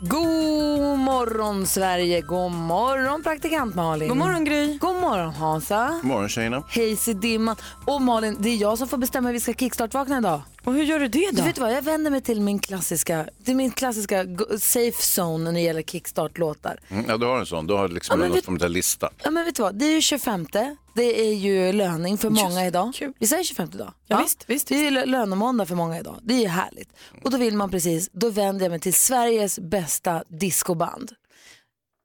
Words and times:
God 0.00 0.98
morgon 0.98 1.66
Sverige, 1.66 2.20
god 2.20 2.52
morgon 2.52 3.22
praktikant 3.22 3.74
Malin. 3.74 4.08
God 4.08 4.16
morgon 4.16 4.44
Gry. 4.44 4.78
God 4.78 4.96
morgon 4.96 5.34
Hansa. 5.34 5.98
God 6.02 6.04
morgon 6.04 6.28
tjejerna. 6.28 6.62
Hej 6.68 6.96
Dimman. 7.14 7.56
Och 7.86 8.02
Malin, 8.02 8.36
det 8.40 8.48
är 8.48 8.56
jag 8.56 8.78
som 8.78 8.88
får 8.88 8.98
bestämma 8.98 9.28
hur 9.28 9.32
vi 9.34 9.40
ska 9.40 9.52
kickstart-vakna 9.54 10.18
idag. 10.18 10.40
Och 10.68 10.74
hur 10.74 10.82
gör 10.84 10.98
du 11.00 11.08
det 11.08 11.30
då? 11.30 11.36
Du 11.36 11.42
vet 11.42 11.58
vad, 11.58 11.72
jag 11.72 11.82
vänder 11.82 12.10
mig 12.10 12.20
till 12.20 12.40
min 12.40 12.58
klassiska, 12.58 13.28
till 13.44 13.56
min 13.56 13.70
klassiska 13.70 14.24
safe 14.60 14.98
zone 15.20 15.44
när 15.44 15.52
det 15.52 15.60
gäller 15.60 15.82
kickstart-låtar. 15.82 16.80
Mm, 16.88 17.04
ja, 17.08 17.16
du 17.16 17.26
har 17.26 17.38
en 17.38 17.46
sån. 17.46 17.66
Du 17.66 17.74
har 17.74 17.88
liksom 17.88 18.20
Ja, 18.20 18.26
något 18.28 18.36
vet- 18.36 18.44
som 18.44 18.54
heter 18.54 18.68
lista. 18.68 19.10
Ja 19.24 19.30
men 19.30 19.44
vet 19.44 19.54
du 19.56 19.62
vad, 19.62 19.74
det 19.74 19.84
är 19.86 19.94
ju 19.94 20.00
25, 20.00 20.46
det 20.94 21.20
är 21.28 21.34
ju 21.34 21.72
löning 21.72 22.18
för 22.18 22.30
många 22.30 22.66
idag. 22.66 22.94
kul. 22.94 23.12
Vi 23.18 23.26
säger 23.26 23.44
25 23.44 23.68
idag. 23.74 23.92
Ja, 24.06 24.18
visst, 24.22 24.44
visst, 24.46 24.68
Det 24.68 24.74
är 24.74 24.90
ju 24.90 25.06
lönemåndag 25.06 25.66
för 25.66 25.74
många 25.74 25.98
idag. 25.98 26.18
Det 26.22 26.34
är 26.34 26.40
ju 26.40 26.48
härligt. 26.48 26.88
Och 27.24 27.30
då 27.30 27.36
vill 27.36 27.56
man 27.56 27.70
precis, 27.70 28.10
då 28.12 28.30
vänder 28.30 28.64
jag 28.64 28.70
mig 28.70 28.80
till 28.80 28.94
Sveriges 28.94 29.58
bästa 29.58 30.24
discoband. 30.28 31.12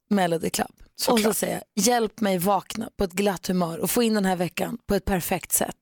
Melody 0.10 0.50
Club. 0.50 0.72
Och 1.10 1.20
så 1.20 1.34
säger 1.34 1.54
jag, 1.54 1.84
hjälp 1.84 2.20
mig 2.22 2.38
vakna 2.38 2.90
på 2.98 3.04
ett 3.04 3.14
glatt 3.14 3.48
humör 3.48 3.78
och 3.78 3.92
få 3.92 4.04
in 4.04 4.14
den 4.14 4.26
här 4.26 4.36
veckan 4.36 4.78
på 4.88 4.96
ett 4.96 5.06
perfekt 5.06 5.52
sätt. 5.52 5.78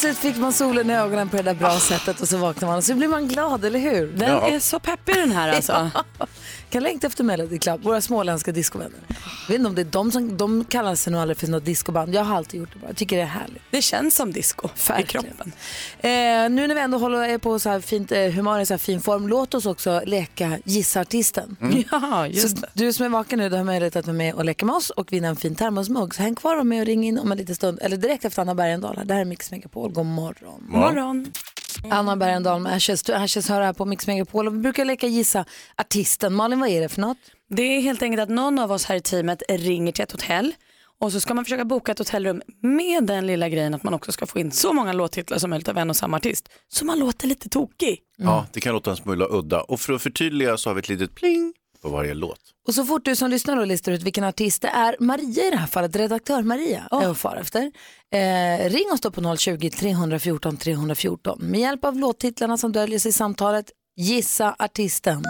Plötsligt 0.00 0.18
fick 0.18 0.36
man 0.42 0.52
solen 0.52 0.90
i 0.90 0.94
ögonen 0.94 1.28
på 1.28 1.36
det 1.36 1.42
där 1.42 1.54
bra 1.54 1.78
sättet 1.78 2.20
och 2.20 2.28
så 2.28 2.36
vaknar 2.36 2.68
man 2.68 2.76
och 2.78 2.84
så 2.84 2.94
blir 2.94 3.08
man 3.08 3.28
glad, 3.28 3.64
eller 3.64 3.78
hur? 3.78 4.06
Den 4.06 4.28
Ja. 4.30 4.48
är 4.48 4.58
så 4.58 4.78
peppig 4.78 5.14
den 5.14 5.30
här 5.32 5.48
alltså. 5.52 5.90
kan 6.70 6.82
längta 6.82 7.06
efter 7.06 7.24
Melody 7.24 7.58
Club, 7.58 7.82
våra 7.82 8.00
småländska 8.00 8.52
discovänner. 8.52 8.98
Jag 9.08 9.48
vet 9.48 9.58
inte 9.58 9.68
om 9.68 9.74
det 9.74 9.82
är 9.82 9.84
de 9.84 10.12
som, 10.12 10.36
de 10.36 10.64
kallar 10.64 10.94
sig 10.94 11.12
nog 11.12 11.22
aldrig 11.22 11.38
för 11.38 11.46
något 11.46 11.64
discoband. 11.64 12.14
Jag 12.14 12.24
har 12.24 12.36
alltid 12.36 12.60
gjort 12.60 12.72
det 12.72 12.78
bara. 12.78 12.86
Jag 12.86 12.96
tycker 12.96 13.16
det 13.16 13.22
är 13.22 13.26
härligt. 13.26 13.62
Det 13.70 13.82
känns 13.82 14.14
som 14.16 14.32
disco 14.32 14.66
i 14.68 14.88
Verkligen. 14.88 15.24
kroppen. 15.24 15.52
Eh, 16.00 16.10
nu 16.50 16.66
när 16.66 16.74
vi 16.74 16.80
ändå 16.80 16.98
håller 16.98 17.18
är 17.28 17.38
på 17.38 17.58
så 17.58 17.68
här 17.70 17.80
fint 17.80 18.12
eh, 18.12 18.30
humör, 18.30 18.60
i 18.60 18.66
så 18.66 18.72
här 18.72 18.78
fin 18.78 19.00
form, 19.00 19.28
låt 19.28 19.54
oss 19.54 19.66
också 19.66 20.02
leka 20.06 20.58
Gissa 20.64 21.00
Artisten. 21.00 21.56
Ja, 21.90 22.26
just 22.26 22.56
Så 22.56 22.62
det. 22.62 22.68
du 22.72 22.92
som 22.92 23.06
är 23.06 23.10
vaken 23.10 23.38
nu, 23.38 23.48
du 23.48 23.56
har 23.56 23.64
möjlighet 23.64 23.96
att 23.96 24.06
vara 24.06 24.16
med 24.16 24.34
och 24.34 24.44
leka 24.44 24.66
med 24.66 24.74
oss 24.74 24.90
och 24.90 25.12
vinna 25.12 25.28
en 25.28 25.36
fin 25.36 25.54
termosmugg. 25.54 26.14
Så 26.14 26.22
häng 26.22 26.34
kvar 26.34 26.56
och 26.58 26.66
med 26.66 26.80
och 26.80 26.86
ring 26.86 27.04
in 27.06 27.18
om 27.18 27.32
en 27.32 27.38
liten 27.38 27.54
stund, 27.54 27.78
eller 27.82 27.96
direkt 27.96 28.24
efter 28.24 28.42
Anna 28.42 28.54
Bergendahl. 28.54 29.00
Det 29.04 29.14
här 29.14 29.20
är 29.20 29.24
Mix 29.24 29.50
Megapol, 29.50 29.92
god 29.92 30.06
morgon. 30.06 30.64
Morgon. 30.68 31.32
Anna 31.90 32.16
Bergendahl 32.16 32.60
med 32.60 32.72
Ashes, 32.72 33.10
Ashes 33.10 33.48
hör 33.48 33.60
här 33.60 33.72
på 33.72 33.84
Mix 33.84 34.06
Megapol 34.06 34.46
och 34.46 34.54
vi 34.54 34.58
brukar 34.58 34.84
leka 34.84 35.06
Gissa 35.06 35.44
Artisten. 35.76 36.34
Malin, 36.34 36.60
vad 36.60 36.68
är 36.68 36.80
det 36.80 36.88
för 36.88 37.00
något? 37.00 37.18
Det 37.48 37.62
är 37.62 37.80
helt 37.80 38.02
enkelt 38.02 38.22
att 38.22 38.28
någon 38.28 38.58
av 38.58 38.72
oss 38.72 38.84
här 38.84 38.96
i 38.96 39.00
teamet 39.00 39.42
ringer 39.48 39.92
till 39.92 40.02
ett 40.02 40.12
hotell 40.12 40.54
och 41.00 41.12
så 41.12 41.20
ska 41.20 41.34
man 41.34 41.44
försöka 41.44 41.64
boka 41.64 41.92
ett 41.92 41.98
hotellrum 41.98 42.42
med 42.62 43.04
den 43.04 43.26
lilla 43.26 43.48
grejen 43.48 43.74
att 43.74 43.82
man 43.82 43.94
också 43.94 44.12
ska 44.12 44.26
få 44.26 44.38
in 44.38 44.50
så 44.52 44.72
många 44.72 44.92
låttitlar 44.92 45.38
som 45.38 45.50
möjligt 45.50 45.68
av 45.68 45.78
en 45.78 45.90
och 45.90 45.96
samma 45.96 46.16
artist. 46.16 46.48
Så 46.68 46.84
man 46.84 46.98
låter 46.98 47.26
lite 47.26 47.48
tokig. 47.48 47.98
Ja, 48.16 48.46
det 48.52 48.60
kan 48.60 48.72
låta 48.72 48.90
en 48.90 48.96
smula 48.96 49.26
udda. 49.30 49.60
Och 49.62 49.80
för 49.80 49.92
att 49.92 50.02
förtydliga 50.02 50.56
så 50.56 50.70
har 50.70 50.74
vi 50.74 50.78
ett 50.78 50.88
litet 50.88 51.14
pling 51.14 51.54
på 51.82 51.88
varje 51.88 52.14
låt. 52.14 52.40
Och 52.66 52.74
så 52.74 52.84
fort 52.84 53.04
du 53.04 53.16
som 53.16 53.30
lyssnar 53.30 53.56
då 53.56 53.64
listar 53.64 53.92
ut 53.92 54.02
vilken 54.02 54.24
artist 54.24 54.62
det 54.62 54.68
är, 54.68 54.96
Maria 55.00 55.44
i 55.44 55.50
det 55.50 55.56
här 55.56 55.66
fallet, 55.66 55.96
redaktör 55.96 56.42
Maria, 56.42 56.88
är 56.90 57.10
att 57.10 57.18
fara 57.18 57.40
efter. 57.40 57.72
Eh, 58.12 58.70
ring 58.70 58.92
oss 58.92 59.00
då 59.00 59.10
på 59.10 59.20
020-314 59.20 60.56
314. 60.56 61.38
Med 61.40 61.60
hjälp 61.60 61.84
av 61.84 61.96
låttitlarna 61.96 62.56
som 62.56 62.72
döljer 62.72 62.98
sig 62.98 63.08
i 63.08 63.12
samtalet, 63.12 63.66
gissa 63.96 64.56
artisten. 64.58 65.22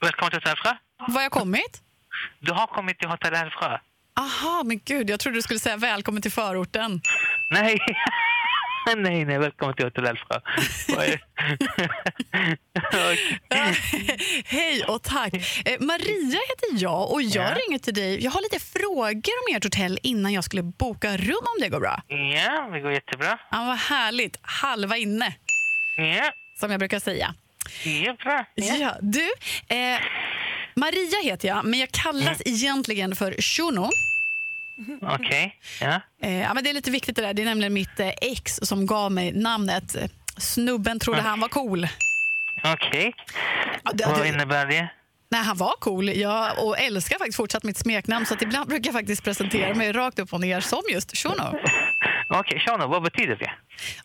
Välkommen 0.00 0.30
till 0.30 0.40
Hotell 0.40 0.76
har 0.98 1.22
jag 1.22 1.32
kommit? 1.32 1.82
Du 2.40 2.52
har 2.52 2.66
kommit 2.66 2.98
till 2.98 3.08
Hotell 3.08 3.50
Frö. 3.50 3.78
Aha, 4.20 4.62
men 4.64 4.80
gud, 4.84 5.10
jag 5.10 5.20
trodde 5.20 5.38
du 5.38 5.42
skulle 5.42 5.60
säga 5.60 5.76
välkommen 5.76 6.22
till 6.22 6.32
förorten. 6.32 7.00
Nej. 7.50 7.78
nej, 8.96 9.24
nej, 9.24 9.38
välkommen 9.38 9.74
till 9.76 9.84
Hotell 9.84 10.18
Okej. 10.92 11.20
Hej 14.44 14.84
och 14.84 15.02
tack. 15.02 15.34
Eh, 15.64 15.80
Maria 15.80 16.40
heter 16.48 16.82
jag 16.82 17.12
och 17.12 17.22
jag 17.22 17.50
Ja. 17.50 17.54
ringer 17.66 17.78
till 17.78 17.94
dig. 17.94 18.24
Jag 18.24 18.30
har 18.30 18.42
lite 18.42 18.58
frågor 18.64 19.32
om 19.48 19.56
ert 19.56 19.64
hotell 19.64 19.98
innan 20.02 20.32
jag 20.32 20.44
skulle 20.44 20.62
boka 20.62 21.16
rum 21.16 21.36
om 21.56 21.60
det 21.60 21.68
går 21.68 21.80
bra. 21.80 22.02
Ja, 22.08 22.68
det 22.72 22.80
går 22.80 22.92
jättebra. 22.92 23.38
Ja, 23.50 23.64
vad 23.64 23.78
härligt. 23.78 24.38
Halva 24.42 24.96
inne, 24.96 25.34
Ja, 25.96 26.32
som 26.60 26.70
jag 26.70 26.78
brukar 26.78 26.98
säga. 26.98 27.34
är 27.84 28.12
bra. 28.24 28.44
Ja. 28.54 28.96
du, 29.00 29.24
eh, 29.68 29.98
Maria 30.74 31.20
heter 31.30 31.48
jag, 31.48 31.64
men 31.64 31.80
jag 31.80 31.90
kallas 31.90 32.42
egentligen 32.44 33.16
för 33.16 33.32
Shuno. 33.42 33.90
Okej, 35.02 35.56
ja. 35.80 36.00
Eh, 36.22 36.40
ja, 36.40 36.54
men 36.54 36.64
det 36.64 36.70
är 36.70 36.74
lite 36.74 36.90
viktigt 36.90 37.16
det 37.16 37.22
där. 37.22 37.34
Det 37.34 37.42
är 37.42 37.46
nämligen 37.46 37.72
mitt 37.72 38.00
eh, 38.00 38.08
ex 38.08 38.56
som 38.62 38.86
gav 38.86 39.12
mig 39.12 39.32
namnet. 39.32 39.96
Snubben 40.36 40.98
trodde 40.98 41.20
han 41.20 41.40
var 41.40 41.48
cool. 41.48 41.88
Okej. 42.64 43.14
Det- 43.94 44.06
Vad 44.06 44.26
innebär 44.26 44.66
det? 44.66 44.88
Nej, 45.32 45.42
han 45.42 45.56
var 45.56 45.74
cool. 45.80 46.08
Jag 46.08 46.64
och 46.66 46.78
älskar 46.78 47.18
faktiskt 47.18 47.36
fortsatt 47.36 47.64
mitt 47.64 47.76
smeknamn 47.78 48.26
så 48.26 48.34
att 48.34 48.42
ibland 48.42 48.68
brukar 48.68 48.88
jag 48.88 48.94
faktiskt 48.94 49.24
presentera 49.24 49.74
mig 49.74 49.92
rakt 49.92 50.18
upp 50.18 50.32
och 50.32 50.40
ner 50.40 50.60
som 50.60 50.82
just 50.92 51.16
Shuno. 51.16 51.54
Okej, 52.28 52.60
Shano, 52.60 52.86
vad 52.86 53.02
betyder 53.02 53.36
det? 53.36 53.50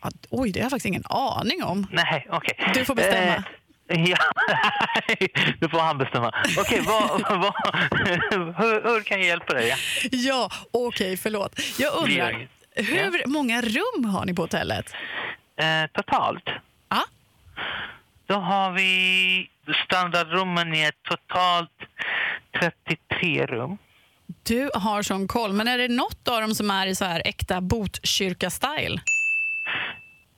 Ja, 0.02 0.10
oj, 0.30 0.52
det 0.52 0.60
har 0.60 0.64
jag 0.66 0.72
faktiskt 0.72 0.86
ingen 0.86 1.04
aning 1.10 1.64
om. 1.64 1.88
Nej, 1.92 2.28
okej. 2.32 2.72
Du 2.74 2.86
får 2.86 2.96
bestämma. 2.96 3.36
Eh, 3.36 3.42
Ja, 4.08 4.18
nu 5.60 5.70
får 5.70 5.80
han 5.80 5.98
bestämma. 5.98 6.32
Okej, 6.58 6.82
vad, 6.86 7.22
vad, 7.40 7.54
hur, 7.92 8.84
hur 8.84 9.04
kan 9.04 9.18
jag 9.18 9.28
hjälpa 9.28 9.54
dig? 9.54 9.68
Ja? 9.70 9.76
Ja, 10.12 10.50
okej, 10.74 11.18
förlåt. 11.18 11.60
Jag 11.80 11.94
undrar, 11.94 12.48
hur 12.76 13.28
många 13.28 13.62
rum 13.62 14.06
har 14.06 14.26
ni 14.26 14.34
på 14.34 14.42
hotellet? 14.42 14.86
Eh, 15.60 15.90
totalt? 15.94 16.44
Ja. 16.90 17.04
Då 18.28 18.36
har 18.36 18.72
vi 18.72 19.50
standardrummen 19.86 20.74
är 20.74 20.92
totalt 21.10 21.72
33 23.20 23.46
rum. 23.46 23.78
Du 24.44 24.70
har 24.74 25.02
sån 25.02 25.28
koll, 25.28 25.54
men 25.54 25.68
är 25.68 25.78
det 25.78 25.88
något 25.88 26.28
av 26.28 26.42
dem 26.42 26.56
som 26.56 26.72
är 26.72 26.88
i 26.88 26.96
så 26.96 27.06
här 27.06 27.22
äkta 27.26 27.62
Botkyrka-style? 27.62 29.00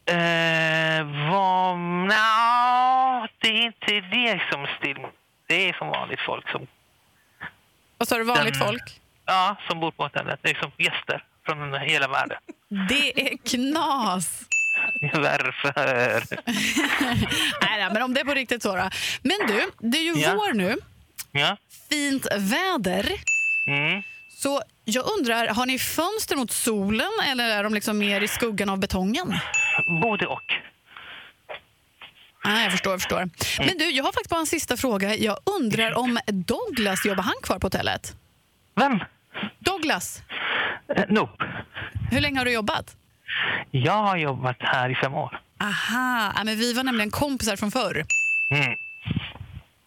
Eh, 0.07 1.29
vad, 1.31 1.77
nja, 1.79 3.27
inte 3.43 4.01
det 4.11 4.41
som 4.51 4.67
still. 4.79 4.97
Det 5.47 5.69
är 5.69 5.73
som 5.73 5.87
vanligt 5.87 6.19
folk 6.25 6.49
som, 6.51 6.67
Vad 7.97 8.07
sa 8.07 8.17
du, 8.17 8.23
vanligt 8.23 8.53
Den- 8.59 8.67
folk? 8.67 9.01
ja, 9.25 9.55
som 9.69 9.79
bor 9.79 9.91
på 9.91 10.03
hotellet. 10.03 10.39
Det 10.43 10.49
är 10.49 10.55
som 10.61 10.71
gäster 10.77 11.23
från 11.45 11.73
hela 11.73 12.07
världen. 12.07 12.37
Det 12.89 13.21
är 13.31 13.37
knas. 13.37 14.41
Varför? 15.13 16.23
Nej, 17.65 17.77
nej, 17.79 17.89
men 17.93 18.01
om 18.01 18.13
det 18.13 18.19
är 18.21 18.25
på 18.25 18.33
riktigt 18.33 18.63
så 18.63 18.75
då. 18.75 18.89
Men 19.21 19.37
du, 19.47 19.71
det 19.79 19.97
är 19.97 20.03
ju 20.03 20.21
Ja. 20.21 20.33
vår 20.35 20.53
nu. 20.53 20.75
Ja. 21.31 21.57
Fint 21.89 22.27
väder. 22.37 23.11
Mm. 23.67 24.01
Så 24.29 24.61
jag 24.85 25.05
undrar, 25.17 25.47
har 25.47 25.65
ni 25.65 25.79
fönster 25.79 26.35
mot 26.35 26.51
solen 26.51 27.11
eller 27.27 27.49
är 27.49 27.63
de 27.63 27.73
liksom 27.73 27.97
mer 27.97 28.21
i 28.21 28.27
skuggan 28.27 28.69
av 28.69 28.79
betongen? 28.79 29.39
Både 30.01 30.25
och. 30.27 30.53
Ah, 32.43 32.61
jag 32.61 32.71
förstår, 32.71 32.93
jag 32.93 33.01
förstår. 33.01 33.29
Men 33.65 33.77
du, 33.77 33.85
jag 33.91 34.03
har 34.03 34.11
faktiskt 34.11 34.29
bara 34.29 34.39
en 34.39 34.45
sista 34.45 34.77
fråga. 34.77 35.15
Jag 35.15 35.37
undrar 35.59 35.97
om 35.97 36.19
Douglas, 36.27 37.05
jobbar 37.05 37.23
han 37.23 37.33
kvar 37.43 37.59
på 37.59 37.65
hotellet? 37.67 38.15
Vem? 38.75 38.99
Douglas, 39.59 40.21
Eh, 40.95 41.03
nope. 41.09 41.43
hur 42.11 42.21
länge 42.21 42.37
har 42.39 42.45
du 42.45 42.51
jobbat? 42.51 42.95
Jag 43.71 43.93
har 44.03 44.17
jobbat 44.17 44.55
här 44.59 44.89
i 44.89 44.95
fem 44.95 45.13
år. 45.13 45.39
Aha, 45.61 46.33
ja, 46.37 46.43
men 46.43 46.57
vi 46.57 46.73
var 46.73 46.83
nämligen 46.83 47.11
kompisar 47.11 47.55
från 47.55 47.71
förr. 47.71 48.05
Mm. 48.51 48.73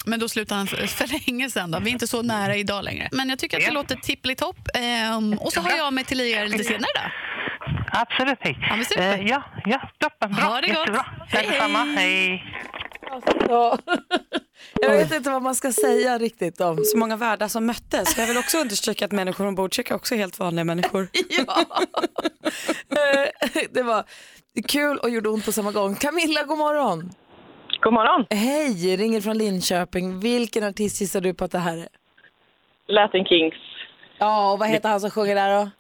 Men 0.04 0.20
då 0.20 0.28
slutade 0.28 0.58
han 0.58 0.66
för, 0.66 0.86
för 0.86 1.06
länge 1.26 1.50
sedan. 1.50 1.70
Då. 1.70 1.78
Vi 1.78 1.88
är 1.90 1.92
inte 1.92 2.06
så 2.06 2.22
nära 2.22 2.56
idag 2.56 2.84
längre. 2.84 3.08
Men 3.12 3.28
jag 3.28 3.38
tycker 3.38 3.56
att 3.58 3.64
det 3.64 3.70
låter 3.70 3.96
tippelitopp. 3.96 4.68
Ehm, 4.74 5.32
och 5.38 5.52
så 5.52 5.60
hör 5.60 5.76
jag 5.76 5.92
mig 5.92 6.04
till 6.04 6.20
er 6.20 6.48
lite 6.48 6.64
senare 6.64 6.90
då. 6.94 7.00
Absolut, 7.92 8.38
hej. 8.40 8.58
Ja. 8.96 9.02
Eh, 9.02 9.26
ja, 9.26 9.42
ja, 9.64 9.80
toppen. 9.98 10.32
Bra, 10.32 10.44
Ha 10.44 10.60
det 10.60 10.66
gott. 10.66 10.76
jättebra. 10.78 11.04
Hej, 11.28 11.46
hej. 11.46 11.94
Hej. 11.96 12.44
Ja. 13.48 13.78
Jag 14.80 14.90
vet 14.90 15.14
inte 15.14 15.30
vad 15.30 15.42
man 15.42 15.54
ska 15.54 15.72
säga 15.72 16.18
riktigt 16.18 16.60
om. 16.60 16.78
Så 16.84 16.98
många 16.98 17.16
världar 17.16 17.48
som 17.48 17.66
möttes. 17.66 18.18
Jag 18.18 18.26
vill 18.26 18.38
också 18.38 18.58
understryka 18.58 19.04
att 19.04 19.12
människor 19.12 19.46
ombord 19.46 19.64
Botkyrka 19.64 19.94
också 19.94 20.14
är 20.14 20.18
helt 20.18 20.38
vanliga 20.38 20.64
människor. 20.64 21.08
Ja. 21.46 21.64
Eh, 22.90 23.62
det 23.70 23.82
var 23.82 24.04
kul 24.68 24.98
och 24.98 25.10
gjorde 25.10 25.28
ont 25.28 25.44
på 25.44 25.52
samma 25.52 25.72
gång. 25.72 25.94
Camilla, 25.94 26.42
god 26.42 26.58
morgon. 26.58 27.10
God 27.82 27.92
morgon. 27.92 28.26
Hej, 28.30 28.96
ringer 28.96 29.20
från 29.20 29.38
Linköping. 29.38 30.20
Vilken 30.20 30.64
artist 30.64 31.00
gissar 31.00 31.20
du 31.20 31.34
på 31.34 31.44
att 31.44 31.50
det 31.52 31.58
här 31.58 31.76
är? 31.76 31.88
Latin 32.88 33.24
Kings. 33.24 33.54
Ja, 34.18 34.52
och 34.52 34.58
vad 34.58 34.68
heter 34.68 34.88
han 34.88 35.00
som 35.00 35.10
sjunger 35.10 35.34
där 35.34 35.60
då? 35.64 35.70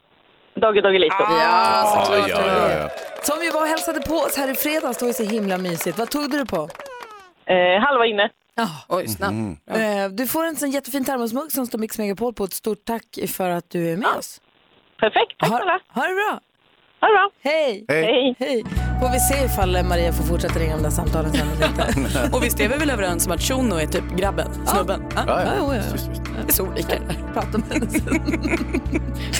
Doggy 0.54 0.80
Doggelito. 0.80 1.14
Ja, 1.18 1.82
såklart 2.04 2.28
ja, 2.28 2.40
ja, 2.46 2.52
är 2.68 2.80
ja. 2.80 2.88
Som 3.22 3.42
ju 3.44 3.50
var 3.50 3.60
och 3.60 3.66
hälsade 3.66 4.00
på 4.00 4.14
oss 4.14 4.36
här 4.36 4.50
i 4.50 4.54
fredags. 4.54 4.98
Det 4.98 5.04
var 5.04 5.08
ju 5.10 5.14
så 5.14 5.22
himla 5.32 5.58
mysigt. 5.58 5.98
Vad 5.98 6.10
tog 6.10 6.30
du 6.30 6.38
det 6.38 6.46
på? 6.46 6.68
Eh, 7.46 7.80
halva 7.82 8.06
inne. 8.06 8.28
Oj, 8.88 9.08
snabbt. 9.08 9.34
Eh, 9.70 10.08
Du 10.10 10.26
får 10.26 10.44
en 10.44 10.56
sån 10.56 10.70
jättefin 10.70 11.04
termosmugg 11.04 11.52
som 11.52 11.66
står 11.66 11.78
Mix 11.78 11.98
Megapol 11.98 12.34
på. 12.34 12.44
Ett 12.44 12.52
stort 12.52 12.84
tack 12.84 13.18
för 13.36 13.50
att 13.50 13.70
du 13.70 13.92
är 13.92 13.96
med 13.96 14.08
oss. 14.18 14.40
Perfekt. 15.00 15.38
Tack 15.38 15.50
Ha, 15.50 15.56
snälla. 15.58 15.80
ha 15.88 16.02
det 16.06 16.14
bra. 16.14 16.40
Ha 17.00 17.08
det 17.08 17.12
bra. 17.14 17.30
Hej. 17.42 17.84
Hej. 17.88 18.36
Hej. 18.38 18.64
Får 19.00 19.08
vi 19.12 19.20
se 19.20 19.44
ifall 19.44 19.84
Maria 19.84 20.12
får 20.12 20.24
fortsätta 20.24 20.58
ringa 20.58 20.76
de 20.76 20.82
där 20.82 20.90
samtalen 20.90 21.32
sen 21.32 21.48
eller 21.56 21.66
inte. 21.68 22.30
Och 22.36 22.44
visst 22.44 22.60
är 22.60 22.68
vi 22.68 22.76
väl 22.76 22.90
överens 22.90 23.26
om 23.26 23.32
att 23.32 23.42
Shuno 23.42 23.74
är 23.76 23.86
typ 23.86 24.04
grabben, 24.16 24.48
snubben? 24.66 25.02
Ja. 25.14 25.22
Ja, 25.26 25.42
ja. 25.42 25.52
Ja, 25.56 25.74
ja, 25.74 25.76
just. 25.76 26.10
Det 26.46 26.52
är 26.52 26.52
så 26.52 26.64
olika. 26.66 26.94
Prata 27.34 27.58
med 27.58 27.68
henne 27.72 27.90
sen. 27.90 28.04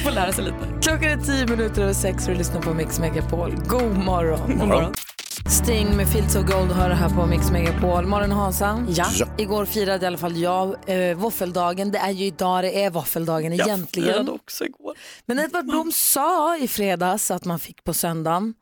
Får 0.05 0.11
lära 0.11 0.33
sig 0.33 0.45
lite. 0.45 0.57
Klockan 0.83 1.05
är 1.05 1.17
tio 1.17 1.47
minuter 1.47 1.83
över 1.83 1.93
sex 1.93 2.27
och 2.27 2.33
du 2.33 2.39
lyssnar 2.39 2.61
på 2.61 2.75
Mix 2.75 3.01
Megapol. 3.01 3.55
God 3.67 3.97
morgon. 3.99 4.59
God 4.59 4.69
morgon. 4.69 4.93
Sting 5.35 5.97
med 5.97 6.09
Fields 6.09 6.37
of 6.37 6.47
Gold 6.47 6.73
hör 6.73 6.88
det 6.88 6.94
här 6.94 7.09
på 7.09 7.27
Mix 7.27 7.50
Megapol. 7.50 8.06
Malin 8.06 8.32
Hansa. 8.32 8.87
Ja. 8.88 9.06
Ja. 9.15 9.27
Igår 9.38 9.65
firade 9.65 10.05
i 10.05 10.06
alla 10.06 10.19
fall 10.19 10.37
jag 10.37 10.88
eh, 10.88 11.17
våffeldagen. 11.17 11.91
Det 11.93 11.99
är 11.99 12.11
ju 12.11 12.25
idag 12.27 12.65
det 12.65 12.82
är 12.85 12.91
våffeldagen 12.91 13.53
egentligen. 13.53 14.12
firade 14.12 14.31
också 14.31 14.65
igår. 14.65 14.94
Men 15.27 15.38
Edvard 15.38 15.65
Blom 15.67 15.93
sa 15.93 16.56
i 16.56 16.69
fredags 16.69 17.31
att 17.31 17.44
man 17.44 17.59
fick 17.59 17.85
på 17.85 17.94
söndagen. 17.94 18.55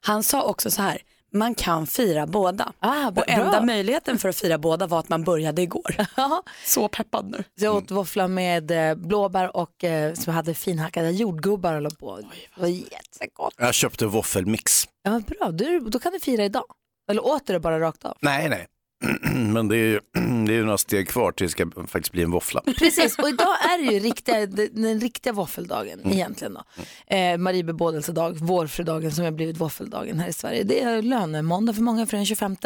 Han 0.00 0.22
sa 0.22 0.42
också 0.42 0.70
så 0.70 0.82
här, 0.82 0.98
man 1.38 1.54
kan 1.54 1.86
fira 1.86 2.26
båda. 2.26 2.72
Ah. 2.78 3.08
Och 3.08 3.28
enda 3.28 3.62
möjligheten 3.62 4.18
för 4.18 4.28
att 4.28 4.36
fira 4.36 4.58
båda 4.58 4.86
var 4.86 4.98
att 4.98 5.08
man 5.08 5.24
började 5.24 5.62
igår. 5.62 5.96
Ja. 6.16 6.42
Så 6.64 6.88
peppad 6.88 7.30
nu. 7.30 7.44
Så 7.58 7.64
jag 7.64 7.76
åt 7.76 7.90
våffla 7.90 8.28
med 8.28 8.90
eh, 8.90 8.94
blåbär 8.94 9.56
och 9.56 9.84
eh, 9.84 10.14
som 10.14 10.34
hade 10.34 10.54
finhackade 10.54 11.10
jordgubbar 11.10 11.74
och 11.74 11.82
la 11.82 11.90
på. 11.90 12.16
Det 12.16 12.60
var 12.60 12.68
jättegott. 12.68 13.54
Jag 13.58 13.74
köpte 13.74 14.06
våffelmix. 14.06 14.88
Ja, 15.02 15.20
bra, 15.26 15.50
du, 15.50 15.80
då 15.80 15.98
kan 15.98 16.12
du 16.12 16.20
fira 16.20 16.44
idag. 16.44 16.64
Eller 17.10 17.26
åt 17.26 17.46
du 17.46 17.52
det 17.52 17.60
bara 17.60 17.80
rakt 17.80 18.04
av? 18.04 18.16
Nej, 18.20 18.48
nej. 18.48 18.66
Men 19.34 19.68
det 19.68 19.76
är 19.76 19.86
ju 19.86 20.00
det 20.46 20.52
är 20.52 20.56
ju 20.56 20.64
några 20.64 20.78
steg 20.78 21.08
kvar 21.08 21.32
tills 21.32 21.54
det 21.54 21.70
ska 21.70 21.86
faktiskt 21.86 22.12
bli 22.12 22.22
en 22.22 22.30
våffla. 22.30 22.60
Precis, 22.78 23.18
och 23.18 23.28
idag 23.28 23.48
är 23.64 23.78
det 23.86 23.92
ju 23.92 23.98
riktiga, 24.00 24.46
den, 24.46 25.00
riktiga 25.00 25.32
våffeldagen 25.32 26.00
Mm. 26.00 26.12
egentligen. 26.12 26.54
Då. 26.54 27.14
Eh, 27.16 27.38
Marie 27.38 27.64
bebådelsedag, 27.64 28.36
vårfrudagen 28.38 29.12
som 29.12 29.24
har 29.24 29.30
blivit 29.30 29.56
våffeldagen 29.56 30.18
här 30.20 30.28
i 30.28 30.32
Sverige. 30.32 30.62
Det 30.64 30.82
är 30.82 31.02
lönemåndag 31.02 31.72
för 31.74 31.82
många 31.82 32.06
för 32.06 32.16
den 32.16 32.26
25. 32.26 32.56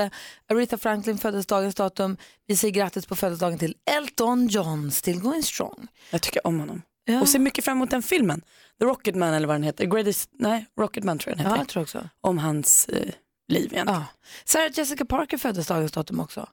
Aretha 0.51 0.79
Franklin 0.79 1.19
föddes 1.19 1.47
dagens 1.47 1.75
datum. 1.75 2.17
Vi 2.47 2.57
säger 2.57 2.75
grattis 2.75 3.07
på 3.07 3.17
födelsedagen 3.17 3.59
till 3.59 3.75
Elton 3.91 4.47
John, 4.49 4.91
still 4.91 5.21
going 5.21 5.43
strong. 5.43 5.87
Jag 6.11 6.23
tycker 6.23 6.47
om 6.47 6.61
honom. 6.61 6.83
Ja. 7.05 7.21
Och 7.21 7.29
ser 7.29 7.39
mycket 7.39 7.65
fram 7.65 7.77
emot 7.77 7.91
den 7.91 8.03
filmen. 8.03 8.41
The 8.79 8.85
Rocketman 8.85 9.35
eller 9.35 9.47
vad 9.47 9.55
den 9.57 9.63
heter. 9.63 9.85
Greatest, 9.87 10.31
nej, 10.39 10.67
Rocketman 10.79 11.19
tror 11.19 11.31
jag 11.31 11.39
den 11.39 11.45
Ja, 11.45 11.51
heter. 11.51 11.61
jag 11.61 11.69
tror 11.69 11.83
också. 11.83 12.09
Om 12.21 12.39
hans 12.39 12.89
eh, 12.89 13.09
liv 13.51 13.73
egentligen. 13.73 14.01
Ja. 14.01 14.05
Sarah 14.45 14.71
Jessica 14.75 15.05
Parker 15.05 15.39
föddes 15.39 15.67
dagens 15.67 15.93
datum 15.93 16.21
också. 16.21 16.49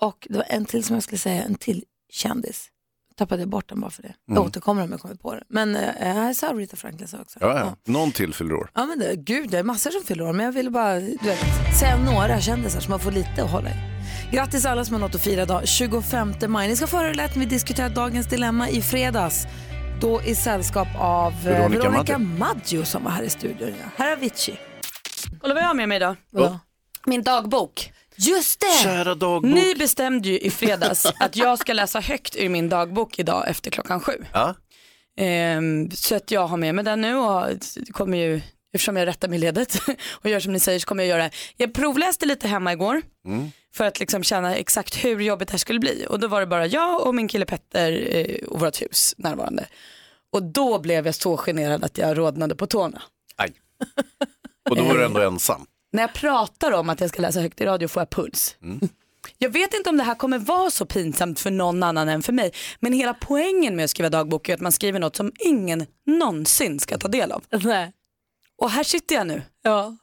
Och 0.00 0.26
det 0.30 0.36
var 0.38 0.46
en 0.48 0.64
till 0.64 0.84
som 0.84 0.94
jag 0.96 1.02
skulle 1.02 1.18
säga, 1.18 1.42
en 1.42 1.54
till 1.54 1.84
kändis. 2.12 2.68
Tappade 3.16 3.42
jag 3.42 3.48
bort 3.48 3.68
den 3.68 3.80
bara 3.80 3.90
för 3.90 4.02
det. 4.02 4.14
Jag 4.26 4.38
återkommer 4.38 4.82
om 4.82 4.90
jag 4.92 5.00
kommer 5.00 5.14
på 5.14 5.34
det. 5.34 5.42
Men 5.48 5.76
eh, 5.76 6.18
jag 6.26 6.36
sa 6.36 6.48
Aretha 6.48 6.76
Franklin 6.76 7.08
också. 7.20 7.38
Ja, 7.40 7.58
ja. 7.58 7.76
Någon 7.92 8.12
till 8.12 8.34
fyller 8.34 8.54
år. 8.54 8.70
Ja 8.74 8.86
men 8.86 8.98
det, 8.98 9.16
gud, 9.16 9.50
det 9.50 9.58
är 9.58 9.62
massor 9.62 9.90
som 9.90 10.02
fyller 10.02 10.24
år, 10.24 10.32
men 10.32 10.46
jag 10.46 10.52
ville 10.52 10.70
bara 10.70 11.00
du 11.00 11.16
vet, 11.22 11.38
säga 11.80 11.96
några 11.96 12.40
kändisar 12.40 12.80
som 12.80 12.90
man 12.90 13.00
får 13.00 13.12
lite 13.12 13.44
att 13.44 13.50
hålla 13.50 13.68
i. 13.70 13.74
Grattis 14.32 14.64
alla 14.64 14.84
som 14.84 14.94
har 14.94 15.00
något 15.00 15.14
att 15.14 15.24
fira 15.24 15.42
idag, 15.42 15.68
25 15.68 16.34
maj. 16.48 16.68
Ni 16.68 16.76
ska 16.76 16.86
få 16.86 16.96
höra 16.96 17.06
hur 17.06 17.14
det 17.14 17.22
lät 17.22 17.34
när 17.34 17.40
vi 17.40 17.50
diskuterade 17.50 17.94
dagens 17.94 18.26
dilemma 18.26 18.68
i 18.68 18.82
fredags. 18.82 19.46
Då 20.00 20.22
i 20.22 20.34
sällskap 20.34 20.88
av 20.98 21.32
eh, 21.32 21.44
Veronica 21.44 21.90
Veronica 21.90 22.18
Maggio 22.18 22.84
som 22.84 23.04
var 23.04 23.10
här 23.10 23.22
i 23.22 23.30
studion. 23.30 23.74
Ja. 23.82 23.90
Här 23.96 24.12
är 24.12 24.16
Avicii. 24.16 24.58
Kolla 25.40 25.54
vad 25.54 25.62
jag 25.62 25.68
har 25.68 25.74
med 25.74 25.88
mig 25.88 25.96
idag. 25.96 26.16
Vadå? 26.30 26.58
Min 27.06 27.22
dagbok. 27.22 27.92
Just 28.16 28.60
det! 28.60 28.82
Kära 28.82 29.14
dagbok. 29.14 29.44
Ni 29.54 29.74
bestämde 29.74 30.28
ju 30.28 30.38
i 30.38 30.50
fredags 30.50 31.06
att 31.20 31.36
jag 31.36 31.58
ska 31.58 31.72
läsa 31.72 32.00
högt 32.00 32.36
ur 32.36 32.48
min 32.48 32.68
dagbok 32.68 33.18
idag 33.18 33.48
efter 33.48 33.70
klockan 33.70 34.00
sju. 34.00 34.24
Ja. 34.32 34.54
Ehm, 35.18 35.90
så 35.90 36.16
att 36.16 36.30
jag 36.30 36.46
har 36.46 36.56
med 36.56 36.74
mig 36.74 36.84
den 36.84 37.00
nu 37.00 37.14
och 37.16 37.46
kommer 37.90 38.18
ju, 38.18 38.40
eftersom 38.74 38.96
jag 38.96 39.06
rättar 39.06 39.28
mig 39.28 39.38
ledet 39.38 39.78
och 40.10 40.30
gör 40.30 40.40
som 40.40 40.52
ni 40.52 40.60
säger 40.60 40.78
så 40.78 40.86
kommer 40.86 41.02
jag 41.02 41.08
göra 41.08 41.22
det. 41.22 41.30
Jag 41.56 41.74
provläste 41.74 42.26
lite 42.26 42.48
hemma 42.48 42.72
igår 42.72 43.02
för 43.74 43.84
att 43.84 44.00
liksom 44.00 44.22
känna 44.22 44.56
exakt 44.56 45.04
hur 45.04 45.20
jobbigt 45.20 45.48
det 45.48 45.52
här 45.52 45.58
skulle 45.58 45.80
bli. 45.80 46.06
Och 46.08 46.20
då 46.20 46.28
var 46.28 46.40
det 46.40 46.46
bara 46.46 46.66
jag 46.66 47.06
och 47.06 47.14
min 47.14 47.28
kille 47.28 47.46
Petter 47.46 48.08
eh, 48.16 48.48
och 48.48 48.60
vårt 48.60 48.82
hus 48.82 49.14
närvarande. 49.18 49.66
Och 50.32 50.42
då 50.42 50.78
blev 50.78 51.06
jag 51.06 51.14
så 51.14 51.36
generad 51.36 51.84
att 51.84 51.98
jag 51.98 52.18
rodnade 52.18 52.54
på 52.56 52.66
tårna. 52.66 53.02
Aj. 53.36 53.52
Och 54.70 54.76
då 54.76 54.84
var 54.84 54.94
du 54.94 55.04
ändå 55.04 55.20
ensam. 55.20 55.66
När 55.92 56.02
jag 56.02 56.14
pratar 56.14 56.72
om 56.72 56.90
att 56.90 57.00
jag 57.00 57.10
ska 57.10 57.22
läsa 57.22 57.40
högt 57.40 57.60
i 57.60 57.64
radio 57.64 57.88
får 57.88 58.00
jag 58.00 58.10
puls. 58.10 58.56
Jag 59.38 59.50
vet 59.50 59.74
inte 59.74 59.90
om 59.90 59.96
det 59.96 60.02
här 60.02 60.14
kommer 60.14 60.38
vara 60.38 60.70
så 60.70 60.86
pinsamt 60.86 61.40
för 61.40 61.50
någon 61.50 61.82
annan 61.82 62.08
än 62.08 62.22
för 62.22 62.32
mig. 62.32 62.52
Men 62.80 62.92
hela 62.92 63.14
poängen 63.14 63.76
med 63.76 63.84
att 63.84 63.90
skriva 63.90 64.10
dagbok 64.10 64.48
är 64.48 64.54
att 64.54 64.60
man 64.60 64.72
skriver 64.72 65.00
något 65.00 65.16
som 65.16 65.32
ingen 65.38 65.86
någonsin 66.06 66.80
ska 66.80 66.98
ta 66.98 67.08
del 67.08 67.32
av. 67.32 67.44
Nej. 67.50 67.92
Och 68.56 68.70
här 68.70 68.84
sitter 68.84 69.14
jag 69.14 69.26
nu. 69.26 69.42
Ja. 69.62 69.96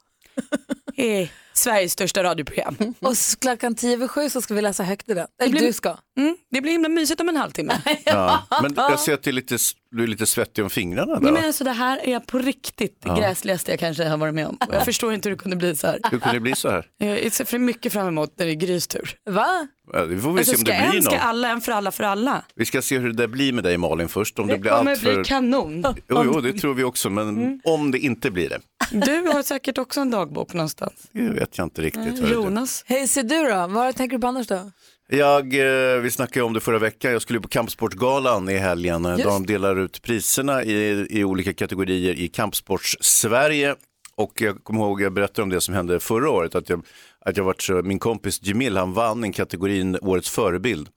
I 1.04 1.30
Sveriges 1.54 1.92
största 1.92 2.24
radioprogram. 2.24 2.76
Och 3.00 3.14
klockan 3.40 3.76
tio 3.76 3.94
över 3.94 4.08
sju 4.08 4.30
så 4.30 4.42
ska 4.42 4.54
vi 4.54 4.62
läsa 4.62 4.84
högt 4.84 5.10
i 5.10 5.14
den. 5.14 5.28
Eller 5.42 5.52
blir- 5.52 5.62
du 5.68 5.74
ska. 5.74 5.98
Mm, 6.18 6.36
det 6.52 6.62
blir 6.62 6.72
himla 6.72 6.90
mysigt 6.90 7.22
om 7.22 7.30
en 7.30 7.36
halvtimme. 7.38 7.82
Ja. 8.06 8.44
Men 8.62 8.74
jag 8.76 9.00
ser 9.00 9.14
att 9.14 9.24
du 9.24 9.30
är 9.30 9.34
lite, 9.34 9.58
du 9.92 10.04
är 10.04 10.08
lite 10.08 10.26
svettig 10.26 10.64
om 10.64 10.70
fingrarna 10.70 11.20
där. 11.20 11.32
Men 11.32 11.46
alltså, 11.46 11.64
det 11.64 11.72
här 11.72 12.06
är 12.10 12.20
på 12.20 12.40
riktigt 12.40 13.02
det 13.02 13.10
gräsligaste 13.10 13.72
jag 13.72 13.80
kanske 13.80 14.04
har 14.06 14.18
varit 14.18 14.34
med 14.34 14.48
om. 14.48 14.58
Jag 14.72 14.86
förstår 14.86 15.14
inte 15.14 15.30
hur 15.30 15.36
det 15.36 15.42
kunde 15.42 15.58
bli 15.58 15.76
så 15.76 15.88
här. 15.88 16.00
Hur 16.12 16.20
kunde 16.20 16.34
det 16.36 16.40
bli 16.40 16.56
så 16.56 16.70
här? 16.70 16.86
Jag 16.98 17.34
ser 17.34 17.46
för 17.46 17.58
mycket 17.60 17.94
fram 17.94 18.08
emot 18.08 18.34
när 18.38 18.46
det 18.46 18.52
är 18.52 18.56
Grys 18.56 18.88
tur. 18.88 19.16
Va? 19.30 19.68
Ja, 19.94 20.06
Det 20.06 20.18
får 20.20 20.34
vi 20.34 20.40
Alltså, 20.40 20.52
se 20.52 20.58
om 20.58 20.66
ska 20.66 20.72
det 20.74 20.88
blir 20.90 20.98
en, 20.98 21.04
ska 21.04 21.18
alla, 21.18 21.50
en 21.50 21.62
för 21.62 21.72
alla 21.72 21.92
för 21.92 22.04
alla. 22.04 22.46
Vi 22.56 22.66
ska 22.66 22.82
se 22.82 22.98
hur 23.00 23.08
det 23.08 23.14
där 23.16 23.28
blir 23.28 23.54
med 23.54 23.64
dig 23.64 23.78
Malin 23.78 24.10
först. 24.10 24.40
Om 24.40 24.48
det, 24.48 24.54
Det 24.54 24.60
blir 24.60 24.72
kommer 24.72 24.92
allt 24.92 25.02
bli 25.02 25.14
för... 25.14 25.24
kanon. 25.24 25.86
Jo, 26.10 26.22
jo, 26.26 26.42
det 26.42 26.54
tror 26.54 26.74
vi 26.74 26.84
också, 26.84 27.10
men 27.10 27.62
om 27.64 27.92
det 27.92 28.00
inte 28.00 28.32
blir 28.32 28.50
det, 28.50 28.60
Du 28.92 29.28
har 29.34 29.44
säkert 29.44 29.78
också 29.78 30.02
en 30.02 30.12
dagbok 30.12 30.54
någonstans. 30.54 30.94
det 31.12 31.30
vet 31.30 31.58
jag 31.58 31.66
inte 31.66 31.82
riktigt. 31.82 32.30
Jonas. 32.30 32.84
Hej, 32.88 33.08
ser 33.08 33.24
du 33.24 33.44
då? 33.50 33.68
Vad 33.68 33.96
tänker 33.96 34.18
du 34.18 34.22
på 34.22 34.28
annars 34.28 34.48
då? 34.48 34.72
Jag, 35.08 35.54
eh, 35.54 36.00
vi 36.02 36.12
snackade 36.12 36.40
ju 36.40 36.44
om 36.46 36.54
det 36.54 36.60
förra 36.60 36.80
veckan, 36.80 37.12
jag 37.12 37.22
skulle 37.22 37.40
på 37.40 37.48
Kampsportsgalan 37.48 38.50
i 38.50 38.58
helgen. 38.58 39.06
Just. 39.06 39.24
De 39.24 39.46
delar 39.46 39.80
ut 39.80 40.02
priserna 40.02 40.64
i, 40.64 41.08
i 41.10 41.24
olika 41.24 41.54
kategorier 41.54 42.14
i 42.14 42.28
Kampsports-Sverige. 42.28 43.76
Och 44.16 44.42
jag 44.42 44.64
kommer 44.64 44.80
ihåg, 44.80 45.02
jag 45.02 45.14
berättade 45.14 45.42
om 45.42 45.50
det 45.50 45.62
som 45.62 45.74
hände 45.74 46.00
förra 46.00 46.30
året, 46.30 46.56
att 46.56 46.70
jag 46.70 46.86
att 47.20 47.38
jag 47.38 47.44
varit 47.44 47.62
så, 47.62 47.74
min 47.74 48.00
kompis 48.00 48.40
Jamil 48.44 48.78
han 48.78 48.94
vann 48.94 49.24
en 49.24 49.32
kategorin 49.34 49.98
Årets 50.02 50.30
förebild 50.30 50.90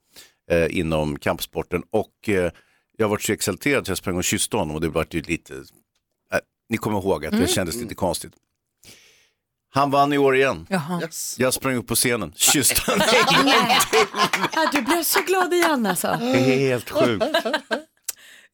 eh, 0.50 0.78
inom 0.78 1.18
kampsporten 1.18 1.82
och 1.90 2.28
eh, 2.28 2.50
jag 2.96 3.08
varit 3.08 3.22
så 3.22 3.32
exalterad 3.32 3.82
att 3.82 3.88
jag 3.88 3.96
sprang 3.98 4.16
och 4.16 4.24
kysste 4.24 4.56
honom 4.56 4.74
och 4.74 4.80
det 4.80 4.88
var 4.88 5.06
ju 5.10 5.22
lite, 5.22 5.54
eh, 5.54 5.60
ni 6.68 6.76
kommer 6.76 6.98
ihåg 6.98 7.26
att 7.26 7.30
det 7.30 7.36
Mm. 7.36 7.48
kändes 7.48 7.76
lite 7.76 7.94
konstigt. 7.94 8.32
Han 9.70 9.90
vann 9.90 10.12
i 10.12 10.18
år 10.18 10.36
igen. 10.36 10.66
Jaha. 10.70 11.02
Jag 11.38 11.54
sprang 11.54 11.74
upp 11.76 11.86
på 11.86 11.94
scenen, 11.94 12.32
kysste 12.36 12.90
honom. 12.90 13.06
Ja, 14.54 14.68
du 14.72 14.82
blev 14.82 15.02
så 15.02 15.20
glad 15.20 15.54
igen 15.54 15.86
alltså. 15.86 16.16
Det 16.20 16.26
är 16.54 16.58
helt 16.68 16.90
sjukt. 16.90 17.24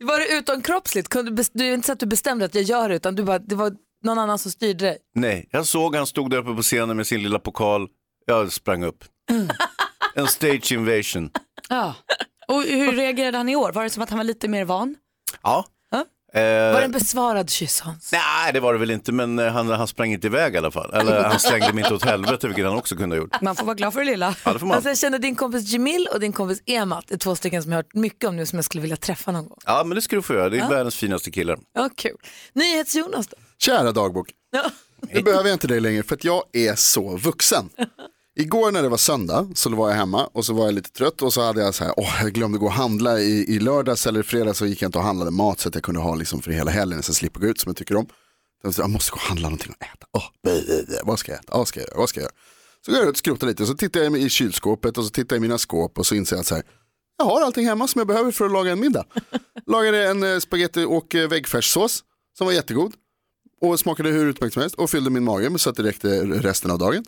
Var 0.04 0.18
det 0.18 0.38
utomkroppsligt? 0.38 1.08
Kunde 1.08 1.30
du, 1.30 1.42
bes- 1.42 1.50
det 1.54 1.64
är 1.64 1.74
inte 1.74 1.86
så 1.86 1.92
att 1.92 2.00
du 2.00 2.06
bestämde 2.06 2.44
att 2.44 2.54
jag 2.54 2.64
gör 2.64 2.88
det 2.88 2.94
utan 2.94 3.14
du 3.14 3.22
bara, 3.22 3.38
det 3.38 3.54
var 3.54 3.72
någon 4.04 4.18
annan 4.18 4.38
som 4.38 4.50
styrde 4.52 4.84
dig. 4.84 4.98
Nej, 5.14 5.48
jag 5.50 5.66
såg 5.66 5.96
han 5.96 6.06
stod 6.06 6.30
där 6.30 6.38
uppe 6.38 6.54
på 6.54 6.62
scenen 6.62 6.96
med 6.96 7.06
sin 7.06 7.22
lilla 7.22 7.38
pokal. 7.38 7.88
Jag 8.26 8.52
sprang 8.52 8.84
upp. 8.84 9.04
En 10.14 10.26
stage 10.26 10.72
invasion. 10.72 11.30
Ja. 11.68 11.94
Och 12.48 12.62
hur 12.62 12.92
reagerade 12.92 13.36
han 13.36 13.48
i 13.48 13.56
år? 13.56 13.72
Var 13.72 13.84
det 13.84 13.90
som 13.90 14.02
att 14.02 14.10
han 14.10 14.18
var 14.18 14.24
lite 14.24 14.48
mer 14.48 14.64
van? 14.64 14.96
Ja. 15.42 15.64
Var 16.34 16.40
det 16.72 16.78
Eh, 16.78 16.84
en 16.84 16.90
besvarad 16.92 17.50
kyss 17.50 17.80
Hans? 17.80 18.12
nej, 18.12 18.52
det 18.52 18.60
var 18.60 18.72
det 18.72 18.78
väl 18.78 18.90
inte, 18.90 19.12
men 19.12 19.38
eh, 19.38 19.52
han, 19.52 19.68
han 19.68 19.88
sprang 19.88 20.12
inte 20.12 20.26
iväg 20.26 20.54
i 20.54 20.58
alla 20.58 20.70
fall. 20.70 20.94
Eller 20.94 21.22
han 21.24 21.38
slängde 21.40 21.72
mig 21.72 21.84
inte 21.84 21.94
åt 21.94 22.04
helvete, 22.04 22.46
vilket 22.46 22.64
han 22.66 22.76
också 22.76 22.96
kunde 22.96 23.16
ha 23.16 23.22
gjort. 23.22 23.40
Man 23.42 23.56
får 23.56 23.64
vara 23.66 23.74
glad 23.74 23.92
för 23.92 24.00
det 24.00 24.06
lilla. 24.06 24.34
Ja, 24.44 24.52
det 24.52 24.58
får 24.58 24.66
man. 24.66 24.74
Alltså 24.76 24.90
jag 24.90 24.98
känner 24.98 25.18
din 25.18 25.36
kompis 25.36 25.72
Jamil 25.72 26.08
och 26.12 26.20
din 26.20 26.32
kompis 26.32 26.62
Emat 26.66 27.10
är 27.10 27.16
två 27.16 27.36
stycken 27.36 27.62
som 27.62 27.72
jag 27.72 27.76
har 27.78 27.82
hört 27.82 27.94
mycket 27.94 28.28
om 28.28 28.36
nu 28.36 28.46
som 28.46 28.56
jag 28.58 28.64
skulle 28.64 28.82
vilja 28.82 28.96
träffa 28.96 29.32
någon 29.32 29.48
gång. 29.48 29.58
Ja, 29.66 29.82
men 29.84 29.94
det 29.94 30.02
ska 30.02 30.16
du 30.16 30.22
få 30.22 30.34
göra. 30.34 30.48
Det 30.48 30.56
är 30.56 30.60
Ja. 30.60 30.68
världens 30.68 30.96
finaste 30.96 31.30
killar. 31.30 31.58
Ja, 31.74 31.90
kul. 31.96 32.16
NyhetsJonas 32.52 33.26
då? 33.26 33.36
Kära 33.58 33.92
dagbok, 33.92 34.28
Ja. 34.52 34.62
nu 35.12 35.22
behöver 35.22 35.48
jag 35.48 35.54
inte 35.54 35.66
dig 35.66 35.80
längre 35.80 36.02
för 36.02 36.14
att 36.14 36.24
jag 36.24 36.42
är 36.52 36.74
så 36.74 37.16
vuxen. 37.16 37.68
Igår 38.36 38.72
när 38.72 38.82
det 38.82 38.88
var 38.88 38.96
söndag 38.96 39.48
så 39.54 39.70
var 39.70 39.88
jag 39.88 39.96
hemma 39.96 40.26
och 40.26 40.44
så 40.44 40.54
var 40.54 40.64
jag 40.64 40.74
lite 40.74 40.90
trött 40.90 41.22
och 41.22 41.32
så 41.32 41.42
hade 41.42 41.60
jag 41.60 41.74
så 41.74 41.84
här, 41.84 41.94
åh 41.96 42.22
jag 42.22 42.32
glömde 42.32 42.58
gå 42.58 42.66
och 42.66 42.72
handla 42.72 43.20
i, 43.20 43.54
i 43.54 43.58
lördags 43.58 44.06
eller 44.06 44.22
fredags 44.22 44.58
så 44.58 44.66
gick 44.66 44.82
jag 44.82 44.88
inte 44.88 44.98
och 44.98 45.04
handlade 45.04 45.30
mat 45.30 45.60
så 45.60 45.68
att 45.68 45.74
jag 45.74 45.84
kunde 45.84 46.00
ha 46.00 46.14
liksom 46.14 46.42
för 46.42 46.50
hela 46.50 46.70
helgen 46.70 47.02
så 47.02 47.10
jag 47.10 47.16
slipper 47.16 47.40
gå 47.40 47.46
ut 47.46 47.60
som 47.60 47.70
jag 47.70 47.76
tycker 47.76 47.96
om. 47.96 48.06
Så 48.72 48.80
jag 48.82 48.90
måste 48.90 49.10
gå 49.10 49.14
och 49.14 49.20
handla 49.20 49.48
någonting 49.48 49.74
att 49.78 49.86
äta. 49.86 50.06
Åh, 50.12 50.22
bä. 50.42 50.60
vad 51.02 51.18
ska 51.18 51.32
jag 51.32 51.40
äta? 51.40 51.58
Vad 51.58 51.68
ska 51.68 51.80
jag 51.80 51.88
göra? 51.88 51.98
Vad 51.98 52.08
ska 52.08 52.20
jag 52.20 52.24
göra? 52.24 52.34
Så 52.86 52.92
går 52.92 53.00
jag 53.00 53.08
ut 53.08 53.12
och 53.12 53.18
skrotar 53.18 53.46
lite 53.46 53.62
och 53.62 53.68
så 53.68 53.74
tittar 53.74 54.00
jag 54.00 54.16
i 54.16 54.28
kylskåpet 54.28 54.98
och 54.98 55.04
så 55.04 55.10
tittar 55.10 55.36
jag 55.36 55.40
i 55.40 55.42
mina 55.42 55.58
skåp 55.58 55.98
och 55.98 56.06
så 56.06 56.14
inser 56.14 56.36
jag 56.36 56.40
att 56.40 56.46
så 56.46 56.54
här, 56.54 56.64
jag 57.18 57.24
har 57.24 57.42
allting 57.42 57.66
hemma 57.66 57.88
som 57.88 57.98
jag 57.98 58.08
behöver 58.08 58.30
för 58.30 58.44
att 58.44 58.52
laga 58.52 58.72
en 58.72 58.80
middag. 58.80 59.04
Lagade 59.66 60.08
en 60.08 60.22
eh, 60.22 60.38
spaghetti 60.38 60.84
och 60.88 61.14
eh, 61.14 61.28
väggfärssås 61.28 62.04
som 62.38 62.46
var 62.46 62.54
jättegod 62.54 62.92
och 63.60 63.80
smakade 63.80 64.10
hur 64.10 64.26
utmärkt 64.26 64.54
som 64.54 64.60
helst 64.60 64.76
och 64.76 64.90
fyllde 64.90 65.10
min 65.10 65.24
mage 65.24 65.58
så 65.58 65.70
att 65.70 65.76
det 65.76 65.82
räckte 65.82 66.24
resten 66.24 66.70
av 66.70 66.78
dagen. 66.78 67.04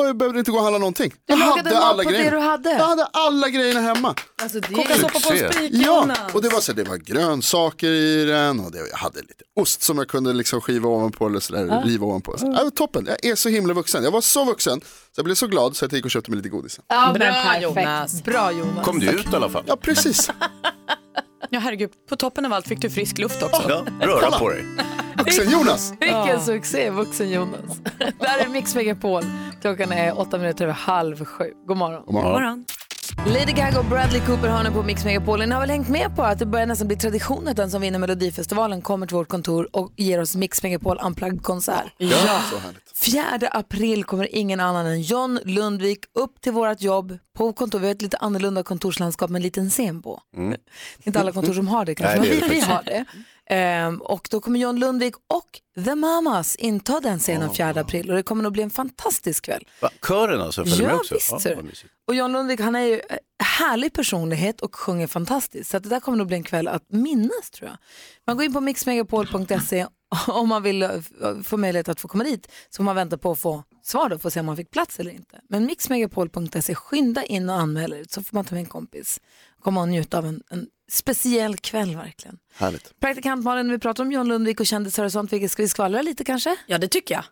Och 0.00 0.06
jag 0.06 0.16
behövde 0.16 0.38
inte 0.38 0.50
gå 0.50 0.56
och 0.56 0.62
handla 0.62 0.78
någonting. 0.78 1.10
Du 1.26 1.34
Jag 1.34 1.36
hade 1.36 1.78
alla 1.78 2.02
på 2.04 2.10
det 2.10 2.16
grejerna. 2.16 2.36
du 2.36 2.42
hade. 2.42 2.70
Jag 2.70 2.84
hade 2.86 3.04
alla 3.04 3.48
grejerna 3.48 3.80
hemma. 3.80 4.14
Alltså, 4.42 4.60
det 4.60 4.98
soppa 5.00 5.20
på 5.20 5.32
en 5.32 5.52
spik 5.52 5.70
Ja, 5.72 6.16
och 6.32 6.42
det 6.42 6.48
var, 6.48 6.60
så, 6.60 6.72
det 6.72 6.84
var 6.84 6.96
grönsaker 6.96 7.86
i 7.90 8.24
den 8.24 8.60
och 8.60 8.72
det, 8.72 8.78
jag 8.90 8.96
hade 8.96 9.18
lite 9.20 9.44
ost 9.60 9.82
som 9.82 9.98
jag 9.98 10.08
kunde 10.08 10.32
liksom 10.32 10.60
skiva 10.60 10.88
ovanpå 10.88 11.26
eller 11.26 11.40
sådär, 11.40 11.66
Ja. 11.66 11.82
riva 11.84 12.06
ovanpå. 12.06 12.38
Så, 12.38 12.54
ja, 12.64 12.70
toppen, 12.74 13.06
jag 13.08 13.24
är 13.24 13.34
så 13.34 13.48
himla 13.48 13.74
vuxen. 13.74 14.04
Jag 14.04 14.10
var 14.10 14.20
så 14.20 14.44
vuxen 14.44 14.80
så 14.80 14.86
jag 15.16 15.24
blev 15.24 15.34
så 15.34 15.46
glad 15.46 15.76
så 15.76 15.84
att 15.84 15.92
jag 15.92 15.96
gick 15.98 16.04
och 16.04 16.10
köpte 16.10 16.30
mig 16.30 16.36
lite 16.36 16.48
godis. 16.48 16.80
Ja, 16.88 17.04
men 17.06 17.12
Bra, 17.14 17.20
perfekt. 17.28 17.62
Jonas. 17.62 18.22
Bra 18.24 18.52
Jonas. 18.52 18.84
Kom 18.86 18.98
du 19.00 19.06
ut 19.10 19.32
i 19.32 19.36
alla 19.36 19.48
fall? 19.48 19.64
Ja, 19.66 19.76
precis. 19.76 20.30
Ja 21.52 21.60
herregud, 21.60 21.90
på 22.08 22.16
toppen 22.16 22.46
av 22.46 22.52
allt 22.52 22.68
fick 22.68 22.80
du 22.80 22.90
frisk 22.90 23.18
luft 23.18 23.42
också. 23.42 23.62
Ja, 23.68 23.84
röra 24.06 24.38
på 24.38 24.48
dig. 24.48 24.64
Vuxen 25.18 25.50
Jonas. 25.50 25.92
Vilken 26.00 26.40
succé, 26.40 26.90
vuxen 26.90 27.30
Jonas. 27.30 27.80
Det 27.98 28.26
här 28.28 28.44
är 28.44 28.48
Mix 28.48 28.74
Megapol. 28.74 29.22
Klockan 29.60 29.92
är 29.92 30.18
åtta 30.20 30.38
minuter 30.38 30.64
över 30.64 30.74
halv 30.74 31.24
sju. 31.24 31.52
God 31.66 31.76
morgon. 31.76 32.02
God 32.06 32.14
morgon. 32.14 32.32
Morgon. 32.32 32.64
Lady 33.16 33.52
Gaga 33.52 33.78
och 33.78 33.84
Bradley 33.84 34.20
Cooper 34.20 34.48
har 34.48 34.62
nu 34.62 34.70
på 34.70 34.82
Mix 34.82 35.04
Megapol. 35.04 35.38
Ni 35.38 35.54
har 35.54 35.60
väl 35.60 35.70
hängt 35.70 35.88
med 35.88 36.16
på 36.16 36.22
att 36.22 36.38
det 36.38 36.46
börjar 36.46 36.66
nästan 36.66 36.88
bli 36.88 36.96
tradition 36.96 37.48
att 37.48 37.56
den 37.56 37.70
som 37.70 37.82
vinner 37.82 37.98
Melodifestivalen 37.98 38.82
kommer 38.82 39.06
till 39.06 39.16
vårt 39.16 39.28
kontor 39.28 39.68
och 39.72 39.92
ger 39.96 40.20
oss 40.20 40.36
Mix 40.36 40.62
Megapol 40.62 40.98
Unplugged-konsert. 40.98 41.92
Ja, 41.96 42.40
så 42.50 42.58
härligt. 42.58 42.98
4 43.40 43.48
april 43.50 44.04
kommer 44.04 44.34
ingen 44.34 44.60
annan 44.60 44.86
än 44.86 45.02
John 45.02 45.38
Lundvik 45.44 45.98
upp 46.14 46.40
till 46.40 46.52
vårt 46.52 46.80
jobb 46.80 47.18
på 47.36 47.52
kontor. 47.52 47.78
Vi 47.78 47.86
har 47.86 47.94
ett 47.94 48.02
lite 48.02 48.16
annorlunda 48.16 48.62
kontorslandskap 48.62 49.30
med 49.30 49.38
en 49.38 49.42
liten 49.42 49.70
scen 49.70 50.02
på. 50.02 50.22
Mm. 50.36 50.50
Det 50.50 50.56
är 51.04 51.08
inte 51.08 51.20
alla 51.20 51.32
kontor 51.32 51.54
som 51.54 51.68
har 51.68 51.84
det 51.84 51.94
kanske, 51.94 52.20
Nej, 52.20 52.30
men 52.40 52.48
vi, 52.48 52.54
vi 52.54 52.60
har 52.60 52.82
det. 52.82 53.04
Ehm, 53.52 54.00
och 54.00 54.28
då 54.30 54.40
kommer 54.40 54.58
John 54.58 54.78
Lundvik 54.78 55.14
och 55.16 55.84
The 55.84 55.94
Mamas 55.94 56.56
inta 56.56 57.00
den 57.00 57.18
scenen 57.18 57.54
4 57.54 57.68
april 57.68 58.10
och 58.10 58.16
det 58.16 58.22
kommer 58.22 58.42
nog 58.42 58.52
bli 58.52 58.62
en 58.62 58.70
fantastisk 58.70 59.44
kväll. 59.44 59.64
Va? 59.80 59.90
Kören 60.08 60.40
alltså, 60.40 60.64
följer 60.64 60.86
med 60.86 60.94
Ja, 60.94 60.98
också? 60.98 61.14
visst. 61.14 61.32
mysigt. 61.62 61.92
och 62.08 62.14
John 62.14 62.32
Lundvik 62.32 62.60
han 62.60 62.74
är 62.76 62.80
ju 62.80 62.94
eh, 62.94 63.16
härlig 63.44 63.92
personlighet 63.92 64.60
och 64.60 64.74
sjunger 64.74 65.06
fantastiskt. 65.06 65.70
Så 65.70 65.78
det 65.78 65.88
där 65.88 66.00
kommer 66.00 66.18
nog 66.18 66.26
bli 66.26 66.36
en 66.36 66.42
kväll 66.42 66.68
att 66.68 66.84
minnas 66.92 67.50
tror 67.52 67.68
jag. 67.70 67.78
Man 68.26 68.36
går 68.36 68.44
in 68.44 68.52
på 68.52 68.60
mixmegapol.se 68.60 69.86
om 70.26 70.48
man 70.48 70.62
vill 70.62 70.82
eh, 70.82 70.90
få 71.44 71.56
möjlighet 71.56 71.88
att 71.88 72.00
få 72.00 72.08
komma 72.08 72.24
dit. 72.24 72.48
Så 72.70 72.76
får 72.76 72.84
man 72.84 72.96
vänta 72.96 73.18
på 73.18 73.30
att 73.32 73.38
få 73.38 73.64
svar 73.82 74.08
då 74.08 74.18
för 74.18 74.28
att 74.28 74.32
se 74.32 74.40
om 74.40 74.46
man 74.46 74.56
fick 74.56 74.70
plats 74.70 75.00
eller 75.00 75.10
inte. 75.10 75.40
Men 75.48 75.66
mixmegapol.se, 75.66 76.74
skynda 76.74 77.24
in 77.24 77.50
och 77.50 77.56
anmäl 77.56 77.92
er 77.92 78.04
så 78.08 78.22
får 78.22 78.34
man 78.36 78.44
ta 78.44 78.54
med 78.54 78.60
en 78.62 78.66
kompis. 78.70 79.20
Komma 79.62 79.80
och 79.80 79.88
njuta 79.88 80.18
av 80.18 80.26
en, 80.26 80.42
en 80.50 80.66
speciell 80.90 81.56
kväll 81.56 81.96
verkligen. 81.96 82.38
Härligt. 82.54 83.00
Praktikant 83.00 83.44
Malin, 83.44 83.70
vi 83.70 83.78
pratar 83.78 84.04
om 84.04 84.12
John 84.12 84.28
Lundvik 84.28 84.60
och 84.60 84.66
kändisar 84.66 85.04
och 85.04 85.12
sånt. 85.12 85.50
Ska 85.50 85.62
vi 85.62 85.68
skvallra 85.68 86.02
lite 86.02 86.24
kanske? 86.24 86.56
Ja 86.66 86.78
det 86.78 86.88
tycker 86.88 87.14
jag. 87.14 87.24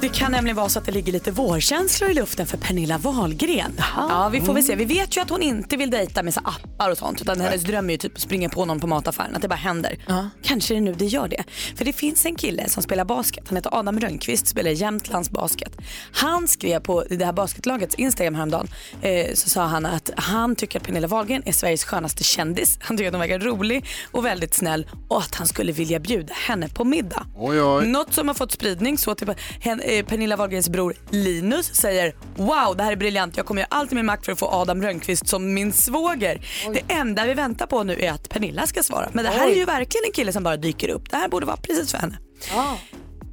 Det 0.00 0.08
kan 0.08 0.32
nämligen 0.32 0.56
vara 0.56 0.68
så 0.68 0.78
att 0.78 0.84
det 0.86 0.92
ligger 0.92 1.12
lite 1.12 1.30
vårkänslor 1.30 2.10
i 2.10 2.14
luften 2.14 2.46
för 2.46 2.56
Pernilla 2.56 2.98
Wahlgren. 2.98 3.72
Ja, 3.96 4.28
vi 4.32 4.40
får 4.40 4.54
väl 4.54 4.62
se. 4.62 4.74
Vi 4.76 4.84
vet 4.84 5.16
ju 5.16 5.20
att 5.20 5.30
hon 5.30 5.42
inte 5.42 5.76
vill 5.76 5.90
dejta 5.90 6.22
med 6.22 6.34
så 6.34 6.40
appar 6.44 6.90
och 6.90 6.98
sånt 6.98 7.20
utan 7.20 7.40
hennes 7.40 7.62
dröm 7.62 7.86
är 7.90 7.94
ju 7.94 7.98
typ 7.98 8.14
att 8.14 8.20
springa 8.20 8.48
på 8.48 8.64
någon 8.64 8.80
på 8.80 8.86
mataffären, 8.86 9.36
att 9.36 9.42
det 9.42 9.48
bara 9.48 9.54
händer. 9.54 9.98
Kanske 10.42 10.74
är 10.74 10.76
det 10.76 10.80
nu 10.80 10.92
det 10.94 11.04
gör 11.04 11.28
det. 11.28 11.44
För 11.76 11.84
det 11.84 11.92
finns 11.92 12.26
en 12.26 12.34
kille 12.34 12.68
som 12.68 12.82
spelar 12.82 13.04
basket, 13.04 13.44
han 13.48 13.56
heter 13.56 13.78
Adam 13.78 14.00
Rönnqvist, 14.00 14.46
spelar 14.46 14.70
i 14.70 14.74
Jämtlands 14.74 15.30
basket. 15.30 15.72
Han 16.12 16.48
skrev 16.48 16.80
på 16.80 17.04
det 17.10 17.24
här 17.24 17.32
basketlagets 17.32 17.94
Instagram 17.94 18.34
häromdagen, 18.34 18.68
eh, 19.02 19.34
så 19.34 19.50
sa 19.50 19.64
han 19.66 19.86
att 19.86 20.10
han 20.16 20.56
tycker 20.56 20.78
att 20.78 20.86
Pernilla 20.86 21.08
Wahlgren 21.08 21.42
är 21.46 21.52
Sveriges 21.52 21.84
skönaste 21.84 22.24
kändis. 22.24 22.78
Han 22.80 22.96
tycker 22.96 23.08
att 23.08 23.14
hon 23.14 23.20
verkar 23.20 23.38
rolig 23.38 23.84
och 24.10 24.24
väldigt 24.24 24.54
snäll 24.54 24.86
och 25.08 25.18
att 25.18 25.34
han 25.34 25.46
skulle 25.46 25.72
vilja 25.72 25.98
bjuda 26.00 26.34
henne 26.34 26.68
på 26.68 26.84
middag. 26.84 27.26
Oj, 27.36 27.62
oj. 27.62 27.86
Något 27.86 28.14
som 28.14 28.28
har 28.28 28.34
fått 28.34 28.52
spridning 28.52 28.98
så 28.98 29.14
till 29.14 29.34
hen, 29.60 29.80
eh, 29.86 30.04
Pernilla 30.04 30.36
Wahlgrens 30.36 30.68
bror 30.68 30.94
Linus 31.10 31.74
säger 31.74 32.14
wow 32.34 32.76
det 32.76 32.82
här 32.82 32.92
är 32.92 32.96
briljant 32.96 33.36
jag 33.36 33.46
kommer 33.46 33.60
göra 33.60 33.68
allt 33.70 33.92
i 33.92 33.94
min 33.94 34.06
makt 34.06 34.24
för 34.24 34.32
att 34.32 34.38
få 34.38 34.48
Adam 34.48 34.82
Rönnqvist 34.82 35.28
som 35.28 35.54
min 35.54 35.72
svåger. 35.72 36.46
Det 36.74 36.94
enda 36.94 37.26
vi 37.26 37.34
väntar 37.34 37.66
på 37.66 37.82
nu 37.82 37.96
är 38.00 38.12
att 38.12 38.28
Pernilla 38.28 38.66
ska 38.66 38.82
svara. 38.82 39.08
Men 39.12 39.24
det 39.24 39.30
här 39.30 39.46
Oj. 39.46 39.52
är 39.52 39.56
ju 39.56 39.64
verkligen 39.64 40.04
en 40.04 40.12
kille 40.12 40.32
som 40.32 40.42
bara 40.42 40.56
dyker 40.56 40.88
upp. 40.88 41.10
Det 41.10 41.16
här 41.16 41.28
borde 41.28 41.46
vara 41.46 41.56
precis 41.56 41.90
för 41.90 41.98
henne. 41.98 42.18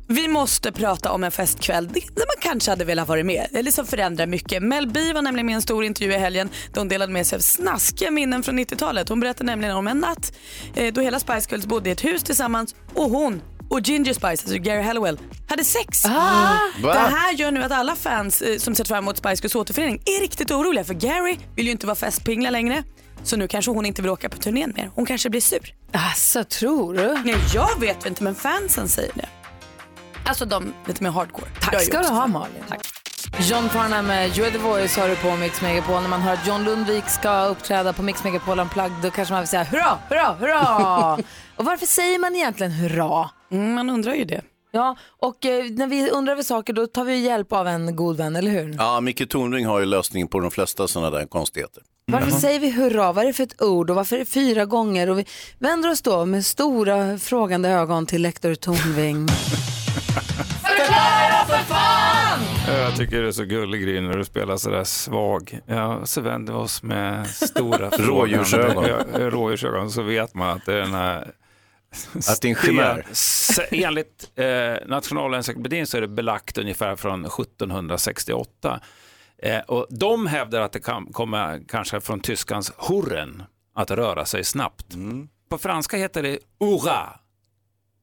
Vi 0.08 0.28
måste 0.28 0.72
prata 0.72 1.12
om 1.12 1.24
en 1.24 1.32
festkväll 1.32 1.88
där 1.88 2.26
man 2.28 2.42
kanske 2.42 2.72
hade 2.72 2.86
velat 2.86 3.08
vara 3.08 3.24
med, 3.24 3.48
eller 3.54 3.72
som 3.72 3.86
förändrar 3.86 4.28
mycket. 4.28 4.64
Mel 4.64 4.88
B 4.88 5.14
var 5.14 5.22
nämligen 5.22 5.46
med 5.46 5.54
i 5.54 5.56
en 5.56 5.62
stor 5.62 5.84
intervju 5.84 6.14
i 6.14 6.18
helgen 6.18 6.50
där 6.74 6.82
hon 6.82 6.88
delade 6.88 7.14
med 7.14 7.28
sig 7.28 7.36
av 7.36 7.40
snaskiga 7.40 8.12
minnen 8.12 8.44
från 8.44 8.60
90-talet. 8.60 9.10
Hon 9.10 9.20
berättade 9.20 9.46
nämligen 9.46 9.76
om 9.76 9.88
en 9.88 9.98
natt 9.98 10.34
eh, 10.76 10.94
då 10.94 11.02
hela 11.02 11.20
Spice 11.20 11.48
Girls 11.50 11.66
bodde 11.66 11.90
i 11.90 11.92
ett 11.92 12.06
hus 12.06 12.24
tillsammans 12.24 12.76
och 12.94 13.10
hon 13.10 13.42
och 13.74 13.80
Ginger 13.80 14.14
Spice, 14.14 14.28
alltså 14.28 14.58
Gary 14.58 14.82
Hallowell, 14.82 15.20
hade 15.50 15.64
sex. 15.64 16.06
Ah! 16.06 16.58
Det 16.82 16.94
här 16.94 17.34
gör 17.34 17.52
nu 17.52 17.64
att 17.64 17.72
alla 17.72 17.96
fans 17.96 18.42
eh, 18.42 18.58
som 18.58 18.76
sett 18.76 18.88
fram 18.88 19.04
emot 19.04 19.18
Spice 19.18 19.42
Girls 19.44 19.56
återförening 19.56 20.02
är 20.06 20.22
riktigt 20.22 20.52
oroliga 20.52 20.84
för 20.84 20.94
Gary 20.94 21.38
vill 21.56 21.66
ju 21.66 21.72
inte 21.72 21.88
vara 21.88 21.96
festpingla 21.96 22.50
längre. 22.50 22.84
Så 23.24 23.38
nu 23.38 23.48
kanske 23.48 23.72
hon 23.72 23.86
inte 23.86 24.02
vill 24.02 24.12
åka 24.12 24.30
på 24.30 24.38
turnén 24.38 24.74
mer. 24.76 24.92
Hon 24.96 25.06
kanske 25.06 25.30
blir 25.30 25.42
sur. 25.42 25.74
Alltså, 25.92 26.44
tror 26.44 26.94
du? 26.94 27.18
Nej, 27.26 27.36
jag 27.54 27.80
vet 27.80 28.06
inte 28.06 28.24
men 28.24 28.36
fansen 28.36 28.88
säger 28.88 29.12
det. 29.16 29.30
Alltså 30.26 30.46
de 30.46 30.74
lite 30.86 31.04
mer 31.04 31.10
hardcore. 31.10 31.48
Tack 31.62 31.82
ska 31.82 32.02
du 32.02 32.08
ha. 32.08 32.28
Malin. 32.28 32.64
John 33.40 33.70
Farnham 33.70 34.06
med 34.08 34.38
You 34.38 34.48
are 34.48 34.52
the 34.52 34.58
voice 34.58 34.98
har 34.98 35.10
du 35.10 35.16
på 35.16 35.36
Mix 35.36 35.62
Megapol. 35.62 36.02
När 36.02 36.10
man 36.10 36.22
hör 36.22 36.34
att 36.34 36.48
John 36.48 36.64
Lundvik 36.64 37.10
ska 37.10 37.46
uppträda 37.46 37.94
på 37.94 38.04
Mix 38.04 38.24
Megapol 38.24 38.60
Unplugged 38.60 38.98
då 39.02 39.12
kanske 39.12 39.34
man 39.34 39.42
vill 39.42 39.48
säga 39.48 39.64
hurra, 39.64 39.98
hurra, 40.10 40.34
hurra. 40.40 41.14
och 41.56 41.66
varför 41.66 41.86
säger 41.86 42.20
man 42.20 42.36
egentligen 42.36 42.72
hurra? 42.72 43.30
Mm, 43.54 43.74
man 43.74 43.90
undrar 43.90 44.14
ju 44.14 44.24
det. 44.26 44.42
Ja, 44.72 44.96
och 45.20 45.46
eh, 45.46 45.66
när 45.72 45.88
vi 45.88 46.10
undrar 46.10 46.34
över 46.34 46.44
saker 46.44 46.74
då 46.74 46.88
tar 46.88 47.06
vi 47.06 47.18
hjälp 47.18 47.54
av 47.54 47.68
en 47.68 47.96
god 47.96 48.18
vän, 48.18 48.36
eller 48.36 48.52
hur? 48.52 48.76
Ja, 48.78 49.02
Micke 49.02 49.30
Tornving 49.30 49.66
har 49.66 49.80
ju 49.80 49.86
lösningen 49.86 50.28
på 50.28 50.40
de 50.40 50.52
flesta 50.52 50.88
sådana 50.88 51.18
där 51.18 51.26
konstigheter. 51.26 51.84
Varför 52.06 52.32
säger 52.32 52.60
vi 52.60 52.72
hurra? 52.72 53.14
Vad 53.14 53.24
är 53.24 53.28
det 53.28 53.34
för 53.34 53.44
ett 53.44 53.62
ord 53.62 53.90
och 53.90 53.96
varför 53.96 54.16
är 54.16 54.20
det 54.20 54.26
fyra 54.26 54.66
gånger? 54.66 55.10
Och 55.10 55.20
vi 55.20 55.26
vänder 55.60 55.92
oss 55.92 56.02
då 56.02 56.26
med 56.26 56.46
stora 56.46 57.18
frågande 57.18 57.70
ögon 57.70 58.06
till 58.06 58.22
lektor 58.22 58.56
Tornving. 58.56 59.28
Förklara 60.64 61.46
för 61.48 61.74
fan! 61.74 62.40
Jag 62.68 62.96
tycker 62.98 63.22
du 63.22 63.28
är 63.28 63.32
så 63.32 63.44
gullig 63.44 63.82
Gry 63.82 64.02
när 64.02 64.18
du 64.18 64.26
spelar 64.26 64.58
sådär 64.58 64.84
svag. 64.84 65.60
Ja, 65.66 66.06
så 66.06 66.22
vänder 66.22 66.54
vi 66.54 66.60
oss 66.60 66.84
med 66.84 67.28
stora 67.28 67.90
Rådjursögon. 67.98 68.86
Ja, 68.88 69.30
Rådjursögon. 69.30 69.92
Så 69.92 70.02
vet 70.02 70.34
man 70.36 70.50
att 70.50 70.66
det 70.66 70.74
är 70.74 70.82
den 70.82 70.94
här 70.94 71.32
Att 72.30 72.42
det 72.42 72.48
är 72.48 72.50
en 72.50 72.56
chimär? 72.56 73.06
Enligt 73.72 74.32
eh, 74.36 74.88
Nationalencyklopedin 74.88 75.88
så 75.88 75.98
är 75.98 76.02
det 76.02 76.08
belagt 76.08 76.58
ungefär 76.58 76.96
från 76.96 77.26
1768. 77.26 78.80
Eh, 79.38 79.60
och 79.60 79.88
de 79.90 80.28
hävdar 80.28 80.62
att 80.62 80.72
det 80.72 80.80
kan 80.80 81.06
komma 81.06 81.60
kanske 81.68 82.02
från 82.02 82.20
tyskans 82.20 82.72
hurren, 82.78 83.44
att 83.76 83.92
röra 83.92 84.26
sig 84.26 84.44
snabbt. 84.44 84.86
På 85.50 85.58
franska 85.58 85.98
heter 85.98 86.24
det 86.24 86.40
hurra, 86.60 87.20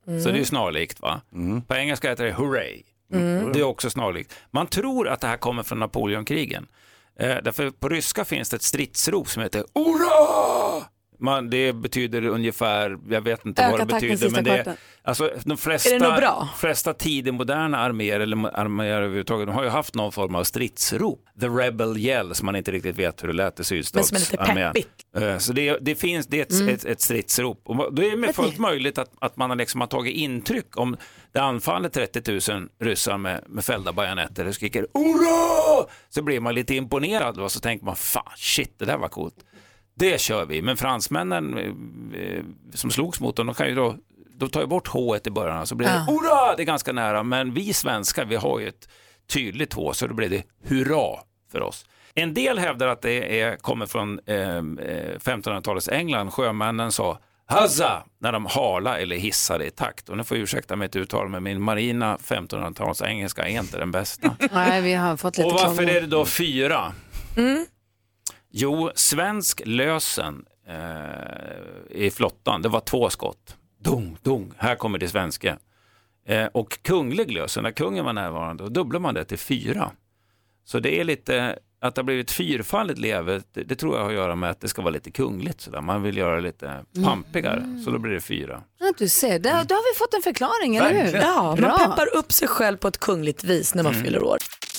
så 0.05 0.29
det 0.29 0.35
är 0.35 0.39
ju 0.39 0.45
snarlikt. 0.45 1.01
va? 1.01 1.21
På 1.67 1.75
engelska 1.75 2.09
heter 2.11 2.25
det 2.25 2.33
hooray. 2.33 2.83
Mm. 3.13 3.53
Det 3.53 3.59
är 3.61 3.63
också 3.65 3.91
snarlikt. 3.91 4.35
Man 4.51 4.67
tror 4.67 5.09
att 5.09 5.21
det 5.21 5.27
här 5.27 5.37
kommer 5.37 5.63
från 5.63 5.79
Napoleonkrigen. 5.79 6.67
Eh, 7.21 7.37
därför 7.45 7.71
på 7.71 7.89
ryska 7.89 8.25
finns 8.25 8.51
det 8.51 8.57
ett 8.57 8.63
stridsrop 8.63 9.29
som 9.29 9.43
heter 9.43 9.65
hurra! 9.75 10.85
Man, 11.21 11.51
det 11.51 11.73
betyder 11.73 12.27
ungefär, 12.27 12.99
jag 13.09 13.21
vet 13.21 13.47
inte 13.47 13.63
Öka 13.63 13.71
vad 13.71 13.81
det 13.89 13.95
betyder, 13.95 14.31
men 14.31 14.45
det, 14.45 14.55
kvarten. 14.55 14.77
alltså, 15.03 15.31
de 15.45 15.57
flesta, 15.59 15.95
Är 15.95 16.57
flesta 16.57 16.95
tidigmoderna 16.95 17.79
arméer, 17.79 18.21
eller 18.21 18.59
arméer 18.59 18.97
överhuvudtaget, 18.97 19.47
de 19.47 19.53
har 19.55 19.63
ju 19.63 19.69
haft 19.69 19.95
någon 19.95 20.13
form 20.13 20.35
av 20.35 20.45
stridsrop. 20.45 21.25
The 21.41 21.47
Rebel 21.49 21.97
Yell, 21.99 22.35
som 22.35 22.47
man 22.47 22.57
inte 22.57 22.71
riktigt 22.73 22.97
vet 22.99 23.23
hur 23.23 23.29
det 23.29 23.35
lät 23.35 23.61
i 23.61 23.63
är 23.63 23.65
sydstatsarmén. 23.65 24.75
Eh, 25.17 25.39
Så 25.39 25.53
det, 25.53 25.79
det 25.81 25.95
finns, 25.95 26.27
det 26.27 26.39
är 26.39 26.43
ett, 26.43 26.53
Mm. 26.61 26.75
ett, 26.75 26.85
ett 26.85 27.01
stridsrop. 27.01 27.63
Och 27.65 27.95
det 27.95 28.07
är 28.11 28.33
fullt 28.33 28.59
möjligt 28.59 28.99
att, 28.99 29.11
att 29.21 29.37
man 29.37 29.51
har 29.51 29.57
liksom 29.57 29.81
har 29.81 29.89
tagit 29.89 30.15
intryck 30.17 30.77
om 30.77 30.97
det 31.33 31.41
anfaller 31.41 31.89
30 31.89 32.53
000 32.53 32.69
ryssar 32.81 33.19
med, 33.19 33.45
med 33.49 33.65
fällda 33.65 33.93
bajonetter 33.93 34.47
och 34.49 34.55
skriker 34.55 34.87
Hurra! 34.95 35.87
Så 36.09 36.23
blir 36.23 36.41
man 36.41 36.55
lite 36.55 36.75
imponerad 36.75 37.39
och 37.39 37.53
så 37.53 37.61
tänker 37.61 37.85
man 37.87 37.97
fan 37.97 38.33
shit 38.37 38.75
det 38.79 38.85
där 38.85 38.99
var 38.99 39.09
coolt. 39.09 39.35
Det 40.01 40.21
kör 40.21 40.47
vi. 40.47 40.63
Men 40.63 40.77
fransmännen 40.77 41.59
eh, 41.59 42.21
eh, 42.21 42.45
som 42.75 42.91
slogs 42.91 43.21
mot 43.21 43.37
dem, 43.37 43.47
de 43.47 43.55
kan 43.55 43.69
ju 43.69 43.75
då 43.75 43.97
de 44.41 44.49
tar 44.49 44.61
ju 44.61 44.67
bort 44.67 44.89
H 44.89 45.17
i 45.25 45.31
början 45.31 45.67
så 45.67 45.75
blir 45.75 45.89
det 45.89 45.95
Ja. 45.95 46.13
hurra, 46.13 46.57
det 46.57 46.63
är 46.63 46.65
ganska 46.67 46.93
nära. 46.93 47.23
Men 47.23 47.55
vi 47.55 47.73
svenskar, 47.73 48.25
vi 48.25 48.37
har 48.37 48.61
ju 48.61 48.69
ett 48.69 48.89
tydligt 49.33 49.73
H 49.73 49.93
så 49.95 50.07
då 50.07 50.15
blir 50.15 50.29
det 50.29 50.43
hurra 50.65 51.19
för 51.53 51.61
oss. 51.63 51.87
En 52.15 52.35
del 52.35 52.59
hävdar 52.59 52.87
att 52.89 53.03
det 53.03 53.41
är, 53.41 53.57
kommer 53.57 53.87
från 53.87 54.21
eh, 54.27 54.37
eh, 54.39 54.63
1500-talets 54.63 55.89
England. 55.89 56.31
Sjömännen 56.33 56.93
sa 56.93 57.19
Hazza 57.47 58.05
när 58.21 58.33
de 58.33 58.47
hala 58.47 58.99
eller 58.99 59.17
hissade 59.17 59.67
i 59.67 59.71
takt. 59.71 60.09
Och 60.09 60.17
nu 60.17 60.25
får 60.25 60.37
jag 60.37 60.43
ursäkta 60.43 60.77
mitt 60.77 60.97
uttal, 60.97 61.29
men 61.29 61.43
min 61.43 61.63
marina 61.63 62.17
1500-tals 62.17 63.03
engelska 63.03 63.43
är 63.49 63.61
inte 63.61 63.79
den 63.79 63.91
bästa. 63.91 64.37
Nej, 64.53 64.83
vi 64.83 64.95
har 64.95 65.17
fått 65.17 65.39
lite 65.39 65.47
Och 65.49 65.53
varför 65.53 65.83
är 65.83 66.01
det 66.01 66.07
då 66.07 66.25
fyra? 66.27 66.93
Mm. 67.37 67.67
Jo, 68.53 68.91
svensk 68.95 69.63
lösen 69.65 70.45
eh, 70.69 70.77
i 71.91 72.11
flottan, 72.11 72.63
det 72.63 72.69
var 72.69 72.81
två 72.81 73.11
skott. 73.11 73.57
Dung, 73.83 74.17
dung, 74.23 74.53
här 74.57 74.75
kommer 74.75 74.99
det 74.99 75.09
svenska. 75.09 75.59
Eh, 76.27 76.47
och 76.47 76.79
kunglig 76.83 77.31
lösen, 77.33 77.63
när 77.63 77.71
kungen 77.71 78.05
var 78.05 78.13
närvarande, 78.13 78.63
då 78.63 78.69
dubblar 78.69 79.01
man 79.01 79.15
det 79.15 79.25
till 79.25 79.39
fyra. 79.39 79.91
Så 80.65 80.81
det 80.81 81.01
är 81.01 81.05
lite, 81.05 81.59
att 81.81 81.95
det 81.95 81.99
har 82.01 82.05
blivit 82.05 82.31
fyrfaldigt 82.31 82.99
leve, 82.99 83.43
det, 83.53 83.63
det 83.63 83.75
tror 83.77 83.97
jag 83.97 84.03
har 84.03 84.09
att 84.11 84.15
göra 84.17 84.35
med 84.37 84.51
att 84.51 84.61
det 84.61 84.69
ska 84.69 84.83
vara 84.83 84.93
lite 84.93 85.11
kungligt 85.11 85.61
sådär. 85.61 85.81
Man 85.81 86.03
vill 86.03 86.17
göra 86.17 86.35
det 86.37 86.41
lite 86.43 86.85
pampigare, 87.05 87.83
så 87.85 87.91
då 87.91 87.99
blir 87.99 88.13
det 88.13 88.21
fyra. 88.21 88.63
Ja, 88.79 88.93
du 88.99 89.09
ser, 89.09 89.39
där, 89.39 89.65
då 89.65 89.75
har 89.75 89.95
vi 89.95 89.99
fått 89.99 90.15
en 90.15 90.23
förklaring, 90.23 90.77
eller 90.77 91.05
hur? 91.07 91.19
Ja, 91.19 91.55
Bra. 91.59 91.69
man 91.69 91.79
peppar 91.91 92.17
upp 92.17 92.33
sig 92.33 92.49
själv 92.49 92.77
på 92.77 92.89
ett 92.89 93.01
kungligt 93.01 93.45
vis 93.45 93.75
när 93.75 93.83
man 93.83 93.93
Mm. 93.93 94.05
fyller 94.05 94.23
år. 94.25 94.39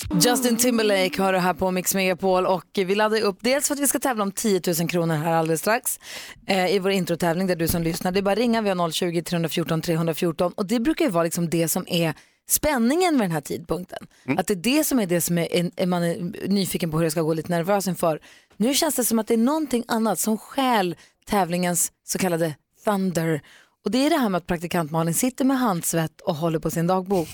Justin 0.10 0.58
Timberlake 0.58 1.22
har 1.22 1.34
det 1.34 1.39
här 1.39 1.53
på 1.53 1.72
Mix 1.72 1.96
Megapol 1.96 2.46
och 2.46 2.65
vi 2.74 2.96
laddar 2.96 3.22
upp 3.22 3.38
dels 3.41 3.67
för 3.67 3.75
att 3.75 3.79
vi 3.79 3.88
ska 3.88 4.00
tävla 4.00 4.24
om 4.24 4.31
10 4.31 4.62
000 4.79 4.89
kronor 4.89 5.15
här 5.15 5.34
alldeles 5.34 5.60
strax 5.62 6.00
eh, 6.48 6.75
i 6.75 6.79
vår 6.79 6.91
introtävling 6.91 7.48
där 7.48 7.55
du 7.55 7.67
som 7.67 7.84
lyssnar, 7.84 8.12
det 8.12 8.20
är 8.20 8.22
bara 8.22 8.31
att 8.31 8.38
ringa, 8.38 8.62
vi 8.62 8.70
har 8.70 8.91
020 8.91 9.22
314 9.22 9.81
314 9.81 10.51
och 10.55 10.65
det 10.65 10.79
brukar 10.79 11.05
ju 11.05 11.12
vara 11.12 11.24
liksom 11.24 11.50
det 11.50 11.67
som 11.67 11.86
är 11.88 12.13
spänningen 12.50 13.17
med 13.17 13.24
den 13.24 13.31
här 13.31 13.41
tidpunkten. 13.41 14.08
Att 14.38 14.48
det 14.48 14.53
är 14.53 14.55
det 14.55 14.84
som 14.84 15.00
är 15.00 15.05
det 15.05 15.22
som 15.22 15.38
är, 15.38 15.72
är 15.75 15.86
man 15.86 16.03
är 16.03 16.48
nyfiken 16.48 16.91
på 16.91 16.98
hur 16.98 17.03
det 17.05 17.12
ska 17.12 17.22
gå 17.22 17.34
lite 17.34 17.51
nervös 17.51 17.88
inför. 17.88 18.20
Nu 18.58 18.74
känns 18.74 18.96
det 18.96 19.03
som 19.05 19.20
att 19.20 19.27
det 19.27 19.34
är 19.34 19.38
någonting 19.38 19.84
annat 19.88 20.20
som 20.20 20.37
stjäl 20.37 20.96
tävlingens 21.25 21.92
så 22.03 22.18
kallade 22.18 22.55
thunder 22.85 23.42
och 23.85 23.92
det 23.92 24.05
är 24.05 24.09
det 24.09 24.18
här 24.18 24.29
med 24.29 24.37
att 24.37 24.48
praktikant 24.48 24.92
Malin 24.92 25.14
sitter 25.14 25.46
med 25.46 25.59
handsvett 25.59 26.22
och 26.22 26.35
håller 26.35 26.59
på 26.59 26.72
sin 26.72 26.87
dagbok. 26.87 27.27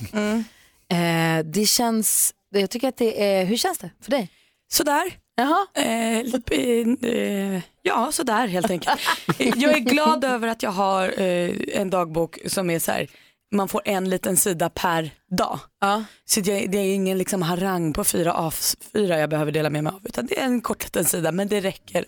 Eh, 0.90 1.44
det 1.44 1.66
känns, 1.66 2.34
jag 2.50 2.70
tycker 2.70 2.88
att 2.88 2.96
det 2.96 3.22
är, 3.24 3.44
hur 3.44 3.56
känns 3.56 3.78
det 3.78 3.90
för 4.00 4.10
dig? 4.10 4.30
Sådär. 4.72 5.12
Jaha. 5.36 5.66
Eh, 5.74 6.24
lite, 6.24 6.54
eh, 7.02 7.62
ja, 7.82 8.12
sådär 8.12 8.46
helt 8.46 8.70
enkelt. 8.70 9.00
jag 9.38 9.76
är 9.76 9.78
glad 9.78 10.24
över 10.24 10.48
att 10.48 10.62
jag 10.62 10.70
har 10.70 11.20
eh, 11.20 11.54
en 11.72 11.90
dagbok 11.90 12.38
som 12.46 12.70
är 12.70 12.78
så 12.78 12.92
här, 12.92 13.08
man 13.54 13.68
får 13.68 13.82
en 13.84 14.10
liten 14.10 14.36
sida 14.36 14.70
per 14.70 15.10
dag. 15.36 15.58
Så 16.24 16.40
det, 16.40 16.66
det 16.66 16.78
är 16.78 16.94
ingen 16.94 17.18
liksom 17.18 17.42
harang 17.42 17.92
på 17.92 18.04
fyra 18.04 18.32
A4 18.32 19.18
jag 19.18 19.30
behöver 19.30 19.52
dela 19.52 19.70
med 19.70 19.84
mig 19.84 19.92
av, 19.92 20.00
utan 20.04 20.26
det 20.26 20.40
är 20.40 20.44
en 20.44 20.60
kort 20.60 20.84
liten 20.84 21.04
sida, 21.04 21.32
men 21.32 21.48
det 21.48 21.60
räcker 21.60 22.04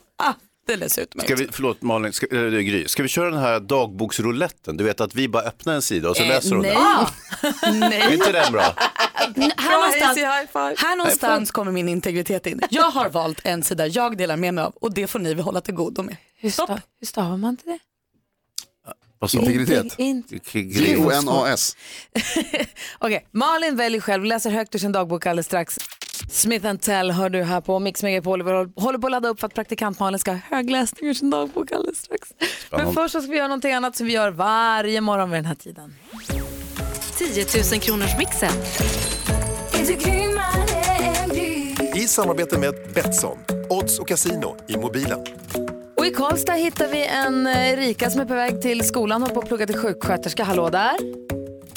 alldeles 0.72 0.98
utmärkt. 0.98 1.26
Ska 1.28 1.36
vi, 1.36 1.48
förlåt 1.52 1.82
Malin, 1.82 2.12
ska, 2.12 2.26
äh, 2.36 2.42
Gry, 2.50 2.88
ska 2.88 3.02
vi 3.02 3.08
köra 3.08 3.30
den 3.30 3.40
här 3.40 3.60
dagboksrouletten? 3.60 4.76
Du 4.76 4.84
vet 4.84 5.00
att 5.00 5.14
vi 5.14 5.28
bara 5.28 5.42
öppnar 5.42 5.74
en 5.74 5.82
sida 5.82 6.10
och 6.10 6.16
så 6.16 6.22
Eh, 6.22 6.28
läser 6.28 6.50
de 6.50 6.62
nej. 6.62 6.76
den. 7.62 7.80
nej. 7.90 8.00
Är 8.00 8.12
inte 8.12 8.32
den 8.32 8.52
bra? 8.52 8.74
här 9.56 9.76
någonstans, 9.76 10.18
här 10.80 10.96
någonstans 10.96 11.50
kommer 11.50 11.72
min 11.72 11.88
integritet 11.88 12.46
in. 12.46 12.60
Jag 12.70 12.90
har 12.90 13.08
valt 13.08 13.40
en 13.44 13.62
sida 13.62 13.86
jag 13.86 14.16
delar 14.16 14.36
med 14.36 14.54
mig 14.54 14.64
av 14.64 14.72
och 14.80 14.94
det 14.94 15.06
får 15.06 15.18
ni 15.18 15.34
väl 15.34 15.44
hålla 15.44 15.60
till 15.60 15.74
godo 15.74 16.02
med. 16.02 16.16
Hur, 16.36 16.50
stav, 16.50 16.80
hur 17.00 17.06
stavar 17.06 17.36
man 17.36 17.56
till 17.56 17.66
det? 17.66 17.78
Vad? 19.18 19.34
Integritet. 19.34 19.96
G-O-N-A-S. 20.52 21.76
Okej, 22.98 23.26
Malin 23.30 23.76
väljer 23.76 24.00
själv, 24.00 24.24
läser 24.24 24.50
högt 24.50 24.74
ur 24.74 24.78
sin 24.78 24.92
dagbok 24.92 25.26
alldeles 25.26 25.46
strax. 25.46 25.78
Smith 26.28 26.74
Tell 26.74 27.10
hör 27.10 27.30
du 27.30 27.42
här 27.42 27.60
på 27.60 27.78
Mix 27.78 28.02
Megapol. 28.02 28.42
Vi 28.42 28.50
håller 28.76 28.98
på 28.98 29.06
att 29.06 29.10
ladda 29.10 29.28
upp 29.28 29.40
för 29.40 29.46
att 29.46 29.54
praktikant 29.54 29.98
Malin 30.00 30.18
ska 30.18 30.30
ha 30.30 30.38
högläsning 30.50 31.10
ur 31.10 31.14
sin 31.14 31.30
dagbok 31.30 31.72
alldeles 31.72 31.98
strax. 31.98 32.28
Men 32.70 32.92
först 32.92 33.12
så 33.12 33.20
ska 33.20 33.30
vi 33.30 33.36
göra 33.36 33.48
någonting 33.48 33.72
annat 33.72 33.96
som 33.96 34.06
vi 34.06 34.12
gör 34.12 34.30
varje 34.30 35.00
morgon 35.00 35.30
vid 35.30 35.38
den 35.38 35.44
här 35.44 35.54
tiden. 35.54 35.94
10 37.18 37.44
000 37.72 37.80
kronors 37.80 38.18
mixen. 38.18 38.52
I 41.94 42.08
samarbete 42.08 42.58
med 42.58 42.74
Betsson, 42.94 43.38
odds 43.70 43.98
och 43.98 44.08
casino 44.08 44.56
i 44.68 44.76
mobilen. 44.76 45.20
Och 45.96 46.06
i 46.06 46.10
Karlstad 46.10 46.52
hittar 46.52 46.88
vi 46.88 47.06
en 47.06 47.46
eh, 47.46 47.72
Erika 47.72 48.10
som 48.10 48.20
är 48.20 48.24
på 48.24 48.34
väg 48.34 48.62
till 48.62 48.88
skolan, 48.88 49.22
håller 49.22 49.34
på 49.34 49.40
att 49.40 49.48
plugga 49.48 49.66
till 49.66 49.78
sjuksköterska. 49.78 50.44
Hallå 50.44 50.68
där. 50.68 50.96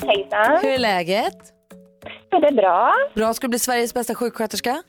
Hejsan. 0.08 0.60
Hur 0.62 0.70
är 0.72 0.78
läget? 0.78 1.38
Det 2.30 2.48
är 2.48 2.52
bra. 2.52 2.94
Bra, 3.16 3.34
ska 3.34 3.48
du 3.48 3.50
bli 3.50 3.60
Sveriges 3.60 3.94
bästa 3.94 4.16
sjuksköterska? 4.16 4.84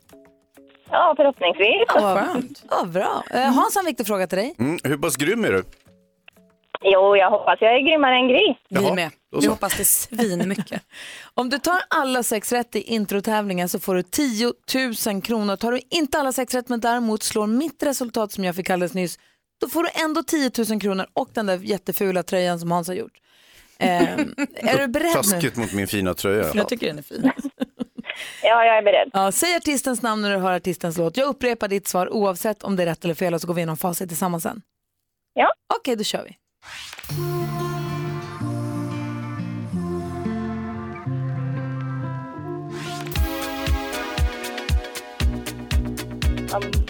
Ja, 0.91 1.15
förhoppningsvis. 1.17 1.85
Ja, 1.89 2.37
ja, 2.71 2.85
bra. 2.87 3.23
Eh, 3.31 3.41
Hans 3.43 3.75
har 3.75 3.83
en 3.83 3.87
viktig 3.87 4.07
fråga 4.07 4.27
till 4.27 4.39
dig. 4.39 4.55
Mm, 4.59 4.79
hur 4.85 4.97
pass 4.97 5.17
grym 5.17 5.45
är 5.45 5.53
du? 5.53 5.65
Jo, 6.87 7.17
jag 7.17 7.31
hoppas 7.31 7.59
jag 7.61 7.75
är 7.75 7.81
grymmare 7.81 8.15
än 8.15 8.29
Gry. 8.29 8.55
Vi 8.69 8.93
med. 8.95 9.11
då 9.33 9.39
Vi 9.39 9.45
så. 9.45 9.51
hoppas 9.51 9.77
det 9.77 9.85
svinmycket. 9.85 10.83
Om 11.35 11.51
du 11.51 11.59
tar 11.59 11.79
alla 11.91 12.23
sex 12.23 12.53
rätt 12.53 12.77
i 12.77 12.81
introtävlingen 12.81 13.69
så 13.69 13.81
får 13.81 13.95
du 13.95 14.03
10 14.03 14.53
000 15.13 15.23
kronor. 15.23 15.57
Tar 15.57 15.73
du 15.73 15.81
inte 15.91 16.19
alla 16.19 16.33
sex 16.33 16.55
rätt 16.55 16.69
men 16.69 16.81
däremot 16.81 17.23
slår 17.23 17.47
mitt 17.47 17.83
resultat 17.83 18.33
som 18.33 18.45
jag 18.45 18.57
fick 18.57 18.71
alldeles 18.71 18.95
nyss, 18.95 19.19
då 19.61 19.69
får 19.69 19.83
du 19.83 19.89
ändå 20.05 20.23
10 20.23 20.51
000 20.71 20.81
kronor 20.81 21.07
och 21.13 21.29
den 21.35 21.47
där 21.47 21.59
jättefula 21.59 22.23
tröjan 22.23 22.61
som 22.61 22.71
Hans 22.71 22.89
har 22.89 22.95
gjort. 22.95 23.13
Ehm, 23.79 24.35
är 24.55 24.79
du 24.79 24.89
beredd 24.89 25.07
nu? 25.07 25.13
Taskigt 25.13 25.57
mot 25.57 25.73
min 25.73 25.87
fina 25.87 26.15
tröja. 26.15 26.51
Jag 26.55 26.69
tycker 26.69 26.87
den 26.87 26.99
är 26.99 27.03
fin. 27.03 27.31
Ja, 28.43 28.65
jag 28.65 28.79
är 28.79 28.83
beredd. 28.83 29.11
Ja, 29.13 29.33
säg 29.33 29.57
artistens 29.57 30.03
namn 30.03 30.23
när 30.23 30.31
du 30.31 30.37
hör 30.37 30.53
artistens 30.53 30.99
låt. 30.99 31.17
Jag 31.17 31.29
upprepar 31.29 31.69
ditt 31.69 31.89
svar 31.89 32.13
oavsett 32.13 32.63
om 32.63 32.77
det 32.77 32.83
är 32.83 32.87
rätt 32.87 33.05
eller 33.05 33.15
fel 33.15 33.35
och 33.35 33.41
så 33.41 33.47
går 33.47 33.55
vi 33.55 33.59
igenom 33.61 33.77
facit 33.77 34.09
tillsammans 34.09 34.43
sen. 34.43 34.63
Ja. 35.35 35.53
Okej, 35.79 35.97
då 35.97 36.05
kör 36.05 36.25
vi. 36.25 36.37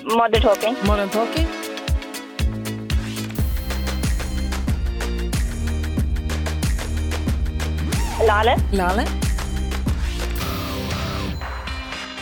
Modern 0.05 0.43
Talking. 0.43 0.77
Modern 0.87 1.09
Talking. 1.09 1.64
Lale. 8.27 8.57
Lale. 8.73 9.05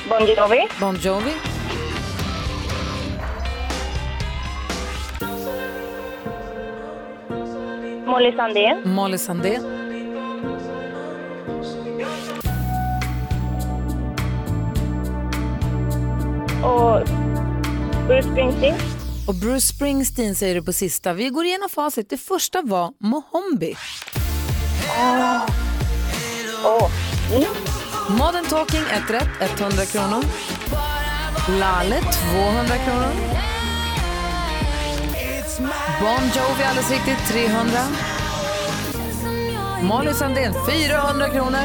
Bon 0.09 0.27
Jovi. 0.27 0.67
Bon 0.81 0.97
Jovi. 0.97 1.33
Molly 8.07 8.33
Sandén. 8.37 8.83
Molly 8.85 9.19
Sandén. 9.19 9.65
Och 16.65 17.07
Bruce 18.07 18.23
Springsteen. 18.23 18.75
Och 19.29 19.35
Bruce 19.35 19.67
Springsteen 19.67 20.35
säger 20.35 20.55
du 20.55 20.63
på 20.63 20.73
sista. 20.73 21.13
Vi 21.13 21.29
går 21.29 21.45
igenom 21.45 21.69
facit. 21.69 22.11
Det 22.11 22.19
första 22.19 22.63
var 22.63 22.93
Mohombi. 22.99 23.77
Modern 28.09 28.45
Talking, 28.45 28.81
ett 28.81 29.11
rätt, 29.11 29.61
100 29.61 29.87
kronor. 29.87 30.25
Lalle, 31.59 32.01
200 32.01 32.77
kronor. 32.85 33.13
Bon 36.01 36.31
Jovi, 36.37 36.65
alldeles 36.65 36.91
riktigt, 36.91 37.29
300. 37.29 37.81
Molly 39.83 40.15
Sandén, 40.15 40.55
400 40.69 41.29
kronor. 41.29 41.65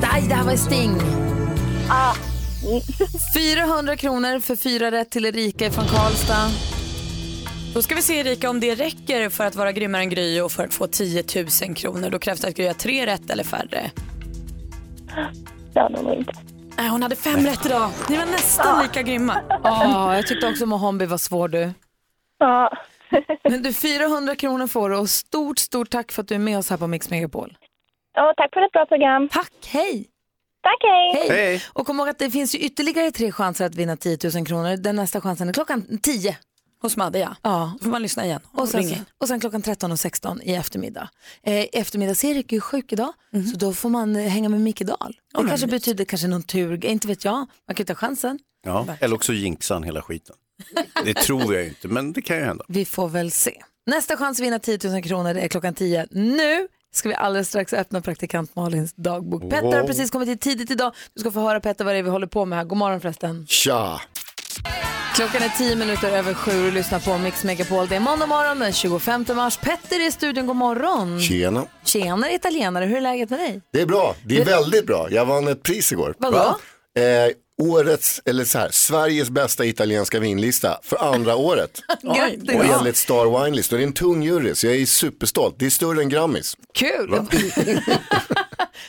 Nej, 0.00 0.26
det 0.28 0.34
här 0.34 0.44
var 0.44 0.56
Sting. 0.56 1.00
400 3.34 3.96
kronor 3.96 4.40
för 4.40 4.56
fyra 4.56 4.90
rätt 4.90 5.10
till 5.10 5.26
Erika 5.26 5.70
från 5.70 5.86
Karlstad. 5.86 6.50
Då 7.74 7.82
ska 7.82 7.94
vi 7.94 8.02
se 8.02 8.18
Erika 8.18 8.50
om 8.50 8.60
det 8.60 8.74
räcker 8.74 9.28
för 9.28 9.44
att 9.44 9.54
vara 9.54 9.72
grymmare 9.72 10.02
än 10.02 10.10
Gry 10.10 10.40
och 10.40 10.52
för 10.52 10.64
att 10.64 10.74
få 10.74 10.86
10 10.86 11.24
000 11.66 11.74
kronor. 11.76 12.10
Då 12.10 12.18
krävs 12.18 12.40
det 12.40 12.48
att 12.48 12.54
Gry 12.54 12.66
har 12.66 12.74
tre 12.74 13.06
rätt 13.06 13.30
eller 13.30 13.44
färre. 13.44 13.90
Ja, 15.74 15.88
nog 15.88 16.14
inte. 16.14 16.32
Nej, 16.76 16.88
hon 16.88 17.02
hade 17.02 17.16
fem 17.16 17.46
rätt 17.46 17.66
idag. 17.66 17.90
Ni 18.08 18.16
var 18.16 18.26
nästan 18.26 18.82
lika 18.82 19.02
grymma. 19.02 19.42
Ja, 19.64 20.16
jag 20.16 20.26
tyckte 20.26 20.46
också 20.46 20.66
Mohombi 20.66 21.06
var 21.06 21.18
svår 21.18 21.48
du. 21.48 21.70
Ja. 22.38 22.72
Men 23.44 23.62
du, 23.62 23.72
400 23.72 24.36
kronor 24.36 24.66
får 24.66 24.90
du 24.90 24.96
och 24.96 25.10
stort, 25.10 25.58
stort 25.58 25.90
tack 25.90 26.12
för 26.12 26.22
att 26.22 26.28
du 26.28 26.34
är 26.34 26.38
med 26.38 26.58
oss 26.58 26.70
här 26.70 26.76
på 26.76 26.86
Mix 26.86 27.10
Megapol. 27.10 27.56
Ja, 28.14 28.34
tack 28.36 28.54
för 28.54 28.60
ett 28.62 28.72
bra 28.72 28.86
program. 28.86 29.28
Tack, 29.28 29.52
hej! 29.66 30.06
Tack, 30.62 30.78
hej! 30.82 31.28
Hej! 31.28 31.62
Och 31.72 31.86
kom 31.86 31.98
ihåg 32.00 32.08
att 32.08 32.18
det 32.18 32.30
finns 32.30 32.54
ju 32.54 32.58
ytterligare 32.58 33.10
tre 33.10 33.32
chanser 33.32 33.66
att 33.66 33.74
vinna 33.74 33.96
10 33.96 34.18
000 34.34 34.46
kronor. 34.46 34.76
Den 34.76 34.96
nästa 34.96 35.20
chansen 35.20 35.48
är 35.48 35.52
klockan 35.52 35.98
10. 36.02 36.36
Hos 36.82 36.96
Madde 36.96 37.18
ja. 37.18 37.36
Ja. 37.42 37.72
Då 37.78 37.84
får 37.84 37.90
man 37.90 38.02
lyssna 38.02 38.24
igen 38.24 38.40
och, 38.52 38.58
Och 38.62 38.68
sen, 38.68 38.80
ringa 38.80 38.96
in. 38.96 39.04
och 39.18 39.28
sen 39.28 39.40
klockan 39.40 39.62
13 39.62 39.92
och 39.92 40.00
16 40.00 40.42
i 40.42 40.54
eftermiddag. 40.54 41.08
Eh, 41.42 41.66
eftermiddags-Erik 41.72 42.52
är 42.52 42.56
ju 42.56 42.60
sjuk 42.60 42.92
idag, 42.92 43.12
så 43.52 43.56
då 43.56 43.72
får 43.72 43.88
man 43.88 44.16
eh, 44.16 44.28
hänga 44.28 44.48
med 44.48 44.60
Micke 44.60 44.80
Dahl. 44.80 44.98
Det 45.32 45.38
men 45.38 45.48
kanske 45.48 45.66
mysigt. 45.66 45.70
betyder 45.84 46.04
kanske 46.04 46.28
någon 46.28 46.42
tur, 46.42 46.84
inte 46.84 47.08
vet 47.08 47.24
jag. 47.24 47.34
Man 47.34 47.46
kan 47.74 47.76
ju 47.76 47.84
ta 47.84 47.94
chansen. 47.94 48.38
Ja, 48.64 48.86
eller 49.00 49.16
också 49.16 49.32
jinxar 49.32 49.74
han 49.74 49.82
hela 49.84 50.02
skiten. 50.02 50.36
Det 51.04 51.14
tror 51.14 51.54
jag 51.54 51.66
inte, 51.66 51.88
men 51.88 52.12
det 52.12 52.22
kan 52.22 52.36
ju 52.36 52.44
hända. 52.44 52.64
Vi 52.68 52.84
får 52.84 53.08
väl 53.08 53.30
se. 53.30 53.62
Nästa 53.86 54.16
chans 54.16 54.40
att 54.40 54.46
vinna 54.46 54.58
10 54.58 54.78
000 54.84 55.02
kronor 55.02 55.34
det 55.34 55.40
är 55.40 55.48
klockan 55.48 55.74
10. 55.74 56.06
Nu 56.10 56.68
ska 56.92 57.08
vi 57.08 57.14
alldeles 57.14 57.48
strax 57.48 57.72
öppna 57.72 58.00
praktikant 58.00 58.56
Malins 58.56 58.92
dagbok. 58.94 59.42
Petter 59.42 59.76
har 59.76 59.86
precis 59.86 60.10
kommit 60.10 60.28
hit 60.28 60.40
tidigt 60.40 60.70
idag. 60.70 60.92
Du 61.14 61.20
ska 61.20 61.30
få 61.30 61.40
höra 61.40 61.60
Petter 61.60 61.84
vad 61.84 61.94
det 61.94 61.98
är 61.98 62.02
vi 62.02 62.10
håller 62.10 62.26
på 62.26 62.44
med 62.44 62.58
här. 62.58 62.64
God 62.64 62.78
morgon 62.78 63.00
förresten. 63.00 63.46
Tja! 63.48 64.00
Klockan 65.14 65.42
är 65.42 65.48
10 65.48 65.76
minuter 65.76 66.10
över 66.10 66.34
sju 66.34 66.66
och 66.66 66.72
lyssnar 66.72 67.00
på 67.00 67.18
Mix 67.18 67.44
Megapol. 67.44 67.88
Det 67.88 67.96
är 67.96 68.00
måndag 68.00 68.26
morgon 68.26 68.58
den 68.58 68.72
25 68.72 69.24
mars. 69.34 69.56
Petter 69.56 70.00
är 70.00 70.08
i 70.08 70.12
studion. 70.12 70.46
God 70.46 70.56
morgon. 70.56 71.20
Tjena. 71.20 71.66
Tjenare 71.84 72.32
italienare, 72.34 72.84
hur 72.84 72.96
är 72.96 73.00
läget 73.00 73.30
med 73.30 73.38
dig? 73.38 73.60
Det 73.72 73.80
är 73.80 73.86
bra, 73.86 74.14
det 74.24 74.40
är 74.40 74.44
väldigt 74.44 74.86
bra. 74.86 75.06
Jag 75.10 75.24
vann 75.24 75.48
ett 75.48 75.62
pris 75.62 75.92
igår. 75.92 76.14
Vadå? 76.18 76.36
Va? 76.36 76.56
Eh, 77.02 77.30
årets, 77.60 78.22
eller 78.24 78.44
så 78.44 78.58
här, 78.58 78.68
Sveriges 78.70 79.30
bästa 79.30 79.64
italienska 79.64 80.20
vinlista 80.20 80.80
för 80.82 81.14
andra 81.14 81.36
året. 81.36 81.82
Och 82.02 82.16
enligt 82.64 82.96
Star 82.96 83.44
Wine 83.44 83.56
List. 83.56 83.72
Och 83.72 83.78
det 83.78 83.84
är 83.84 83.86
en 83.86 83.92
tung 83.92 84.22
jury, 84.22 84.54
så 84.54 84.66
jag 84.66 84.76
är 84.76 84.86
superstolt. 84.86 85.54
Det 85.58 85.66
är 85.66 85.70
större 85.70 86.02
än 86.02 86.08
Grammis. 86.08 86.56
Kul! 86.74 87.10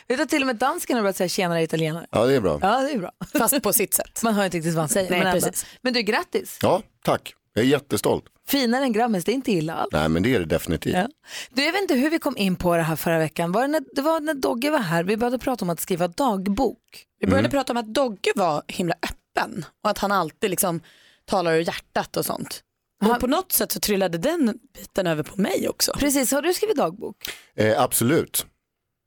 Vet 0.07 0.17
du 0.17 0.25
till 0.25 0.41
och 0.41 0.47
med 0.47 0.55
dansken 0.55 0.95
har 0.95 1.03
börjat 1.03 1.15
säga 1.15 1.29
tjenare 1.29 1.63
italienare? 1.63 2.07
Ja, 2.11 2.25
det 2.25 2.33
är 2.35 2.41
bra. 2.41 2.59
Ja, 2.61 2.81
det 2.81 2.91
är 2.91 2.97
bra. 2.97 3.11
Fast 3.33 3.63
på 3.63 3.73
sitt 3.73 3.93
sätt. 3.93 4.23
Man 4.23 4.33
hör 4.33 4.45
inte 4.45 4.57
riktigt 4.57 4.73
vad 4.73 4.81
han 4.81 4.89
säger. 4.89 5.09
Nej, 5.09 5.23
men, 5.23 5.33
precis. 5.33 5.65
men 5.81 5.93
du, 5.93 6.01
grattis. 6.01 6.57
Ja, 6.61 6.81
tack. 7.03 7.33
Jag 7.53 7.65
är 7.65 7.67
jättestolt. 7.67 8.25
Finare 8.51 8.83
än 8.83 8.93
Grammis, 8.93 9.23
det 9.23 9.31
är 9.31 9.33
inte 9.33 9.51
illa 9.51 9.73
alls. 9.73 9.89
Nej, 9.91 10.09
men 10.09 10.23
det 10.23 10.35
är 10.35 10.39
det 10.39 10.45
definitivt. 10.45 10.95
Ja. 10.95 11.07
Du, 11.49 11.65
jag 11.65 11.71
vet 11.71 11.81
inte 11.81 11.93
hur 11.93 12.09
vi 12.09 12.19
kom 12.19 12.37
in 12.37 12.55
på 12.55 12.75
det 12.75 12.81
här 12.81 12.95
förra 12.95 13.19
veckan. 13.19 13.51
Var 13.51 13.61
det, 13.61 13.67
när, 13.67 13.83
det 13.95 14.01
var 14.01 14.19
när 14.19 14.33
Dogge 14.33 14.71
var 14.71 14.79
här, 14.79 15.03
vi 15.03 15.17
började 15.17 15.39
prata 15.39 15.65
om 15.65 15.69
att 15.69 15.79
skriva 15.79 16.07
dagbok. 16.07 16.77
Vi 17.19 17.27
började 17.27 17.49
prata 17.49 17.73
om 17.73 17.77
att 17.77 17.93
Dogge 17.93 18.31
var 18.35 18.63
himla 18.67 18.93
öppen 18.93 19.65
och 19.83 19.89
att 19.89 19.97
han 19.97 20.11
alltid 20.11 20.49
liksom 20.49 20.81
talar 21.25 21.53
ur 21.53 21.59
hjärtat 21.59 22.17
och 22.17 22.25
sånt. 22.25 22.63
Och 23.05 23.19
på 23.19 23.27
något 23.27 23.51
sätt 23.51 23.71
så 23.71 23.79
trillade 23.79 24.17
den 24.17 24.59
biten 24.75 25.07
över 25.07 25.23
på 25.23 25.41
mig 25.41 25.69
också. 25.69 25.93
Precis, 25.93 26.31
har 26.31 26.41
du 26.41 26.53
skrivit 26.53 26.77
dagbok? 26.77 27.29
Eh, 27.55 27.81
absolut. 27.81 28.45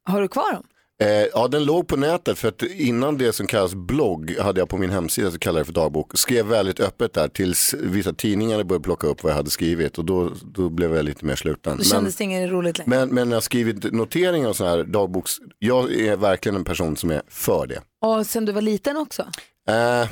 Har 0.09 0.21
du 0.21 0.29
kvar 0.29 0.53
dem? 0.53 0.67
Eh, 1.03 1.09
ja, 1.09 1.49
den 1.49 1.65
låg 1.65 1.89
på 1.89 1.97
nätet 1.97 2.39
för 2.39 2.49
att 2.49 2.63
innan 2.63 3.19
det 3.19 3.33
som 3.33 3.47
kallas 3.47 3.75
blogg 3.75 4.37
hade 4.39 4.61
jag 4.61 4.69
på 4.69 4.77
min 4.77 4.91
hemsida 4.91 5.31
så 5.31 5.39
kallade 5.39 5.61
det 5.61 5.65
för 5.65 5.73
dagbok. 5.73 6.19
Skrev 6.19 6.47
väldigt 6.47 6.81
öppet 6.81 7.13
där 7.13 7.29
tills 7.29 7.75
vissa 7.81 8.13
tidningar 8.13 8.65
började 8.65 8.85
plocka 8.85 9.07
upp 9.07 9.23
vad 9.23 9.33
jag 9.33 9.37
hade 9.37 9.51
skrivit 9.51 9.99
och 9.99 10.05
då, 10.05 10.31
då 10.43 10.69
blev 10.69 10.95
jag 10.97 11.05
lite 11.05 11.25
mer 11.25 11.37
sluten. 11.37 11.77
Då 11.77 11.85
kändes 11.85 12.17
det 12.17 12.25
inget 12.25 12.51
roligt 12.51 12.79
längre. 12.79 12.91
men, 12.91 13.09
men 13.09 13.29
när 13.29 13.37
jag 13.37 13.43
skrivit 13.43 13.93
noteringar 13.93 14.49
och 14.49 14.57
så 14.57 14.65
här 14.65 14.85
dagboks, 14.85 15.33
jag 15.59 15.93
är 15.93 16.17
verkligen 16.17 16.57
en 16.57 16.65
person 16.65 16.97
som 16.97 17.11
är 17.11 17.23
för 17.29 17.67
det. 17.67 17.81
Och 18.01 18.27
sen 18.27 18.45
du 18.45 18.53
var 18.53 18.63
liten 18.63 18.97
också? 18.97 19.27
Eh, 19.69 20.09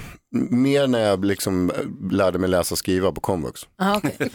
mer 0.51 0.87
när 0.87 0.99
jag 0.99 1.25
liksom 1.25 1.71
eh, 1.71 2.13
lärde 2.13 2.39
mig 2.39 2.51
läsa 2.51 2.75
och 2.75 2.79
skriva 2.79 3.13
på 3.13 3.21
komvux. 3.21 3.61
Aha, 3.81 3.97
okay. 3.97 4.13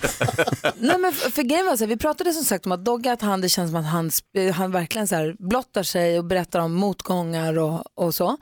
Nej, 0.78 0.98
men 0.98 1.14
för, 1.14 1.32
för 1.32 1.44
grejen 1.44 1.66
var 1.66 1.76
så 1.76 1.84
här, 1.84 1.90
vi 1.90 1.98
pratade 1.98 2.34
som 2.34 2.44
sagt 2.44 2.66
om 2.66 2.72
att 2.72 2.86
Dogge, 2.86 3.12
att 3.12 3.22
han, 3.22 3.42
det 3.42 3.50
känns 3.50 3.72
som 3.72 3.80
att 3.80 3.86
han, 3.86 4.12
eh, 4.38 4.54
han 4.54 4.72
verkligen 4.72 5.08
så 5.08 5.16
här 5.16 5.36
blottar 5.40 5.84
sig 5.84 6.20
och 6.20 6.26
berättar 6.26 6.60
om 6.60 6.74
motgångar 6.74 7.58
och, 7.60 7.84
och 8.06 8.16
så. 8.16 8.38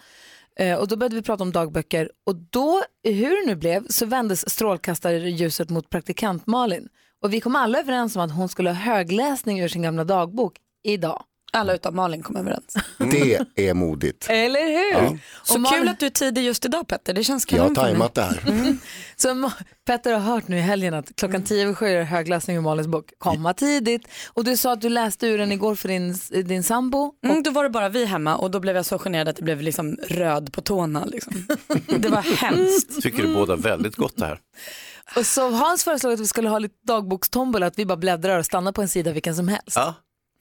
Eh, 0.60 0.78
och 0.78 0.88
då 0.88 0.96
började 0.96 1.16
vi 1.16 1.22
prata 1.22 1.44
om 1.44 1.52
dagböcker 1.52 2.12
och 2.26 2.36
då, 2.36 2.84
hur 3.04 3.42
det 3.42 3.48
nu 3.48 3.56
blev, 3.56 3.88
så 3.90 4.06
vändes 4.06 4.50
strålkastarljuset 4.50 5.70
mot 5.70 5.90
praktikant 5.90 6.48
Malin. 6.48 6.88
Och 7.24 7.34
vi 7.34 7.42
kom 7.42 7.56
alla 7.56 7.80
överens 7.80 8.16
om 8.16 8.22
att 8.22 8.32
hon 8.32 8.50
skulle 8.50 8.70
ha 8.70 8.76
högläsning 8.76 9.60
ur 9.60 9.68
sin 9.68 9.82
gamla 9.82 10.04
dagbok 10.04 10.58
idag. 10.84 11.24
Alla 11.56 11.74
utom 11.74 11.96
Malin 11.96 12.24
kom 12.24 12.36
överens. 12.36 12.78
Det 12.98 13.40
är 13.70 13.74
modigt. 13.74 14.26
Eller 14.30 14.60
hur? 14.68 15.04
Ja. 15.14 15.18
Så 15.44 15.62
Och 15.62 15.68
kul 15.74 15.88
att 15.88 16.00
du 16.00 16.06
är 16.06 16.10
tidig 16.10 16.44
just 16.44 16.66
idag 16.66 16.88
Petter, 16.88 17.14
det 17.14 17.24
känns 17.24 17.46
Jag 17.52 17.60
har 17.60 17.76
kanon 17.76 17.76
för 17.76 17.82
mig. 17.84 17.92
tajmat 17.92 18.14
det 18.16 18.22
här. 18.22 18.44
Mm. 18.48 18.80
Så 19.16 19.30
Ma- 19.30 19.52
Petter 19.88 20.14
har 20.14 20.20
hört 20.20 20.48
nu 20.48 20.58
i 20.58 20.62
helgen 20.62 20.94
att 20.94 21.16
klockan 21.16 21.44
tio 21.44 21.64
över 21.64 21.74
sju 21.74 21.86
är 21.88 22.04
högläsning 22.04 22.58
ur 22.58 22.62
Malins 22.62 22.88
bok. 22.88 23.06
Komma 23.18 23.54
tidigt. 23.54 24.08
Och 24.34 24.44
du 24.44 24.58
sa 24.58 24.72
att 24.74 24.82
du 24.82 24.90
läste 24.90 25.28
ur 25.28 25.38
den 25.38 25.52
igår 25.52 25.76
för 25.76 25.88
din, 25.88 26.18
din 26.46 26.64
sambo. 26.64 27.12
Mm, 27.26 27.44
då 27.44 27.52
var 27.52 27.64
det 27.64 27.70
bara 27.70 27.90
vi 27.90 28.06
hemma 28.06 28.36
och 28.36 28.52
då 28.52 28.60
blev 28.60 28.76
jag 28.76 28.86
så 28.86 29.00
generad 29.00 29.28
att 29.28 29.36
det 29.36 29.44
blev 29.44 29.62
liksom 29.62 29.98
röd 30.08 30.54
på 30.54 30.62
tårna. 30.62 31.06
Liksom. 31.06 31.48
Det 31.98 32.10
var 32.10 32.22
hemskt. 32.22 33.02
Tycker 33.02 33.24
det 33.28 33.34
båda 33.34 33.56
väldigt 33.56 33.96
gott 33.96 34.18
det 34.18 34.26
här. 34.26 34.40
Och 35.16 35.26
så 35.26 35.50
Hans 35.50 35.84
föreslog 35.84 36.14
att 36.14 36.20
vi 36.20 36.28
skulle 36.28 36.50
ha 36.50 36.60
lite 36.60 36.76
dagbokstombola, 36.88 37.66
att 37.68 37.80
vi 37.80 37.86
bara 37.86 37.98
bläddrar 37.98 38.40
och 38.40 38.46
stannar 38.46 38.72
på 38.72 38.82
en 38.82 38.88
sida 38.88 39.12
vilken 39.12 39.36
som 39.36 39.48
helst. 39.48 39.76
Ja. 39.76 39.94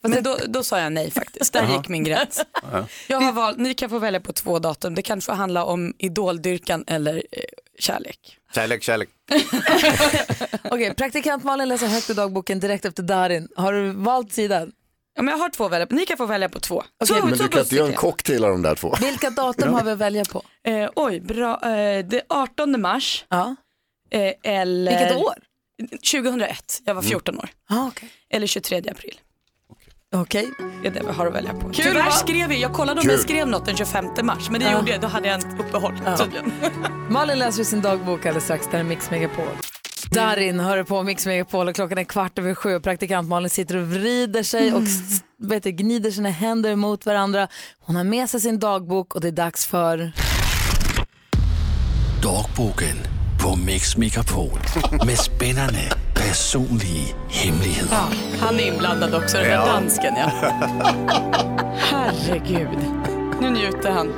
Men 0.09 0.23
då, 0.23 0.37
då 0.47 0.65
sa 0.65 0.81
jag 0.81 0.93
nej 0.93 1.11
faktiskt, 1.11 1.53
där 1.53 1.77
gick 1.77 1.89
min 1.89 2.05
gräns. 2.05 2.41
Ja. 2.73 2.87
Jag 3.07 3.21
har 3.21 3.33
valt, 3.33 3.59
ni 3.59 3.75
kan 3.75 3.91
få 3.91 3.99
välja 3.99 4.21
på 4.21 4.33
två 4.33 4.59
datum, 4.59 4.95
det 4.95 5.03
kan 5.03 5.21
få 5.21 5.33
handla 5.33 5.65
om 5.65 5.95
idoldyrkan 5.99 6.85
eller 6.87 7.17
eh, 7.17 7.43
kärlek. 7.79 8.39
Kärlek, 8.55 8.83
kärlek. 8.83 9.09
Okej, 10.65 10.95
praktikant 10.95 11.45
Malin 11.45 11.69
läser 11.69 11.87
högt 11.87 12.11
i 12.11 12.15
dagboken 12.15 12.61
direkt 12.61 12.85
efter 12.85 13.03
Darin. 13.03 13.49
Har 13.57 13.73
du 13.73 13.91
valt 13.91 14.33
sidan? 14.33 14.73
Ja, 15.17 15.23
men 15.23 15.33
jag 15.33 15.39
har 15.39 15.51
två 15.51 15.69
välja, 15.69 15.87
ni 15.91 16.07
kan 16.07 16.17
få 16.17 16.27
välja 16.27 16.49
på 16.49 16.61
två. 16.61 16.83
Okej, 17.03 17.21
Men 17.23 17.39
du 17.39 17.49
kan 17.49 17.61
inte 17.61 17.75
göra 17.75 17.87
en 17.87 17.95
cocktail 17.95 18.45
av 18.45 18.51
de 18.51 18.63
där 18.63 18.75
två. 18.75 18.95
Vilka 19.01 19.31
datum 19.31 19.73
har 19.75 19.85
vi 19.85 19.91
att 19.91 19.99
välja 19.99 20.25
på? 20.25 20.43
Eh, 20.65 20.91
oj, 20.97 21.21
bra. 21.21 21.55
Eh, 21.55 22.07
det 22.07 22.17
är 22.17 22.23
18 22.29 22.81
mars. 22.81 23.25
Ja. 23.29 23.57
Eh, 24.11 24.33
eller... 24.43 24.99
Vilket 24.99 25.17
år? 25.17 25.35
2001, 26.13 26.83
jag 26.85 26.95
var 26.95 27.03
14 27.03 27.39
år. 27.39 27.49
Ah, 27.69 27.87
okay. 27.87 28.09
Eller 28.31 28.47
23 28.47 28.83
april. 28.91 29.21
Okej. 30.15 30.51
Det 30.83 30.89
är 30.89 30.93
det 30.93 31.01
vi 31.07 31.13
har 31.13 31.27
att 31.27 31.35
välja 31.35 31.53
på. 31.53 31.61
Kul, 31.61 31.73
Tyvärr 31.75 32.05
va? 32.05 32.11
skrev 32.11 32.53
jag, 32.53 32.61
jag 32.61 32.73
kollade 32.73 33.01
om 33.01 33.03
Kul. 33.03 33.11
jag 33.13 33.21
skrev 33.21 33.49
något 33.49 33.67
den 33.67 33.77
25 33.77 34.05
mars, 34.23 34.51
men 34.51 34.61
det 34.61 34.67
Ja. 34.67 34.79
gjorde 34.79 34.91
jag, 34.91 35.01
då 35.01 35.09
hade 35.09 35.29
jag 35.29 35.39
ett 35.39 35.47
uppehåll 35.61 35.93
tydligen. 36.19 36.53
Malin 37.11 37.39
läser 37.39 37.65
sin 37.65 37.81
dagbok 37.81 38.27
alldeles 38.27 38.45
strax, 38.45 38.67
där 38.71 38.79
är 38.79 38.83
Mix 38.83 39.11
Megapol. 39.11 39.45
Darin 40.11 40.61
hör 40.61 40.83
på 40.83 41.03
Mix 41.03 41.27
Megapol 41.27 41.69
och 41.69 41.75
klockan 41.75 41.99
är 41.99 42.05
kvart 42.05 42.39
över 42.39 42.55
sju 42.55 42.75
och 42.75 42.83
praktikant 42.83 43.29
Malin 43.29 43.51
sitter 43.51 43.77
och 43.77 43.87
vrider 43.87 44.43
sig 44.43 44.73
och 44.73 44.83
s- 44.83 45.23
vet 45.39 45.63
du, 45.63 45.71
gnider 45.71 46.11
sina 46.11 46.31
händer 46.31 46.77
mot 46.77 47.07
varandra. 47.07 47.49
Hon 47.81 47.97
har 47.97 48.05
med 48.05 48.31
sig 48.31 48.41
sin 48.41 48.59
dagbok 48.59 49.15
och 49.15 49.21
det 49.21 49.29
är 49.29 49.33
dags 49.33 49.67
för... 49.67 50.13
Dagboken 52.23 52.97
på 53.43 53.57
Mix 53.57 53.97
Megapol 53.97 54.59
med 55.07 55.19
spännande 55.19 55.81
personliga 56.35 57.15
hemligheter. 57.29 57.97
Han 58.41 58.55
är 58.61 58.67
inblandad 58.67 59.15
också, 59.15 59.37
den 59.37 59.47
där 59.47 59.53
Ja. 59.53 59.67
dansken 59.67 60.15
ja. 60.17 60.31
Herregud. 61.79 62.79
Nu 63.41 63.51
njuter 63.51 63.91
han. 63.91 64.13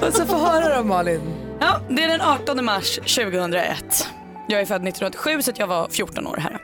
Och 0.00 0.14
så 0.14 0.26
få 0.26 0.38
höra 0.38 0.76
då 0.76 0.84
Malin. 0.84 1.20
Ja, 1.60 1.80
det 1.88 2.02
är 2.02 2.08
den 2.08 2.20
18 2.20 2.64
mars 2.64 2.94
2001. 2.96 4.08
Jag 4.48 4.60
är 4.60 4.66
född 4.66 4.88
1987 4.88 5.42
så 5.42 5.52
jag 5.56 5.66
var 5.66 5.88
14 5.88 6.26
år 6.26 6.36
här. 6.36 6.58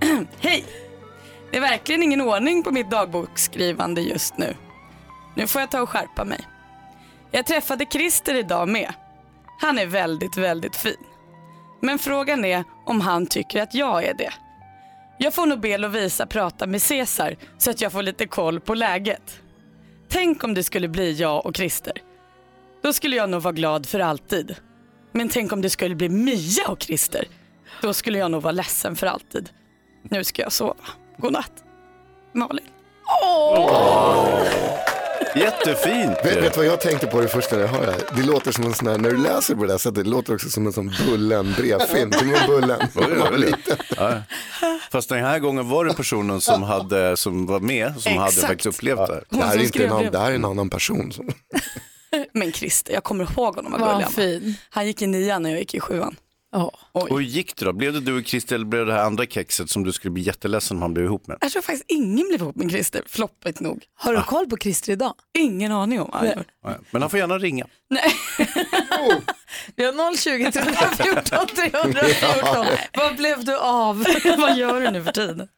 Hej! 0.40 0.64
Det 1.50 1.56
är 1.56 1.60
verkligen 1.60 2.02
ingen 2.02 2.20
ordning 2.20 2.62
på 2.62 2.70
mitt 2.70 2.90
dagboksskrivande 2.90 4.00
just 4.00 4.38
nu. 4.38 4.56
Nu 5.36 5.46
får 5.46 5.60
jag 5.60 5.70
ta 5.70 5.80
och 5.82 5.88
skärpa 5.90 6.24
mig. 6.24 6.40
Jag 7.30 7.46
träffade 7.46 7.86
Christer 7.92 8.34
idag 8.34 8.68
med. 8.68 8.94
Han 9.60 9.78
är 9.78 9.86
väldigt, 9.86 10.36
väldigt 10.36 10.76
fin. 10.76 10.96
Men 11.80 11.98
frågan 11.98 12.44
är 12.44 12.64
om 12.86 13.00
han 13.00 13.26
tycker 13.26 13.62
att 13.62 13.74
jag 13.74 14.04
är 14.04 14.14
det. 14.14 14.32
Jag 15.18 15.34
får 15.34 15.46
nog 15.46 15.60
be 15.60 15.78
Lovisa 15.78 16.26
prata 16.26 16.66
med 16.66 16.82
Cesar 16.82 17.36
så 17.58 17.70
att 17.70 17.80
jag 17.80 17.92
får 17.92 18.02
lite 18.02 18.26
koll 18.26 18.60
på 18.60 18.74
läget. 18.74 19.40
Tänk 20.08 20.44
om 20.44 20.54
det 20.54 20.62
skulle 20.62 20.88
bli 20.88 21.12
jag 21.12 21.46
och 21.46 21.56
Christer. 21.56 21.92
Då 22.82 22.92
skulle 22.92 23.16
jag 23.16 23.30
nog 23.30 23.42
vara 23.42 23.52
glad 23.52 23.86
för 23.86 24.00
alltid. 24.00 24.56
Men 25.12 25.28
tänk 25.28 25.52
om 25.52 25.62
det 25.62 25.70
skulle 25.70 25.94
bli 25.94 26.08
Mia 26.08 26.68
och 26.68 26.82
Christer. 26.82 27.24
Då 27.82 27.92
skulle 27.92 28.18
jag 28.18 28.30
nog 28.30 28.42
vara 28.42 28.52
ledsen 28.52 28.96
för 28.96 29.06
alltid. 29.06 29.50
Nu 30.02 30.24
ska 30.24 30.42
jag 30.42 30.52
sova. 30.52 30.74
God 31.16 31.32
natt. 31.32 31.64
Malin. 32.32 32.66
Jättefint. 35.36 36.16
Vet, 36.24 36.36
vet 36.36 36.54
du 36.54 36.58
vad 36.60 36.66
jag 36.66 36.80
tänkte 36.80 37.06
på 37.06 37.20
det 37.20 37.28
första 37.28 37.56
när 37.56 37.62
jag 37.62 37.68
hör 37.68 37.86
det 37.86 37.92
här? 37.92 38.02
Det 38.16 38.22
låter 38.22 38.52
som 38.52 38.64
en 38.64 38.74
sån 38.74 38.88
här, 38.88 38.98
när 38.98 39.10
du 39.10 39.16
läser 39.16 39.54
på 39.54 39.64
det 39.66 39.72
här 39.72 39.78
sättet, 39.78 40.04
det 40.04 40.10
låter 40.10 40.34
också 40.34 40.50
som 40.50 40.66
en 40.66 40.72
sån 40.72 40.92
Bullen 41.06 41.54
brevfilm. 41.56 42.10
Kommer 42.10 42.32
du 42.32 42.38
ihåg 42.38 43.30
Bullen? 43.32 43.54
Ja. 43.96 44.22
Fast 44.90 45.08
den 45.08 45.24
här 45.24 45.38
gången 45.38 45.68
var 45.68 45.84
det 45.84 45.94
personen 45.94 46.40
som, 46.40 46.62
hade, 46.62 47.16
som 47.16 47.46
var 47.46 47.60
med 47.60 48.00
som 48.00 48.16
hade 48.16 48.28
Exakt. 48.28 48.46
faktiskt 48.46 48.66
upplevt 48.66 48.96
det 48.98 49.06
här. 49.14 49.24
Det 49.30 49.36
här, 49.36 49.56
är 49.56 49.62
inte 49.62 49.84
en, 49.84 49.92
annan- 49.92 50.12
det 50.12 50.18
här 50.18 50.30
är 50.30 50.34
en 50.34 50.44
annan 50.44 50.70
person. 50.70 51.12
Som... 51.12 51.30
Men 52.32 52.52
Christer, 52.52 52.92
jag 52.94 53.04
kommer 53.04 53.24
ihåg 53.24 53.56
honom. 53.56 53.72
vad 53.72 53.80
var. 53.80 54.02
fin. 54.02 54.54
Han 54.70 54.86
gick 54.86 55.02
i 55.02 55.06
nian 55.06 55.42
när 55.42 55.50
jag 55.50 55.58
gick 55.58 55.74
i 55.74 55.80
sjuan. 55.80 56.16
Och 56.92 57.08
hur 57.08 57.20
gick 57.20 57.56
det 57.56 57.64
då? 57.64 57.72
Blev 57.72 57.92
det 57.92 58.00
du 58.00 58.18
och 58.18 58.26
Christer 58.26 58.54
eller 58.54 58.64
blev 58.66 58.86
det 58.86 58.92
det 58.92 58.98
här 58.98 59.04
andra 59.04 59.26
kexet 59.26 59.70
som 59.70 59.84
du 59.84 59.92
skulle 59.92 60.12
bli 60.12 60.22
jätteledsen 60.22 60.76
om 60.76 60.82
han 60.82 60.94
blev 60.94 61.06
ihop 61.06 61.26
med? 61.26 61.36
Jag 61.40 61.50
tror 61.52 61.62
faktiskt 61.62 61.84
ingen 61.88 62.28
blev 62.28 62.40
ihop 62.40 62.56
med 62.56 62.70
Christer, 62.70 63.02
floppigt 63.06 63.60
nog. 63.60 63.84
Har 63.94 64.14
du 64.14 64.22
koll 64.22 64.46
på 64.46 64.56
Christer 64.56 64.92
idag? 64.92 65.14
Ingen 65.38 65.72
aning 65.72 66.00
om. 66.00 66.10
Nej. 66.22 66.36
Ja, 66.62 66.74
Men 66.90 67.02
han 67.02 67.10
får 67.10 67.18
gärna 67.18 67.38
ringa. 67.38 67.66
Vi 69.76 69.84
har 69.84 70.16
020 70.16 70.52
314 70.52 71.46
314. 71.56 72.66
Vad 72.96 73.16
blev 73.16 73.44
du 73.44 73.56
av? 73.58 74.04
Vad 74.38 74.56
gör 74.56 74.80
du 74.80 74.90
nu 74.90 75.04
för 75.04 75.12
tiden? 75.12 75.48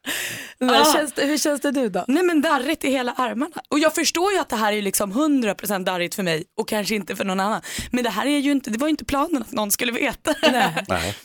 Nej, 0.59 0.81
Ah. 0.81 0.93
känns 0.93 1.13
det, 1.13 1.25
hur 1.25 1.37
känns 1.37 1.61
det 1.61 1.71
nu 1.71 1.89
då? 1.89 2.05
Nej 2.07 2.23
men 2.23 2.41
darrigt 2.41 2.83
i 2.83 2.91
hela 2.91 3.11
armarna. 3.11 3.61
Och 3.69 3.79
jag 3.79 3.95
förstår 3.95 4.31
ju 4.33 4.39
att 4.39 4.49
det 4.49 4.55
här 4.55 4.73
är 4.73 4.81
liksom 4.81 5.13
100% 5.13 5.83
darrigt 5.85 6.15
för 6.15 6.23
mig 6.23 6.43
och 6.59 6.67
kanske 6.69 6.95
inte 6.95 7.15
för 7.15 7.23
någon 7.25 7.39
annan. 7.39 7.61
Men 7.91 8.03
det 8.03 8.09
här 8.09 8.25
är 8.25 8.39
ju 8.39 8.51
inte, 8.51 8.69
det 8.69 8.77
var 8.77 8.87
ju 8.87 8.91
inte 8.91 9.05
planen 9.05 9.41
att 9.41 9.51
någon 9.51 9.71
skulle 9.71 9.91
veta. 9.91 10.35
Nej. 10.41 10.85
Nej. 10.87 11.15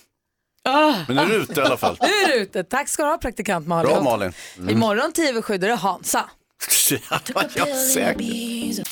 Ah. 0.69 0.95
Men 1.09 1.17
nu 1.17 1.23
är 1.23 1.27
du 1.29 1.35
ute 1.43 1.61
i 1.61 1.65
alla 1.65 1.77
fall. 1.77 1.97
Nu 2.01 2.07
är 2.09 2.29
du 2.29 2.35
ute. 2.35 2.65
Tack 2.65 2.89
ska 2.89 3.03
du 3.05 3.09
ha 3.11 3.19
praktikant 3.19 3.67
Malin. 3.67 3.93
Bra 3.93 4.03
Malin. 4.03 4.33
Mm. 4.59 4.69
Imorgon 4.71 5.13
10 5.13 5.29
över 5.29 5.43
7 5.43 5.59
då 5.59 5.67
är 5.67 5.71
det 5.71 5.77
Hansa. 5.77 6.31
Ja, 7.11 7.19
ja, 7.55 7.67
säkert. 7.95 8.89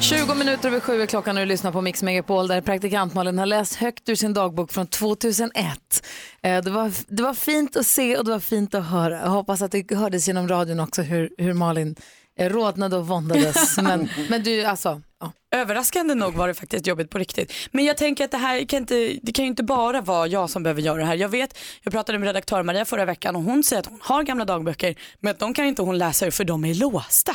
20 0.00 0.34
minuter 0.34 0.68
över 0.68 0.80
sju 0.80 1.02
är 1.02 1.06
klockan 1.06 1.36
och 1.36 1.40
du 1.42 1.46
lyssnar 1.46 1.72
på 1.72 1.80
Mix 1.80 2.02
Megapol 2.02 2.48
där 2.48 2.60
praktikant 2.60 3.14
Malin 3.14 3.38
har 3.38 3.46
läst 3.46 3.74
högt 3.74 4.08
ur 4.08 4.14
sin 4.14 4.34
dagbok 4.34 4.72
från 4.72 4.86
2001. 4.86 6.06
Eh, 6.42 6.62
Det 6.62 6.70
var, 6.70 6.92
det 7.14 7.22
var 7.22 7.34
fint 7.34 7.76
att 7.76 7.86
se 7.86 8.16
och 8.16 8.24
det 8.24 8.30
var 8.30 8.40
fint 8.40 8.74
att 8.74 8.86
höra. 8.86 9.20
Jag 9.20 9.30
hoppas 9.30 9.62
att 9.62 9.72
det 9.72 9.94
hördes 9.94 10.26
genom 10.28 10.48
radion 10.48 10.80
också 10.80 11.02
hur, 11.02 11.30
hur 11.38 11.52
Malin 11.52 11.96
eh, 12.38 12.48
rodnade 12.50 12.96
och 12.96 13.06
våndades. 13.06 13.76
Men, 13.82 14.08
men 14.30 14.42
du, 14.42 14.64
alltså, 14.64 15.00
ja. 15.20 15.32
Överraskande 15.56 16.14
nog 16.14 16.34
var 16.34 16.48
det 16.48 16.54
faktiskt 16.54 16.86
jobbigt 16.86 17.10
på 17.10 17.18
riktigt. 17.18 17.52
Men 17.72 17.84
jag 17.84 17.96
tänker 17.96 18.24
att 18.24 18.30
det 18.30 18.36
här 18.38 18.64
kan, 18.64 18.76
inte, 18.78 19.18
det 19.22 19.32
kan 19.32 19.44
ju 19.44 19.48
inte 19.48 19.62
bara 19.62 20.00
vara 20.00 20.26
jag 20.26 20.50
som 20.50 20.62
behöver 20.62 20.82
göra 20.82 20.96
det 20.98 21.04
här. 21.04 21.14
Jag 21.14 21.28
vet, 21.28 21.58
jag 21.82 21.92
pratade 21.92 22.18
med 22.18 22.26
redaktör 22.26 22.62
Maria 22.62 22.84
förra 22.84 23.04
veckan 23.04 23.36
och 23.36 23.42
hon 23.42 23.64
säger 23.64 23.80
att 23.80 23.86
hon 23.86 23.98
har 24.02 24.22
gamla 24.22 24.44
dagböcker 24.44 24.94
men 25.20 25.30
att 25.30 25.38
de 25.38 25.54
kan 25.54 25.64
inte 25.64 25.82
hon 25.82 25.98
läsa 25.98 26.26
ur 26.26 26.30
för 26.30 26.44
de 26.44 26.64
är 26.64 26.74
låsta. 26.74 27.32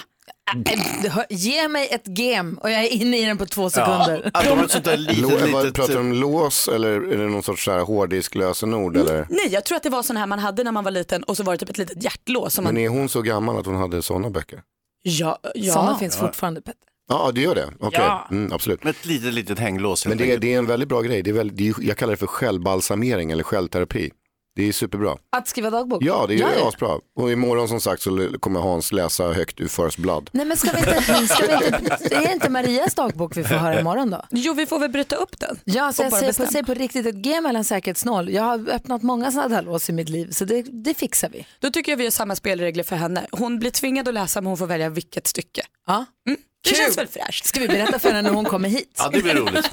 Hör- 1.10 1.26
Ge 1.30 1.68
mig 1.68 1.88
ett 1.92 2.18
gem 2.20 2.58
och 2.64 2.72
jag 2.72 2.84
är 2.84 2.88
inne 2.94 3.18
i 3.22 3.26
den 3.26 3.38
på 3.38 3.46
två 3.46 3.70
sekunder. 3.70 4.32
att 4.34 4.44
de 4.46 4.58
har 4.58 4.66
ett 4.66 4.72
sånt 4.72 4.86
där 4.86 4.98
litet, 4.98 5.24
vad- 5.52 5.64
litet... 5.64 5.74
Pratar 5.74 5.94
du 5.94 6.00
om 6.00 6.14
lås 6.14 6.68
eller 6.68 6.90
är 7.12 7.18
det 7.18 7.28
någon 7.28 7.44
sorts 7.44 7.66
så 7.66 7.72
här 7.72 7.80
hårddisk 7.80 8.36
lösenord? 8.36 8.98
Eller? 8.98 9.28
Nej, 9.30 9.48
jag 9.52 9.66
tror 9.66 9.76
att 9.76 9.84
det 9.84 9.90
var 9.90 10.04
sån 10.04 10.18
här 10.18 10.26
man 10.28 10.40
hade 10.40 10.64
när 10.64 10.72
man 10.72 10.84
var 10.84 10.92
liten 10.92 11.24
och 11.24 11.38
så 11.38 11.44
var 11.44 11.54
det 11.54 11.58
typ 11.58 11.70
ett 11.70 11.78
litet 11.78 12.04
hjärtlås. 12.04 12.54
Som 12.54 12.64
man... 12.64 12.74
Men 12.74 12.84
är 12.84 12.90
hon 12.90 13.10
så 13.10 13.22
gammal 13.22 13.58
att 13.60 13.66
hon 13.66 13.76
hade 13.76 14.02
sådana 14.02 14.30
böcker? 14.30 14.62
Ja, 15.02 15.40
ja. 15.56 15.74
Sådana 15.74 15.98
finns 15.98 16.18
fortfarande 16.18 16.62
Petter. 16.62 16.80
Ja, 17.10 17.32
det 17.36 17.42
gör 17.42 17.56
det. 17.56 17.68
Okej, 17.80 18.00
Ja. 18.04 18.28
mm, 18.32 18.54
absolut. 18.54 18.84
Med 18.84 18.92
ett 18.92 19.06
litet, 19.06 19.34
litet 19.34 19.60
hänglås. 19.60 20.06
Men 20.06 20.18
det 20.18 20.32
är, 20.34 20.38
det 20.38 20.54
är 20.54 20.58
en 20.58 20.66
väldigt 20.66 20.90
bra 20.90 21.02
grej. 21.02 21.22
Det 21.22 21.30
är 21.30 21.34
väl, 21.34 21.56
det 21.56 21.68
är, 21.68 21.74
jag 21.82 21.98
kallar 21.98 22.12
det 22.14 22.18
för 22.18 22.28
självbalsamering 22.28 23.32
eller 23.32 23.44
självterapi. 23.44 24.12
Det 24.56 24.68
är 24.68 24.72
superbra. 24.72 25.18
Att 25.30 25.48
skriva 25.48 25.70
dagbok? 25.70 26.04
Ja, 26.04 26.26
det 26.28 26.34
är 26.34 26.40
ja. 26.40 26.68
asbra. 26.68 27.00
Och 27.16 27.32
imorgon 27.32 27.68
som 27.68 27.82
sagt 27.82 28.02
så 28.02 28.30
kommer 28.40 28.60
Hans 28.60 28.92
läsa 28.92 29.34
högt 29.34 29.60
ur 29.60 29.68
First 29.68 29.98
Blood. 29.98 30.30
Nej 30.34 30.46
men 30.46 30.58
ska 30.58 30.72
vi 30.72 30.80
inte, 30.80 31.02
ska 31.28 31.48
vi 31.48 31.66
inte, 31.66 31.98
det 32.10 32.16
är 32.16 32.34
inte 32.34 32.50
Marias 32.50 32.96
dagbok 32.96 33.38
vi 33.38 33.44
får 33.44 33.56
höra 33.56 33.80
imorgon 33.80 34.10
då? 34.10 34.22
Jo, 34.30 34.54
vi 34.54 34.66
får 34.66 34.80
väl 34.80 34.90
bryta 34.90 35.16
upp 35.16 35.40
den. 35.40 35.60
Ja, 35.64 35.94
så 35.94 36.04
jag 36.04 36.14
säger 36.14 36.34
på, 36.34 36.52
säger 36.52 36.64
på 36.64 36.74
riktigt 36.74 37.06
ett 37.06 37.16
G 37.16 37.42
mellan 37.42 37.64
säkerhetsnoll. 37.64 38.30
Jag 38.30 38.44
har 38.44 38.70
öppnat 38.70 39.02
många 39.04 39.32
sådana 39.32 39.56
där 39.56 39.62
lås 39.62 39.90
i 39.90 39.94
mitt 39.94 40.10
liv 40.10 40.32
så 40.32 40.46
det, 40.46 40.62
det 40.62 40.94
fixar 40.94 41.30
vi. 41.30 41.48
Då 41.60 41.72
tycker 41.72 41.92
jag 41.92 41.98
vi 41.98 42.04
har 42.04 42.12
samma 42.12 42.36
spelregler 42.36 42.84
för 42.84 42.96
henne. 42.96 43.28
Hon 43.32 43.60
blir 43.60 43.72
tvingad 43.72 44.08
att 44.08 44.14
läsa 44.14 44.42
men 44.42 44.48
hon 44.48 44.58
får 44.58 44.68
välja 44.68 44.90
vilket 44.90 45.28
stycke. 45.28 45.62
Ja. 45.88 46.06
Mm. 46.28 46.40
Det 46.66 46.70
Kul. 46.72 46.78
känns 46.78 46.98
väl 46.98 47.08
fräscht. 47.08 47.46
Ska 47.46 47.60
vi 47.60 47.68
berätta 47.68 48.00
för 48.00 48.10
henne 48.10 48.22
när 48.22 48.30
hon 48.30 48.46
kommer 48.46 48.70
hit? 48.70 48.90
Ja, 48.98 49.10
det 49.14 49.22
blir 49.22 49.34
roligt. 49.36 49.70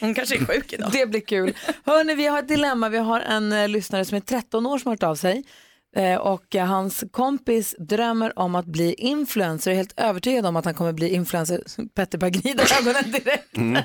Hon 0.00 0.14
kanske 0.14 0.36
är 0.36 0.44
sjuk 0.44 0.72
idag. 0.72 0.90
Det 0.92 1.06
blir 1.06 1.20
kul. 1.20 1.54
Hörni, 1.84 2.14
vi 2.14 2.26
har 2.26 2.38
ett 2.38 2.48
dilemma. 2.48 2.88
Vi 2.88 2.98
har 2.98 3.20
en 3.20 3.52
eh, 3.52 3.68
lyssnare 3.68 4.04
som 4.04 4.16
är 4.16 4.20
13 4.20 4.66
år 4.66 4.78
som 4.78 4.88
har 4.88 4.92
hört 4.92 5.02
av 5.02 5.14
sig. 5.14 5.44
Eh, 5.96 6.16
och 6.16 6.54
hans 6.54 7.04
kompis 7.10 7.74
drömmer 7.78 8.38
om 8.38 8.54
att 8.54 8.66
bli 8.66 8.94
influencer. 8.94 9.70
Jag 9.70 9.74
är 9.74 9.76
helt 9.76 10.00
övertygad 10.00 10.46
om 10.46 10.56
att 10.56 10.64
han 10.64 10.74
kommer 10.74 10.92
bli 10.92 11.08
influencer. 11.08 11.62
Petter 11.94 12.18
bara 12.18 12.30
gnider 12.30 12.72
ögonen 12.80 13.12
direkt. 13.12 13.56
Mm. 13.56 13.82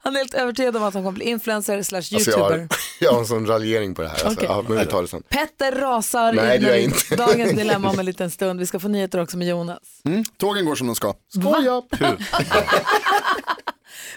Han 0.00 0.14
är 0.14 0.18
helt 0.18 0.34
övertygad 0.34 0.76
om 0.76 0.82
att 0.82 0.94
han 0.94 1.02
kommer 1.02 1.16
bli 1.16 1.24
influencer 1.24 1.82
slash 1.82 1.98
Alltså 1.98 2.16
youtuber. 2.16 2.50
jag, 2.50 2.58
har, 2.58 2.68
jag 3.00 3.12
har 3.12 3.18
en 3.18 3.26
sån 3.26 3.46
raljering 3.46 3.94
på 3.94 4.02
det 4.02 4.08
här. 4.08 4.24
Alltså. 4.26 4.44
Ja, 4.44 4.84
tar 4.84 5.02
det 5.02 5.08
sen. 5.08 5.22
Petter 5.28 5.72
rasar 5.72 6.32
Nej, 6.32 6.84
in 6.84 6.92
i 7.12 7.16
dagens 7.16 7.52
dilemma 7.52 7.90
om 7.90 7.98
en 7.98 8.06
liten 8.06 8.30
stund. 8.30 8.60
Vi 8.60 8.66
ska 8.66 8.80
få 8.80 8.88
nyheter 8.88 9.20
också 9.20 9.36
med 9.36 9.48
Jonas. 9.48 10.00
Mm, 10.04 10.24
tågen 10.36 10.64
går 10.64 10.74
som 10.74 10.86
de 10.86 10.96
ska. 10.96 11.14
Skoja! 11.28 11.82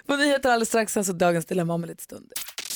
På 0.07 0.15
nyheter 0.15 0.49
alldeles 0.49 0.69
strax, 0.69 0.97
alltså 0.97 1.13
dagens 1.13 1.45
dilemma 1.45 1.73
om 1.73 1.83
en 1.83 1.89
liten 1.89 2.03
stund. 2.03 2.31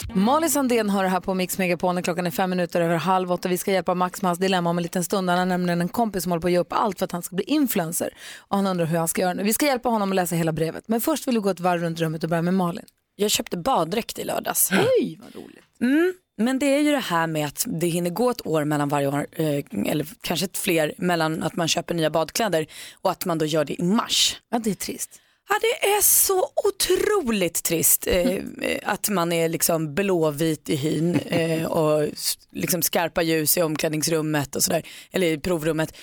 Molly 0.10 0.50
Sandén 0.50 0.90
har 0.90 1.04
det 1.04 1.10
här 1.10 1.20
på 1.20 1.34
Mix 1.34 1.58
Megapol 1.58 1.96
när 1.96 2.02
klockan 2.02 2.28
är 2.28 2.32
fem 2.32 2.50
minuter 2.50 2.82
över 2.82 2.96
halv 2.96 3.32
åtta. 3.32 3.50
Vi 3.50 3.58
ska 3.58 3.72
hjälpa 3.72 3.96
Max 3.96 4.22
med 4.22 4.30
hans 4.30 4.40
dilemma 4.40 4.70
om 4.70 4.78
en 4.78 4.84
liten 4.84 5.04
stund. 5.04 5.30
Han 5.30 5.40
har 5.40 5.46
nämligen 5.46 5.82
en 5.82 5.90
kompis 5.90 6.24
som 6.24 6.32
håller 6.32 6.42
på 6.42 6.48
att 6.48 6.52
ge 6.52 6.60
upp 6.60 6.74
allt 6.74 7.00
för 7.00 7.06
att 7.06 7.12
han 7.12 7.22
ska 7.22 7.36
bli 7.36 7.46
influencer. 7.46 8.10
Och 8.38 8.56
han 8.58 8.68
undrar 8.68 8.86
hur 8.86 8.98
han 8.98 9.08
ska 9.08 9.22
göra 9.22 9.34
nu. 9.34 9.44
Vi 9.44 9.54
ska 9.54 9.66
hjälpa 9.66 9.90
honom 9.90 10.10
att 10.12 10.16
läsa 10.16 10.36
hela 10.36 10.52
brevet. 10.52 10.88
Men 10.88 11.02
först 11.02 11.28
vill 11.28 11.36
du 11.36 11.42
gå 11.42 11.50
ett 11.50 11.60
varv 11.60 11.82
runt 11.82 12.00
rummet 12.00 12.24
och 12.24 12.30
börja 12.30 12.42
med 12.42 12.54
Malin. 12.54 12.86
Jag 13.16 13.32
köpte 13.32 13.58
baddräkt 13.58 14.20
i 14.20 14.24
lördags. 14.24 14.72
Oj, 14.72 15.20
vad 15.22 15.36
roligt. 15.36 15.64
Mm, 15.82 16.14
men 16.38 16.60
det 16.60 16.66
är 16.66 16.80
ju 16.80 16.92
det 16.92 16.98
här 16.98 17.28
med 17.28 17.48
att 17.48 17.66
det 17.68 17.88
hinner 17.88 18.10
gå 18.10 18.30
ett 18.30 18.48
år 18.48 18.64
mellan 18.66 18.90
varje 18.90 19.08
år, 19.08 19.28
eh, 19.32 19.64
eller 19.86 20.08
kanske 20.22 20.46
ett 20.46 20.58
fler, 20.58 20.94
mellan 20.98 21.44
att 21.44 21.56
man 21.56 21.68
köper 21.68 21.94
nya 21.94 22.10
badkläder 22.10 22.68
och 23.02 23.12
att 23.12 23.26
man 23.26 23.38
då 23.38 23.46
gör 23.46 23.66
det 23.66 23.82
i 23.82 23.84
mars. 23.84 24.42
Ja, 24.50 24.60
det 24.60 24.70
är 24.70 24.76
trist. 24.76 25.22
Ja, 25.52 25.58
det 25.62 25.88
är 25.88 26.02
så 26.02 26.50
otroligt 26.64 27.64
trist 27.64 28.08
eh, 28.08 28.32
eh, 28.32 28.42
att 28.84 29.10
man 29.10 29.32
är 29.32 29.50
liksom 29.50 29.96
blåvit 29.96 30.70
i 30.70 30.76
hyn 30.76 31.16
eh, 31.16 31.66
och 31.66 32.08
liksom 32.52 32.82
skarpa 32.82 33.22
ljus 33.22 33.58
i 33.58 33.62
omklädningsrummet 33.62 34.56
och 34.56 34.64
sådär, 34.64 34.84
eller 35.12 35.28
i 35.28 35.38
provrummet. 35.38 35.98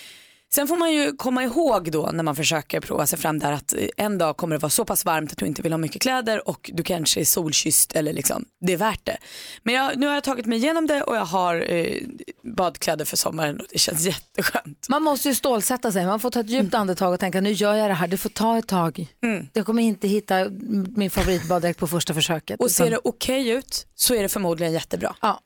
Sen 0.55 0.69
får 0.69 0.77
man 0.77 0.93
ju 0.93 1.13
komma 1.17 1.45
ihåg 1.45 1.93
då 1.93 2.11
när 2.13 2.25
man 2.25 2.37
försöker 2.37 2.81
prova 2.81 3.07
sig 3.07 3.19
fram 3.19 3.39
där 3.39 3.53
att 3.53 3.73
eh, 3.73 3.89
en 3.97 4.19
dag 4.19 4.37
kommer 4.37 4.57
det 4.57 4.63
vara 4.63 4.71
så 4.71 4.85
pass 4.85 5.05
varmt 5.05 5.33
att 5.33 5.39
du 5.39 5.47
inte 5.47 5.63
vill 5.63 5.73
ha 5.73 5.79
mycket 5.79 6.03
kläder 6.03 6.49
och 6.49 6.71
du 6.75 6.83
kanske 6.83 7.21
är 7.21 7.25
solkysst 7.25 7.93
eller 7.93 8.13
liksom, 8.13 8.45
det 8.61 8.73
är 8.73 8.77
värt 8.77 9.05
det. 9.05 9.17
Men 9.63 9.75
jag, 9.75 9.97
nu 9.97 10.07
har 10.07 10.15
jag 10.15 10.25
tagit 10.25 10.47
mig 10.47 10.59
igenom 10.59 10.87
det 10.87 11.03
och 11.03 11.17
jag 11.17 11.25
har 11.25 11.73
eh, 11.73 11.97
badkläder 12.57 13.05
för 13.05 13.17
sommaren 13.17 13.61
och 13.61 13.67
det 13.71 13.79
känns 13.79 14.01
jätteskönt. 14.07 14.87
Man 14.89 15.03
måste 15.03 15.29
ju 15.29 15.35
stålsätta 15.35 15.93
sig. 15.93 16.07
Man 16.07 16.21
får 16.21 16.31
ta 16.31 16.41
ett 16.41 16.51
djupt 16.51 16.75
andetag 16.75 17.13
och 17.13 17.21
tänka 17.21 17.41
nu 17.41 17.53
gör 17.53 17.75
jag 17.75 17.91
det 17.91 17.95
här. 17.95 18.09
Det 18.09 18.17
får 18.17 18.31
ta 18.31 18.59
ett 18.59 18.69
tag. 18.69 19.07
Mm. 19.23 19.47
Jag 19.53 19.67
kommer 19.67 19.83
inte 19.83 20.09
hitta 20.09 20.49
min 20.97 21.11
favoritbaddräkt 21.11 21.79
på 21.79 21.87
första 21.87 22.15
försöket. 22.15 22.61
Och 22.61 22.71
ser 22.71 22.91
det 22.91 23.01
okej 23.05 23.49
ut 23.49 23.87
så 23.95 24.15
är 24.15 24.23
det 24.23 24.29
förmodligen 24.29 24.73
jättebra. 24.73 25.17
Ja, 25.21 25.41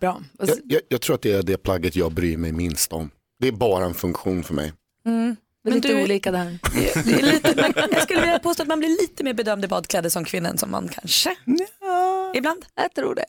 bra. 0.00 0.22
Jag, 0.38 0.58
jag, 0.64 0.80
jag 0.88 1.00
tror 1.00 1.14
att 1.14 1.22
det 1.22 1.32
är 1.32 1.42
det 1.42 1.56
plagget 1.56 1.96
jag 1.96 2.12
bryr 2.12 2.36
mig 2.36 2.52
minst 2.52 2.92
om. 2.92 3.10
Det 3.38 3.48
är 3.48 3.52
bara 3.52 3.84
en 3.84 3.94
funktion 3.94 4.44
för 4.44 4.54
mig. 4.54 4.72
Mm. 5.06 5.36
Det 5.64 5.70
är 5.70 5.74
lite 5.74 5.88
du- 5.88 6.02
olika 6.02 6.30
där. 6.30 6.58
Det 7.04 7.12
är 7.12 7.22
lite, 7.22 7.62
man, 7.62 7.72
jag 7.92 8.02
skulle 8.02 8.20
vilja 8.20 8.38
påstå 8.38 8.62
att 8.62 8.68
man 8.68 8.78
blir 8.78 8.88
lite 8.88 9.24
mer 9.24 9.34
bedömd 9.34 9.64
i 9.64 9.68
badkläder 9.68 10.08
som 10.10 10.24
kvinna 10.24 10.48
än 10.48 10.58
som 10.58 10.70
man 10.70 10.88
kanske. 10.88 11.36
Ibland. 12.34 12.64
Jag 12.74 12.94
tror 12.94 13.14
det. 13.14 13.24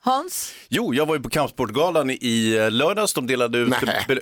Hans? 0.00 0.52
Jo, 0.68 0.94
jag 0.94 1.06
var 1.06 1.16
ju 1.16 1.22
på 1.22 1.30
Kampsportgalan 1.30 2.10
i 2.10 2.68
lördags. 2.70 3.14
De 3.14 3.26
delade 3.26 3.58
ut, 3.58 3.74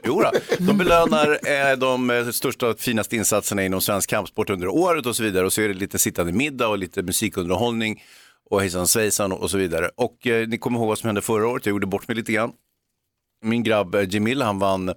då. 0.05 0.31
de 0.59 0.79
belönar 0.79 1.39
eh, 1.73 1.77
de 1.79 2.11
eh, 2.11 2.29
största 2.31 2.69
och 2.69 2.81
finaste 2.81 3.17
insatserna 3.17 3.65
inom 3.65 3.81
svensk 3.81 4.11
kampsport 4.11 4.51
under 4.51 4.69
året 4.69 5.07
och 5.07 5.17
så 5.17 5.23
vidare. 5.23 5.47
Och 5.47 5.53
så 5.53 5.63
är 5.63 5.69
det 5.69 5.75
lite 5.75 5.99
sittande 5.99 6.33
middag 6.33 6.69
och 6.69 6.79
lite 6.79 7.03
musikunderhållning 7.03 8.03
och 8.51 8.61
hejsan 8.61 8.89
svejsan 8.89 9.33
och 9.33 9.51
så 9.51 9.59
vidare. 9.59 9.91
Och 9.97 10.27
eh, 10.27 10.49
ni 10.49 10.59
kommer 10.59 10.79
ihåg 10.79 10.89
vad 10.89 10.99
som 10.99 11.07
hände 11.09 11.23
förra 11.23 11.49
året, 11.49 11.67
jag 11.67 11.71
gjorde 11.73 11.87
bort 11.87 12.09
mig 12.09 12.17
lite 12.17 12.33
grann. 12.33 12.53
Min 13.43 13.63
grabb 13.63 13.95
eh, 13.95 14.15
Jamil, 14.15 14.43
han 14.43 14.59
vann, 14.59 14.89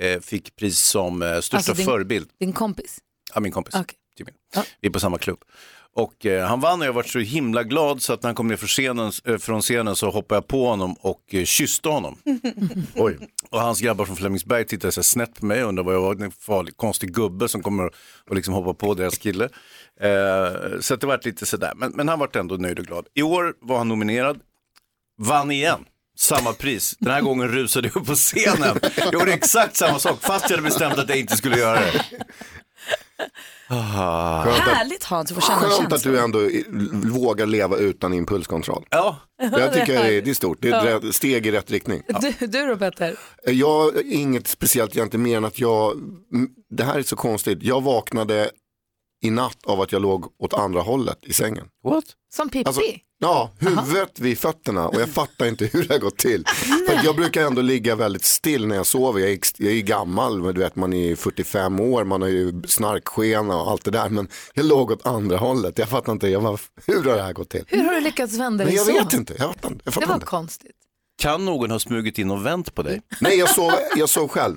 eh, 0.00 0.20
fick 0.20 0.56
pris 0.56 0.78
som 0.80 1.22
eh, 1.22 1.28
största 1.40 1.56
Alltså 1.56 1.72
din- 1.72 1.86
förebild. 1.86 2.28
Din 2.40 2.52
kompis? 2.52 2.98
Ja, 3.34 3.40
min 3.40 3.52
kompis. 3.52 3.74
Okej. 3.74 3.96
Jimmy. 4.18 4.30
Vi 4.80 4.88
är 4.88 4.92
på 4.92 5.00
samma 5.00 5.18
klubb. 5.18 5.38
Och 5.94 6.26
eh, 6.26 6.46
han 6.46 6.60
vann 6.60 6.80
och 6.80 6.86
jag 6.86 6.92
var 6.92 7.02
så 7.02 7.18
himla 7.18 7.62
glad 7.62 8.02
så 8.02 8.12
att 8.12 8.22
när 8.22 8.28
han 8.28 8.34
kom 8.34 8.48
ner 8.48 8.56
från 8.56 8.68
scenen, 8.68 9.12
eh, 9.24 9.38
från 9.38 9.60
scenen 9.60 9.96
så 9.96 10.10
hoppade 10.10 10.36
jag 10.36 10.46
på 10.46 10.66
honom 10.66 10.94
och 10.94 11.34
eh, 11.34 11.44
kysste 11.44 11.88
honom. 11.88 12.18
Oj. 12.94 13.18
Och 13.50 13.60
hans 13.60 13.80
grabbar 13.80 14.04
från 14.04 14.16
Flemingsberg 14.16 14.64
tittade 14.66 14.92
så 14.92 15.02
snett 15.02 15.34
på 15.40 15.46
mig 15.46 15.62
och 15.62 15.68
undrade 15.68 15.86
vad 15.86 15.94
jag 15.94 16.00
var 16.00 16.24
en 16.24 16.30
farlig, 16.30 16.76
konstig 16.76 17.14
gubbe 17.14 17.48
som 17.48 17.62
kommer 17.62 17.90
och 18.28 18.36
liksom 18.36 18.54
hoppa 18.54 18.74
på 18.74 18.94
deras 18.94 19.18
kille. 19.18 19.44
Eh, 20.00 20.80
så 20.80 20.94
att 20.94 21.00
det 21.00 21.06
var 21.06 21.20
lite 21.24 21.46
sådär, 21.46 21.72
men, 21.76 21.92
men 21.94 22.08
han 22.08 22.18
var 22.18 22.36
ändå 22.36 22.54
nöjd 22.56 22.78
och 22.78 22.86
glad. 22.86 23.06
I 23.14 23.22
år 23.22 23.54
var 23.60 23.78
han 23.78 23.88
nominerad, 23.88 24.40
vann 25.18 25.50
igen. 25.50 25.84
Samma 26.18 26.52
pris. 26.52 26.96
Den 26.98 27.12
här 27.12 27.20
gången 27.20 27.48
rusade 27.48 27.88
jag 27.88 27.96
upp 27.96 28.06
på 28.06 28.14
scenen. 28.14 28.80
Jag 28.96 29.12
gjorde 29.14 29.32
exakt 29.32 29.76
samma 29.76 29.98
sak 29.98 30.18
fast 30.20 30.50
jag 30.50 30.56
hade 30.56 30.68
bestämt 30.68 30.98
att 30.98 31.08
jag 31.08 31.18
inte 31.18 31.36
skulle 31.36 31.58
göra 31.58 31.80
det. 31.80 32.04
Ah. 33.70 34.44
Skönt 34.44 34.56
att- 34.58 34.62
Härligt 34.76 35.04
Hans 35.04 35.30
att 35.30 35.34
få 35.34 35.40
känna 35.40 35.60
Skönt 35.60 35.72
att 35.92 36.02
känslan. 36.02 36.14
du 36.14 36.20
ändå 36.20 36.42
i- 36.50 36.64
vågar 37.04 37.46
leva 37.46 37.76
utan 37.76 38.14
impulskontroll. 38.14 38.86
Ja. 38.90 39.16
Jag 39.38 39.72
tycker 39.72 39.86
det 39.92 40.16
är, 40.18 40.22
det 40.22 40.30
är 40.30 40.34
stort, 40.34 40.58
det 40.60 40.68
är 40.68 40.72
Ja. 40.72 40.96
ett 40.96 41.04
rätt- 41.04 41.14
steg 41.14 41.46
i 41.46 41.50
rätt 41.50 41.70
riktning. 41.70 42.02
Du, 42.20 42.46
du 42.46 42.66
då 42.66 42.76
Petter? 42.76 43.16
Jag, 43.44 44.02
inget 44.02 44.46
speciellt 44.46 44.96
egentligen 44.96 45.22
mer 45.22 45.36
än 45.36 45.44
att 45.44 45.58
jag, 45.58 45.92
m- 46.34 46.48
det 46.70 46.84
här 46.84 46.98
är 46.98 47.02
så 47.02 47.16
konstigt, 47.16 47.58
jag 47.62 47.80
vaknade 47.82 48.50
i 49.22 49.30
natt 49.30 49.58
av 49.66 49.80
att 49.80 49.92
jag 49.92 50.02
låg 50.02 50.26
åt 50.38 50.54
andra 50.54 50.80
hållet 50.80 51.18
i 51.22 51.32
sängen. 51.32 51.66
What? 51.84 52.04
Som 52.34 52.48
Pippi? 52.48 52.64
Alltså, 52.66 52.82
ja, 53.18 53.50
huvudet 53.58 54.20
vid 54.20 54.38
fötterna 54.38 54.88
och 54.88 55.00
jag 55.00 55.08
fattar 55.08 55.46
inte 55.46 55.66
hur 55.66 55.84
det 55.88 55.94
har 55.94 55.98
gått 56.00 56.16
till. 56.18 56.44
För 56.88 57.00
jag 57.04 57.16
brukar 57.16 57.46
ändå 57.46 57.62
ligga 57.62 57.94
väldigt 57.96 58.24
still 58.24 58.66
när 58.66 58.76
jag 58.76 58.86
sover. 58.86 59.20
Jag 59.20 59.30
är, 59.30 59.38
jag 59.56 59.70
är 59.70 59.74
ju 59.76 59.82
gammal, 59.82 60.42
men 60.42 60.54
du 60.54 60.60
vet 60.60 60.76
man 60.76 60.92
är 60.92 61.16
45 61.16 61.80
år, 61.80 62.04
man 62.04 62.22
har 62.22 62.28
ju 62.28 62.62
snarkskena 62.66 63.56
och 63.62 63.70
allt 63.70 63.84
det 63.84 63.90
där. 63.90 64.08
Men 64.08 64.28
jag 64.54 64.66
låg 64.66 64.90
åt 64.90 65.06
andra 65.06 65.36
hållet, 65.36 65.78
jag 65.78 65.88
fattar 65.88 66.12
inte, 66.12 66.28
jag 66.28 66.42
bara, 66.42 66.58
hur 66.86 67.04
har 67.04 67.16
det 67.16 67.22
här 67.22 67.32
gått 67.32 67.48
till? 67.50 67.64
Hur 67.66 67.84
har 67.84 67.94
du 67.94 68.00
lyckats 68.00 68.34
vända 68.34 68.64
Men 68.64 68.66
dig 68.66 68.74
jag 68.76 68.86
så? 68.86 68.92
vet 68.92 69.12
inte, 69.12 69.34
jag, 69.38 69.48
fattar, 69.54 69.68
inte, 69.68 69.82
jag 69.84 69.92
Det 69.92 69.94
fattar 69.94 70.06
var 70.06 70.14
inte. 70.14 70.26
konstigt. 70.26 70.70
Kan 71.22 71.44
någon 71.44 71.70
ha 71.70 71.78
smugit 71.78 72.18
in 72.18 72.30
och 72.30 72.46
vänt 72.46 72.74
på 72.74 72.82
dig? 72.82 73.02
Nej, 73.20 73.38
jag 73.38 73.48
sov, 73.54 73.72
jag 73.96 74.08
sov 74.08 74.28
själv. 74.28 74.56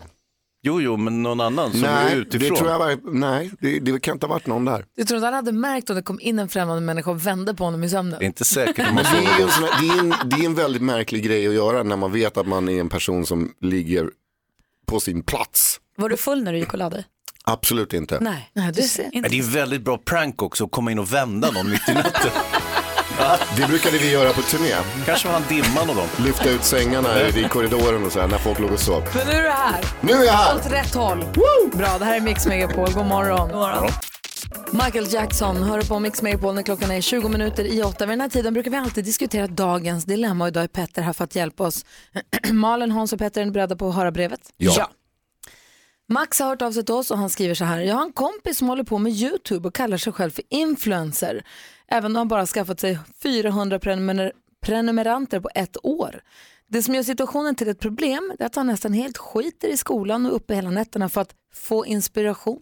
Jo, 0.64 0.82
jo, 0.82 0.98
men 0.98 1.24
någon 1.24 1.42
annan 1.42 1.72
som 1.72 1.84
är 1.84 2.04
Nej, 2.04 2.18
utifrån. 2.18 2.50
det 2.50 2.56
tror 2.56 2.70
jag 2.70 2.80
var, 2.80 2.98
nej, 3.14 3.52
det, 3.60 3.80
det 3.80 4.00
kan 4.00 4.14
inte 4.16 4.26
ha 4.26 4.34
varit 4.34 4.48
någon 4.48 4.66
där. 4.66 4.86
Du 4.96 5.04
tror 5.04 5.18
inte 5.18 5.26
han 5.26 5.34
hade 5.34 5.52
märkt 5.52 5.90
om 5.90 5.96
det 5.96 6.02
kom 6.02 6.20
in 6.20 6.40
en 6.40 6.50
främmande 6.50 6.82
människa 6.82 7.12
och 7.12 7.28
vände 7.28 7.54
på 7.54 7.64
honom 7.64 7.84
i 7.84 7.90
sömnen? 7.90 8.20
Det 8.20 8.26
är 8.26 8.28
inte 8.28 8.46
säkert 8.46 8.94
man 8.94 9.04
det, 9.04 9.42
är 9.42 9.44
en 9.44 9.50
sån 9.50 9.64
det, 9.64 9.88
är 9.88 10.00
en, 10.00 10.30
det 10.30 10.36
är 10.36 10.46
en 10.46 10.56
väldigt 10.56 10.82
märklig 10.82 11.24
grej 11.24 11.48
att 11.48 11.54
göra 11.54 11.84
när 11.84 11.96
man 11.96 12.12
vet 12.12 12.38
att 12.38 12.48
man 12.48 12.70
är 12.70 12.80
en 12.80 12.90
person 12.90 13.26
som 13.26 13.54
ligger 13.62 14.10
på 14.86 15.00
sin 15.00 15.24
plats. 15.24 15.80
Var 15.98 16.10
du 16.10 16.18
full 16.18 16.44
när 16.44 16.54
du 16.54 16.60
gick 16.60 16.74
och 16.74 16.80
lade 16.80 16.96
dig? 16.96 17.06
Absolut 17.44 17.94
inte. 17.94 18.18
Nej, 18.22 18.50
Nej 18.54 18.72
du 18.74 18.82
ser. 18.82 19.10
Men 19.14 19.32
det 19.32 19.40
är 19.40 19.44
väldigt 19.44 19.82
bra 19.82 19.98
prank 19.98 20.42
också 20.42 20.66
att 20.66 20.72
komma 20.72 20.92
in 20.92 21.00
och 21.00 21.14
vända 21.14 21.52
någon 21.52 21.70
mitt 21.70 21.90
i 21.90 21.94
natten. 21.94 22.32
Det 23.58 23.68
brukade 23.68 23.98
vi 23.98 24.12
göra 24.12 24.34
på 24.34 24.42
turné. 24.42 24.76
Kanske 25.06 25.28
var 25.28 25.34
han 25.34 25.44
dimman 25.50 25.90
och 25.90 25.96
dem. 25.96 26.08
Lyfta 26.26 26.50
ut 26.50 26.64
sängarna 26.64 27.22
i 27.22 27.44
korridoren 27.50 28.06
och 28.06 28.12
så 28.12 28.20
här 28.20 28.28
när 28.28 28.38
folk 28.38 28.60
låg 28.60 28.72
och 28.72 28.80
sov. 28.80 29.04
Men 29.16 29.28
nu 29.28 29.34
är 29.34 29.44
du 29.44 29.50
här. 29.50 29.86
Nu 30.02 30.14
är 30.14 30.24
jag 30.26 30.34
här! 30.34 30.56
Åt 30.56 30.72
rätt 30.72 30.96
håll. 30.96 31.26
Bra, 31.74 31.98
det 32.00 32.06
här 32.06 32.16
är 32.16 32.22
Mix 32.22 32.46
Megapol. 32.46 32.94
God 32.94 33.06
morgon. 33.06 33.50
God 33.50 33.58
morgon. 33.58 33.90
Michael 34.72 35.14
Jackson 35.14 35.64
hör 35.64 35.82
på 35.82 36.00
Mix 36.00 36.22
Megapol 36.22 36.56
när 36.56 36.64
klockan 36.64 36.92
är 36.92 37.02
20 37.02 37.30
minuter 37.30 37.66
i 37.66 37.84
åtta. 37.84 38.06
Vid 38.06 38.12
den 38.14 38.22
här 38.22 38.30
tiden 38.30 38.54
brukar 38.54 38.72
vi 38.72 38.78
alltid 38.78 39.06
diskutera 39.06 39.48
dagens 39.48 40.06
dilemma 40.06 40.44
och 40.44 40.48
idag 40.48 40.64
är 40.64 40.68
Petter 40.68 41.02
här 41.02 41.14
för 41.14 41.24
att 41.24 41.36
hjälpa 41.36 41.64
oss. 41.64 41.86
Malin, 42.52 42.92
Hans 42.92 43.14
och 43.14 43.20
Petter 43.20 43.42
är 43.42 43.46
ni 43.46 43.52
beredda 43.52 43.76
på 43.76 43.90
att 43.90 43.96
höra 43.96 44.12
brevet? 44.12 44.40
Ja. 44.58 44.90
Max 46.12 46.40
har 46.40 46.48
hört 46.48 46.62
av 46.62 46.72
sig 46.72 46.86
till 46.86 46.96
oss 46.96 47.12
och 47.12 47.18
han 47.18 47.30
skriver 47.30 47.56
så 47.56 47.66
här. 47.66 47.80
Jag 47.80 47.96
har 47.96 48.02
en 48.04 48.14
kompis 48.14 48.58
som 48.58 48.68
håller 48.68 48.84
på 48.84 48.98
med 48.98 49.12
YouTube 49.12 49.68
och 49.68 49.76
kallar 49.76 49.98
sig 49.98 50.14
själv 50.14 50.32
för 50.32 50.44
influencer. 50.50 51.44
Även 51.88 52.12
om 52.12 52.16
han 52.16 52.28
bara 52.28 52.46
skaffat 52.46 52.80
sig 52.80 53.00
400 53.24 53.80
prenumer- 53.80 54.32
prenumeranter 54.66 55.40
på 55.40 55.50
ett 55.56 55.78
år. 55.84 56.22
Det 56.68 56.82
som 56.82 56.96
gör 56.96 57.04
situationen 57.04 57.56
till 57.56 57.68
ett 57.70 57.80
problem 57.80 58.34
är 58.40 58.46
att 58.46 58.56
han 58.56 58.68
nästan 58.68 58.94
helt 58.94 59.18
skiter 59.18 59.68
i 59.68 59.78
skolan 59.78 60.26
och 60.26 60.36
uppe 60.36 60.56
hela 60.56 60.70
nätterna 60.70 61.10
för 61.10 61.22
att 61.22 61.36
få 61.54 61.86
inspiration 61.86 62.62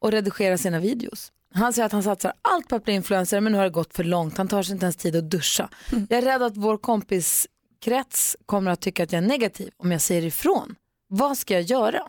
och 0.00 0.12
redigera 0.12 0.58
sina 0.58 0.80
videos. 0.80 1.32
Han 1.54 1.72
säger 1.72 1.86
att 1.86 1.92
han 1.92 2.02
satsar 2.02 2.32
allt 2.42 2.68
på 2.68 2.76
att 2.76 2.84
bli 2.84 2.94
influencer 2.94 3.40
men 3.40 3.52
nu 3.52 3.58
har 3.58 3.64
det 3.64 3.70
gått 3.70 3.94
för 3.94 4.04
långt. 4.04 4.38
Han 4.38 4.48
tar 4.48 4.62
sig 4.62 4.72
inte 4.72 4.84
ens 4.84 4.96
tid 4.96 5.16
att 5.16 5.30
duscha. 5.30 5.68
Jag 5.90 6.18
är 6.18 6.22
rädd 6.22 6.42
att 6.42 6.56
vår 6.56 6.76
kompiskrets 6.76 8.36
kommer 8.46 8.70
att 8.70 8.80
tycka 8.80 9.02
att 9.02 9.12
jag 9.12 9.22
är 9.22 9.28
negativ 9.28 9.70
om 9.76 9.92
jag 9.92 10.00
säger 10.00 10.24
ifrån. 10.24 10.74
Vad 11.08 11.38
ska 11.38 11.54
jag 11.54 11.62
göra? 11.62 12.08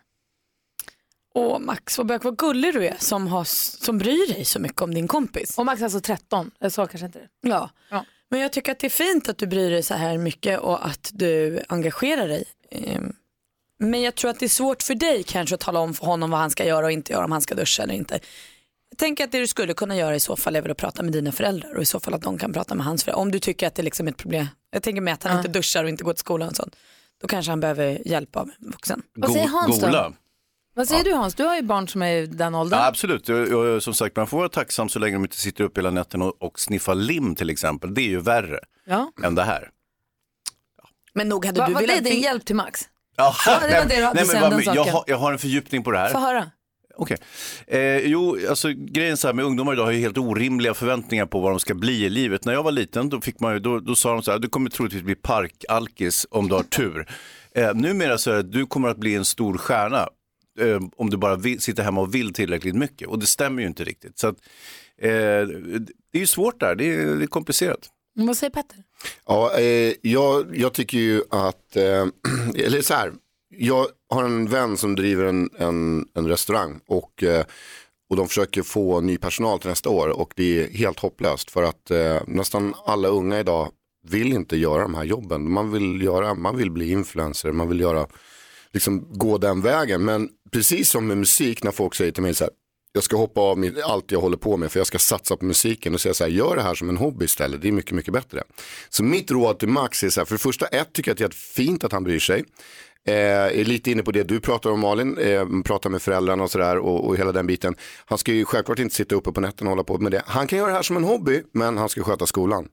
Åh 1.35 1.59
Max, 1.59 1.97
vad, 1.97 2.07
bök, 2.07 2.23
vad 2.23 2.37
gullig 2.37 2.73
du 2.73 2.87
är 2.87 2.95
som, 2.99 3.27
har, 3.27 3.43
som 3.83 3.97
bryr 3.97 4.33
dig 4.33 4.45
så 4.45 4.59
mycket 4.59 4.81
om 4.81 4.93
din 4.93 5.07
kompis. 5.07 5.57
Och 5.57 5.65
Max 5.65 5.79
är 5.81 5.83
alltså 5.85 5.99
13, 5.99 6.51
jag 6.59 6.71
sa 6.71 6.87
kanske 6.87 7.05
inte 7.05 7.19
det. 7.19 7.49
Ja. 7.49 7.69
Ja. 7.89 8.05
men 8.29 8.39
jag 8.39 8.51
tycker 8.53 8.71
att 8.71 8.79
det 8.79 8.87
är 8.87 8.89
fint 8.89 9.29
att 9.29 9.37
du 9.37 9.47
bryr 9.47 9.69
dig 9.71 9.83
så 9.83 9.93
här 9.93 10.17
mycket 10.17 10.59
och 10.59 10.85
att 10.87 11.09
du 11.13 11.59
engagerar 11.69 12.27
dig. 12.27 12.43
Ehm, 12.71 13.13
Men 13.79 14.01
jag 14.01 14.15
tror 14.15 14.31
att 14.31 14.39
det 14.39 14.45
är 14.45 14.49
svårt 14.49 14.83
för 14.83 14.95
dig 14.95 15.23
kanske 15.23 15.55
att 15.55 15.61
tala 15.61 15.79
om 15.79 15.93
för 15.93 16.05
honom 16.05 16.31
vad 16.31 16.39
han 16.39 16.49
ska 16.51 16.65
göra 16.65 16.85
och 16.85 16.91
inte 16.91 17.13
göra, 17.13 17.25
om 17.25 17.31
han 17.31 17.41
ska 17.41 17.55
duscha 17.55 17.83
eller 17.83 17.93
inte. 17.93 18.19
Jag 18.89 18.97
tänker 18.97 19.23
att 19.23 19.31
det 19.31 19.39
du 19.39 19.47
skulle 19.47 19.73
kunna 19.73 19.95
göra 19.97 20.15
i 20.15 20.19
så 20.19 20.35
fall 20.35 20.55
är 20.55 20.61
väl 20.61 20.71
att 20.71 20.77
prata 20.77 21.03
med 21.03 21.11
dina 21.13 21.31
föräldrar 21.31 21.75
och 21.75 21.81
i 21.81 21.85
så 21.85 21.99
fall 21.99 22.13
att 22.13 22.21
de 22.21 22.37
kan 22.37 22.53
prata 22.53 22.75
med 22.75 22.85
hans 22.85 23.03
föräldrar. 23.03 23.21
Om 23.21 23.31
du 23.31 23.39
tycker 23.39 23.67
att 23.67 23.75
det 23.75 23.83
liksom 23.83 24.07
är 24.07 24.11
ett 24.11 24.17
problem. 24.17 24.47
Jag 24.71 24.83
tänker 24.83 25.01
med 25.01 25.13
att 25.13 25.23
han 25.23 25.31
Ja. 25.31 25.37
inte 25.37 25.49
duschar 25.51 25.83
och 25.83 25.89
inte 25.89 26.03
går 26.03 26.13
till 26.13 26.19
skolan 26.19 26.49
och 26.49 26.55
sånt. 26.55 26.75
Då 27.21 27.27
kanske 27.27 27.51
han 27.51 27.59
behöver 27.59 28.07
hjälp 28.07 28.35
av 28.35 28.51
en 28.59 28.71
vuxen. 28.71 29.01
Vad 29.15 29.31
säger 29.31 29.47
Hans 29.47 29.79
då? 29.79 29.85
Gola. 29.87 30.13
Vad 30.75 30.87
säger 30.87 31.03
du 31.03 31.13
Hans? 31.13 31.35
Du 31.35 31.43
har 31.43 31.55
ju 31.55 31.61
barn 31.61 31.87
som 31.87 32.01
är 32.01 32.15
i 32.15 32.25
den 32.25 32.55
åldern. 32.55 32.79
Ja, 32.79 32.87
absolut, 32.87 33.27
jag, 33.29 33.49
jag, 33.49 33.83
som 33.83 33.93
sagt 33.93 34.15
man 34.15 34.27
får 34.27 34.37
vara 34.37 34.49
tacksam 34.49 34.89
så 34.89 34.99
länge 34.99 35.15
de 35.15 35.23
inte 35.23 35.37
sitter 35.37 35.63
upp 35.63 35.77
hela 35.77 35.91
natten 35.91 36.21
och, 36.21 36.41
och 36.43 36.59
sniffar 36.59 36.95
lim 36.95 37.35
till 37.35 37.49
exempel. 37.49 37.93
Det 37.93 38.01
är 38.01 38.09
ju 38.09 38.19
värre 38.19 38.59
Ja. 38.85 39.11
än 39.23 39.35
det 39.35 39.43
här. 39.43 39.69
Men 41.13 41.29
nog 41.29 41.45
hade 41.45 41.59
Va, 41.59 41.67
du 41.67 41.73
vad 41.73 41.83
är 41.83 41.87
velat... 41.87 42.03
din 42.03 42.21
hjälp 42.21 42.45
till 42.45 42.55
Max? 42.55 42.81
Ja, 43.17 43.35
Ja, 43.45 43.59
det 43.67 43.79
var 43.79 43.85
det 43.89 43.95
du 43.95 44.03
hade 44.03 44.15
men 44.19 44.25
sen, 44.25 44.41
vad 44.41 44.51
den 44.51 44.57
my- 44.59 44.65
jag, 44.65 44.83
har, 44.83 45.03
jag 45.07 45.17
har 45.17 45.31
en 45.31 45.37
fördjupning 45.39 45.83
på 45.83 45.91
det 45.91 45.97
här. 45.97 46.09
Få 46.09 46.19
höra. 46.19 46.51
Okej. 46.97 47.17
Eh, 47.67 47.97
jo, 47.97 48.37
alltså 48.49 48.69
grejen 48.75 49.17
så 49.17 49.27
här 49.27 49.33
med 49.33 49.45
ungdomar 49.45 49.73
idag 49.73 49.83
har 49.85 49.91
ju 49.91 49.99
helt 49.99 50.17
orimliga 50.17 50.73
förväntningar 50.73 51.25
på 51.25 51.39
vad 51.39 51.51
de 51.51 51.59
ska 51.59 51.73
bli 51.73 52.05
i 52.05 52.09
livet. 52.09 52.45
När 52.45 52.53
jag 52.53 52.63
var 52.63 52.71
liten 52.71 53.09
då, 53.09 53.21
fick 53.21 53.39
man 53.39 53.53
ju, 53.53 53.59
då, 53.59 53.79
då 53.79 53.95
sa 53.95 54.11
de 54.13 54.23
så 54.23 54.31
här, 54.31 54.39
du 54.39 54.49
kommer 54.49 54.69
troligtvis 54.69 55.03
bli 55.03 55.15
parkalkis 55.15 56.27
om 56.31 56.47
du 56.47 56.55
har 56.55 56.63
tur. 56.63 57.07
Eh, 57.55 57.73
numera 57.73 58.17
så 58.17 58.31
är 58.31 58.35
det, 58.35 58.43
du 58.43 58.65
kommer 58.65 58.89
att 58.89 58.97
bli 58.97 59.15
en 59.15 59.25
stor 59.25 59.57
stjärna 59.57 60.07
eh, 60.59 60.79
om 60.97 61.09
du 61.09 61.17
bara 61.17 61.35
vill, 61.35 61.61
sitter 61.61 61.83
hemma 61.83 62.01
och 62.01 62.15
vill 62.15 62.33
tillräckligt 62.33 62.75
mycket. 62.75 63.07
Och 63.07 63.19
det 63.19 63.25
stämmer 63.25 63.61
ju 63.61 63.67
inte 63.67 63.83
riktigt. 63.83 64.19
Så 64.19 64.27
att, 64.27 64.37
eh, 65.01 65.09
det 65.09 66.13
är 66.13 66.19
ju 66.19 66.27
svårt 66.27 66.59
där, 66.59 66.75
det 66.75 66.85
är, 66.85 67.15
det 67.15 67.23
är 67.23 67.27
komplicerat. 67.27 67.89
Vad 68.15 68.37
säger 68.37 68.51
Petter? 68.51 68.83
Ja, 69.25 69.57
eh, 69.57 69.93
jag, 70.01 70.57
jag 70.57 70.73
tycker 70.73 70.97
ju 70.97 71.21
att, 71.29 71.75
eh, 71.75 72.05
eller 72.55 72.81
så 72.81 72.93
här, 72.93 73.13
jag 73.57 73.87
har 74.09 74.23
en 74.23 74.47
vän 74.47 74.77
som 74.77 74.95
driver 74.95 75.25
en, 75.25 75.49
en, 75.57 76.07
en 76.13 76.27
restaurang 76.27 76.79
och, 76.87 77.23
eh, 77.23 77.45
och 78.09 78.15
de 78.15 78.27
försöker 78.27 78.61
få 78.61 79.01
ny 79.01 79.17
personal 79.17 79.59
till 79.59 79.69
nästa 79.69 79.89
år 79.89 80.09
och 80.09 80.33
det 80.35 80.63
är 80.63 80.69
helt 80.69 80.99
hopplöst 80.99 81.51
för 81.51 81.63
att 81.63 81.91
eh, 81.91 82.21
nästan 82.27 82.73
alla 82.85 83.07
unga 83.07 83.39
idag 83.39 83.71
vill 84.07 84.33
inte 84.33 84.57
göra 84.57 84.81
de 84.81 84.95
här 84.95 85.03
jobben. 85.03 85.51
Man 85.51 85.71
vill, 85.71 86.01
göra, 86.01 86.33
man 86.33 86.57
vill 86.57 86.71
bli 86.71 86.91
influencer, 86.91 87.51
man 87.51 87.69
vill 87.69 87.79
göra, 87.79 88.07
liksom 88.71 89.07
gå 89.11 89.37
den 89.37 89.61
vägen. 89.61 90.05
Men 90.05 90.29
precis 90.51 90.89
som 90.89 91.07
med 91.07 91.17
musik 91.17 91.63
när 91.63 91.71
folk 91.71 91.95
säger 91.95 92.11
till 92.11 92.23
mig 92.23 92.33
så 92.33 92.43
här, 92.43 92.53
jag 92.93 93.03
ska 93.03 93.17
hoppa 93.17 93.41
av 93.41 93.57
mitt, 93.57 93.81
allt 93.83 94.11
jag 94.11 94.21
håller 94.21 94.37
på 94.37 94.57
med 94.57 94.71
för 94.71 94.79
jag 94.79 94.87
ska 94.87 94.99
satsa 94.99 95.37
på 95.37 95.45
musiken 95.45 95.93
och 95.93 96.01
säga 96.01 96.13
så 96.13 96.23
här, 96.23 96.31
gör 96.31 96.55
det 96.55 96.61
här 96.61 96.75
som 96.75 96.89
en 96.89 96.97
hobby 96.97 97.25
istället, 97.25 97.61
det 97.61 97.67
är 97.67 97.71
mycket, 97.71 97.91
mycket 97.91 98.13
bättre. 98.13 98.43
Så 98.89 99.03
mitt 99.03 99.31
råd 99.31 99.59
till 99.59 99.69
Max 99.69 100.03
är 100.03 100.09
så 100.09 100.19
här, 100.19 100.25
för 100.25 100.35
det 100.35 100.39
första, 100.39 100.65
ett, 100.65 100.93
tycker 100.93 101.09
jag 101.09 101.13
att 101.13 101.17
det 101.17 101.25
är 101.25 101.63
fint 101.63 101.83
att 101.83 101.91
han 101.91 102.03
bryr 102.03 102.19
sig. 102.19 102.43
Eh, 103.07 103.59
är 103.59 103.65
lite 103.65 103.91
inne 103.91 104.03
på 104.03 104.11
det 104.11 104.23
du 104.23 104.39
pratar 104.39 104.69
om 104.69 104.79
Malin, 104.79 105.17
eh, 105.17 105.45
pratar 105.65 105.89
med 105.89 106.01
föräldrarna 106.01 106.43
och 106.43 106.51
sådär 106.51 106.77
och, 106.77 107.07
och 107.07 107.17
hela 107.17 107.31
den 107.31 107.47
biten. 107.47 107.75
Han 108.05 108.17
ska 108.17 108.33
ju 108.33 108.45
självklart 108.45 108.79
inte 108.79 108.95
sitta 108.95 109.15
uppe 109.15 109.31
på 109.31 109.41
nätterna 109.41 109.69
och 109.69 109.71
hålla 109.71 109.83
på 109.83 109.97
med 109.97 110.11
det. 110.11 110.23
Han 110.25 110.47
kan 110.47 110.59
göra 110.59 110.67
det 110.67 110.75
här 110.75 110.81
som 110.81 110.97
en 110.97 111.03
hobby, 111.03 111.43
men 111.51 111.77
han 111.77 111.89
ska 111.89 112.03
sköta 112.03 112.25
skolan. 112.25 112.67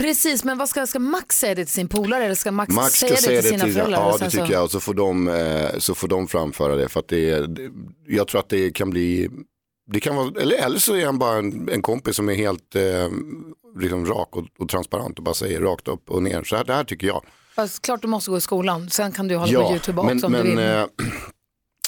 Precis, 0.00 0.44
men 0.44 0.58
vad 0.58 0.68
ska, 0.68 0.86
ska 0.86 0.98
Max 0.98 1.38
säga 1.38 1.54
det 1.54 1.64
till 1.64 1.74
sin 1.74 1.88
polare 1.88 2.24
eller 2.24 2.34
ska 2.34 2.52
Max, 2.52 2.74
Max 2.74 2.94
ska 2.94 3.06
säga, 3.06 3.16
säga 3.16 3.42
det 3.42 3.48
till 3.48 3.60
sina 3.60 3.72
föräldrar? 3.72 4.00
Ja, 4.00 4.16
det 4.20 4.30
tycker 4.30 4.46
så- 4.46 4.52
jag. 4.52 4.64
Och 4.64 4.70
så 4.70 4.80
får, 4.80 4.94
de, 4.94 5.28
eh, 5.28 5.78
så 5.78 5.94
får 5.94 6.08
de 6.08 6.28
framföra 6.28 6.76
det. 6.76 6.88
För 6.88 7.00
att 7.00 7.08
det, 7.08 7.46
jag 8.08 8.28
tror 8.28 8.40
att 8.40 8.48
det 8.48 8.70
kan 8.70 8.90
bli, 8.90 9.30
det 9.92 10.00
kan 10.00 10.16
vara, 10.16 10.40
eller, 10.40 10.56
eller 10.56 10.78
så 10.78 10.94
är 10.94 11.06
han 11.06 11.18
bara 11.18 11.38
en, 11.38 11.68
en 11.72 11.82
kompis 11.82 12.16
som 12.16 12.28
är 12.28 12.34
helt 12.34 12.74
eh, 12.76 13.08
liksom 13.80 14.06
rak 14.06 14.36
och, 14.36 14.44
och 14.58 14.68
transparent 14.68 15.18
och 15.18 15.24
bara 15.24 15.34
säger 15.34 15.60
rakt 15.60 15.88
upp 15.88 16.10
och 16.10 16.22
ner. 16.22 16.44
Så 16.44 16.56
här, 16.56 16.64
det 16.64 16.72
här 16.74 16.84
tycker 16.84 17.06
jag. 17.06 17.24
Fast 17.56 17.82
klart 17.82 18.02
du 18.02 18.08
måste 18.08 18.30
gå 18.30 18.36
i 18.36 18.40
skolan, 18.40 18.90
sen 18.90 19.12
kan 19.12 19.28
du 19.28 19.36
hålla 19.36 19.60
på 19.62 19.70
YouTube 19.70 20.00
också 20.00 20.10
men, 20.14 20.24
om 20.24 20.32
men, 20.32 20.44
du 20.46 20.50
vill. 20.50 20.58
eh, 20.58 20.84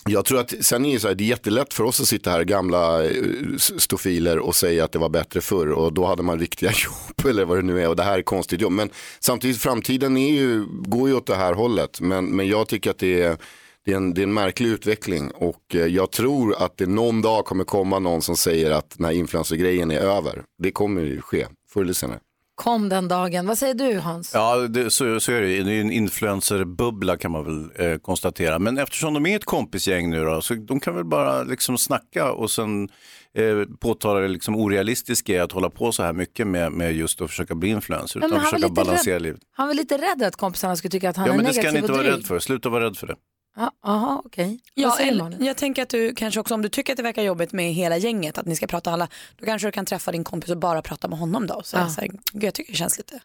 jag 0.06 0.24
tror 0.24 0.40
att 0.40 0.54
sen 0.60 0.84
är 0.84 0.94
det, 0.94 1.00
så 1.00 1.08
här, 1.08 1.14
det 1.14 1.24
är 1.24 1.28
jättelätt 1.28 1.74
för 1.74 1.84
oss 1.84 2.00
att 2.00 2.08
sitta 2.08 2.30
här 2.30 2.44
gamla 2.44 3.04
eh, 3.04 3.10
stofiler 3.56 4.38
och 4.38 4.54
säga 4.54 4.84
att 4.84 4.92
det 4.92 4.98
var 4.98 5.08
bättre 5.08 5.40
förr 5.40 5.72
och 5.72 5.92
då 5.92 6.06
hade 6.06 6.22
man 6.22 6.38
riktiga 6.38 6.70
jobb 6.84 7.26
eller 7.26 7.44
vad 7.44 7.58
det 7.58 7.62
nu 7.62 7.82
är 7.82 7.88
och 7.88 7.96
det 7.96 8.02
här 8.02 8.18
är 8.18 8.22
konstigt 8.22 8.60
jobb. 8.60 8.72
Men 8.72 8.90
samtidigt 9.20 9.58
framtiden 9.58 10.16
är 10.16 10.32
ju, 10.32 10.64
går 10.68 11.08
ju 11.08 11.14
åt 11.14 11.26
det 11.26 11.36
här 11.36 11.52
hållet 11.52 12.00
men, 12.00 12.24
men 12.26 12.48
jag 12.48 12.68
tycker 12.68 12.90
att 12.90 12.98
det 12.98 13.22
är 13.22 13.36
Det 13.84 13.92
är, 13.92 13.96
en, 13.96 14.14
det 14.14 14.20
är 14.20 14.22
en 14.22 14.34
märklig 14.34 14.68
utveckling 14.68 15.30
och 15.30 15.74
eh, 15.74 15.86
jag 15.86 16.10
tror 16.10 16.54
att 16.58 16.76
det 16.76 16.86
någon 16.86 17.22
dag 17.22 17.44
kommer 17.44 17.64
komma 17.64 17.98
någon 17.98 18.22
som 18.22 18.36
säger 18.36 18.70
att 18.70 18.90
den 18.98 19.04
här 19.04 19.12
influencergrejen 19.12 19.90
är 19.90 20.00
över. 20.00 20.42
Det 20.62 20.70
kommer 20.70 21.02
ju 21.02 21.20
ske 21.20 21.46
förr 21.72 21.82
eller 21.82 21.92
senare. 21.92 22.20
Kom 22.56 22.88
den 22.88 23.08
dagen. 23.08 23.46
Vad 23.46 23.58
säger 23.58 23.74
du 23.74 23.98
Hans? 23.98 24.30
Ja, 24.34 24.56
det, 24.56 24.90
så, 24.90 25.20
så 25.20 25.32
är 25.32 25.40
det. 25.40 25.62
Det 25.62 25.72
är 25.72 25.80
en 25.80 25.90
influencerbubbla 25.90 27.16
kan 27.16 27.30
man 27.30 27.44
väl 27.44 27.86
eh, 27.92 27.98
konstatera. 27.98 28.58
Men 28.58 28.78
eftersom 28.78 29.14
de 29.14 29.26
är 29.26 29.36
ett 29.36 29.44
kompisgäng 29.44 30.10
nu 30.10 30.24
då, 30.24 30.40
så 30.40 30.54
de 30.54 30.80
kan 30.80 30.94
väl 30.94 31.04
bara 31.04 31.42
liksom 31.42 31.78
snacka 31.78 32.32
och 32.32 32.50
sen 32.50 32.88
eh, 33.34 33.44
påtala 33.80 34.20
det 34.20 34.28
liksom 34.28 34.56
orealistiska 34.56 35.32
i 35.32 35.38
att 35.38 35.52
hålla 35.52 35.70
på 35.70 35.92
så 35.92 36.02
här 36.02 36.12
mycket 36.12 36.46
med, 36.46 36.72
med 36.72 36.92
just 36.96 37.20
att 37.20 37.30
försöka 37.30 37.54
bli 37.54 37.68
influencer. 37.68 38.20
Men 38.20 38.26
Utan 38.28 38.38
han 38.38 38.44
var 38.44 38.50
försöka 38.50 38.68
lite 38.68 38.84
balansera 38.84 39.14
rädd. 39.14 39.22
livet. 39.22 39.40
Han 39.52 39.66
var 39.66 39.74
lite 39.74 39.96
rädd 39.98 40.22
att 40.22 40.36
kompisarna 40.36 40.76
skulle 40.76 40.90
tycka 40.90 41.10
att 41.10 41.16
han 41.16 41.26
Ja, 41.26 41.32
är 41.32 41.36
men 41.36 41.44
det 41.44 41.50
negativ 41.50 41.62
ska 41.62 41.68
han 41.70 41.76
inte 41.76 41.92
och 41.92 41.98
vara 41.98 42.06
dryg. 42.08 42.18
rädd 42.18 42.26
för. 42.26 42.38
Sluta 42.38 42.68
vara 42.68 42.84
rädd 42.84 42.96
för 42.96 43.06
det. 43.06 43.14
Ja, 43.56 43.70
Jaha, 43.84 44.22
okej. 44.24 44.60
Ja, 44.74 44.98
eller, 44.98 45.22
Malin? 45.24 45.44
jag 45.44 45.56
tänker 45.56 45.82
att 45.82 45.88
du 45.88 46.14
kanske 46.14 46.40
också 46.40 46.54
om 46.54 46.62
du 46.62 46.68
tycker 46.68 46.92
att 46.92 46.96
det 46.96 47.02
verkar 47.02 47.22
jobbigt 47.22 47.52
med 47.52 47.72
hela 47.74 47.96
gänget, 47.96 48.38
att 48.38 48.46
ni 48.46 48.56
ska 48.56 48.66
prata 48.66 48.90
alla, 48.90 49.08
då 49.36 49.46
kanske 49.46 49.68
du 49.68 49.72
kan 49.72 49.86
träffa 49.86 50.12
din 50.12 50.24
kompis 50.24 50.50
och 50.50 50.58
bara 50.58 50.82
prata 50.82 51.08
med 51.08 51.18
honom 51.18 51.46
då. 51.46 51.62
Så 51.64 51.76
Ja. 51.76 51.88
så 51.88 52.00
här, 52.00 52.08
"Gud, 52.32 52.44
jag 52.44 52.54
tycker 52.54 52.72
det 52.72 52.76
känns 52.78 52.98
lite 52.98 53.14
I, 53.14 53.18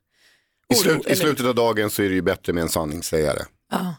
oro, 0.74 0.78
slut, 0.78 1.08
I 1.08 1.16
slutet 1.16 1.46
av 1.46 1.56
dagen 1.56 1.90
så 1.90 2.02
är 2.04 2.10
det 2.10 2.16
ju 2.16 2.22
bättre 2.22 2.54
med 2.54 2.62
en 2.62 2.70
sanningssägare. 2.70 3.44
Ja. 3.72 3.96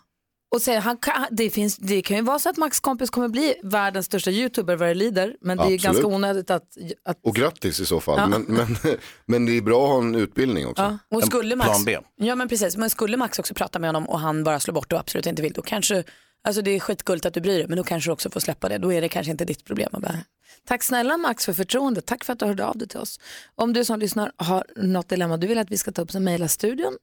Och 0.53 0.62
säger, 0.62 0.80
han 0.80 0.96
kan, 0.96 1.26
det, 1.30 1.50
finns, 1.50 1.76
det 1.76 2.03
kan 2.03 2.16
ju 2.16 2.22
vara 2.22 2.38
så 2.38 2.48
att 2.48 2.57
Max 2.57 2.80
kompis 2.80 3.11
kommer 3.11 3.28
bli 3.28 3.55
världens 3.62 4.07
största 4.07 4.30
youtuber 4.30 4.76
vad 4.76 4.88
det 4.88 4.94
lider, 4.94 5.36
men 5.40 5.57
det 5.57 5.62
är 5.62 5.64
Absolut. 5.64 5.82
ganska 5.82 6.07
onödigt 6.07 6.50
att, 6.50 6.62
att 7.05 7.18
Och 7.22 7.34
grattis 7.34 7.80
i 7.80 7.86
så 7.86 8.00
fall. 8.00 8.18
Ja. 8.18 8.26
Men, 8.26 8.42
men, 8.42 8.76
men 9.26 9.46
det 9.46 9.57
är 9.57 9.62
bra 9.62 9.84
att 9.84 9.90
ha 9.90 9.98
en 9.98 10.14
utbildning 10.14 10.66
också. 10.66 10.82
Ja. 10.82 10.98
Och 11.16 11.24
skulle 11.24 11.57
Max, 11.57 11.68
plan 11.68 11.84
B. 11.84 11.98
Ja 12.16 12.34
men 12.34 12.48
precis, 12.48 12.76
men 12.76 12.90
skulle 12.90 13.16
Max 13.16 13.38
också 13.38 13.55
prata 13.55 13.78
med 13.78 13.88
honom 13.88 14.09
och 14.09 14.20
han 14.20 14.44
bara 14.44 14.61
slår 14.61 14.74
bort 14.74 14.92
och 14.92 14.98
absolut 14.98 15.26
inte 15.26 15.42
vill, 15.42 15.53
då 15.53 15.62
kanske, 15.62 16.05
alltså 16.45 16.62
det 16.62 16.70
är 16.70 16.80
skitgulligt 16.80 17.26
att 17.26 17.34
du 17.34 17.40
bryr 17.40 17.59
dig, 17.59 17.68
men 17.68 17.76
då 17.76 17.84
kanske 17.84 18.09
du 18.09 18.12
också 18.12 18.30
får 18.30 18.40
släppa 18.40 18.68
det. 18.68 18.78
Då 18.78 18.93
är 18.93 19.01
det 19.01 19.09
kanske 19.09 19.30
inte 19.30 19.45
ditt 19.45 19.64
problem. 19.64 19.88
Bara. 19.93 20.18
Tack 20.66 20.82
snälla 20.82 21.16
Max 21.16 21.47
för 21.47 21.53
förtroendet. 21.53 22.07
Tack 22.07 22.24
för 22.24 22.32
att 22.32 22.38
du 22.38 22.47
hörde 22.47 22.66
av 22.66 22.78
dig 22.78 22.88
till 22.88 23.01
oss. 23.01 23.20
Om 23.55 23.72
du 23.72 23.84
som 23.84 23.99
lyssnar 23.99 24.32
har 24.36 24.64
något 24.76 25.09
dilemma 25.09 25.36
du 25.36 25.47
vill 25.47 25.59
att 25.59 25.70
vi 25.70 25.78
ska 25.78 25.93
ta 25.93 26.03
upp 26.03 26.11
så 26.11 26.20
mejla 26.20 26.49
studion 26.49 26.97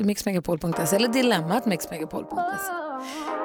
mixmegapol.se 0.00 0.96
eller 0.96 1.08
dilemmat 1.08 1.66
mixmegapol.se. 1.66 2.72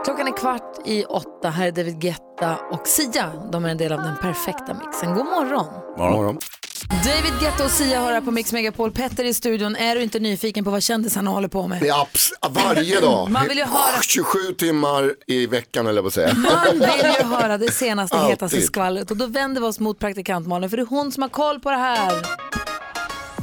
Klockan 0.06 0.28
är 0.28 0.38
kvart 0.38 0.88
i 0.88 1.04
åtta. 1.04 1.50
Här 1.50 1.68
är 1.68 1.72
David 1.72 2.00
Guetta 2.00 2.58
och 2.72 2.88
Sia. 2.88 3.50
De 3.52 3.66
är 3.66 3.70
en 3.70 3.78
del 3.78 3.92
av 3.92 4.00
den 4.00 4.18
perfekta 4.18 4.74
mixen. 4.74 5.14
God 5.16 5.26
morgon. 5.26 5.66
Morgon. 5.98 6.40
David 6.94 7.40
Guetta 7.40 7.64
och 7.66 7.72
Sia 7.72 8.00
har 8.00 8.12
här 8.12 8.22
på 8.22 8.32
Mix 8.32 8.54
Megapol. 8.54 8.92
Petter 8.92 9.24
i 9.24 9.34
studion. 9.34 9.76
Är 9.76 9.96
du 9.96 10.04
inte 10.04 10.20
nyfiken 10.20 10.64
på 10.64 10.70
vad 10.72 10.84
kändisarna 10.84 11.32
håller 11.32 11.48
på 11.48 11.68
med? 11.68 11.82
Abs- 11.84 12.32
varje 12.50 13.00
dag. 13.00 13.30
Man 13.32 13.48
vill 13.48 13.58
ju 13.58 13.64
höra- 13.64 14.02
27 14.02 14.38
timmar 14.58 15.14
i 15.28 15.46
veckan 15.48 15.88
eller 15.88 16.08
att 16.08 16.14
säga. 16.14 16.34
Man 16.34 16.80
vill 16.80 17.14
ju 17.20 17.26
höra 17.26 17.58
det 17.58 17.72
senaste 17.72 18.16
Alltid. 18.18 18.30
hetaste 18.30 18.62
skvallret 18.62 19.12
och 19.12 19.18
då 19.18 19.26
vänder 19.26 19.62
vi 19.62 19.68
oss 19.68 19.80
mot 19.80 20.00
praktikant 20.00 20.48
Malin 20.48 20.70
för 20.70 20.78
det 20.78 20.84
är 20.84 20.88
hon 20.88 21.12
som 21.12 21.22
har 21.24 21.30
koll 21.30 21.60
på 21.60 21.72
det 21.72 21.78
här. 21.78 22.12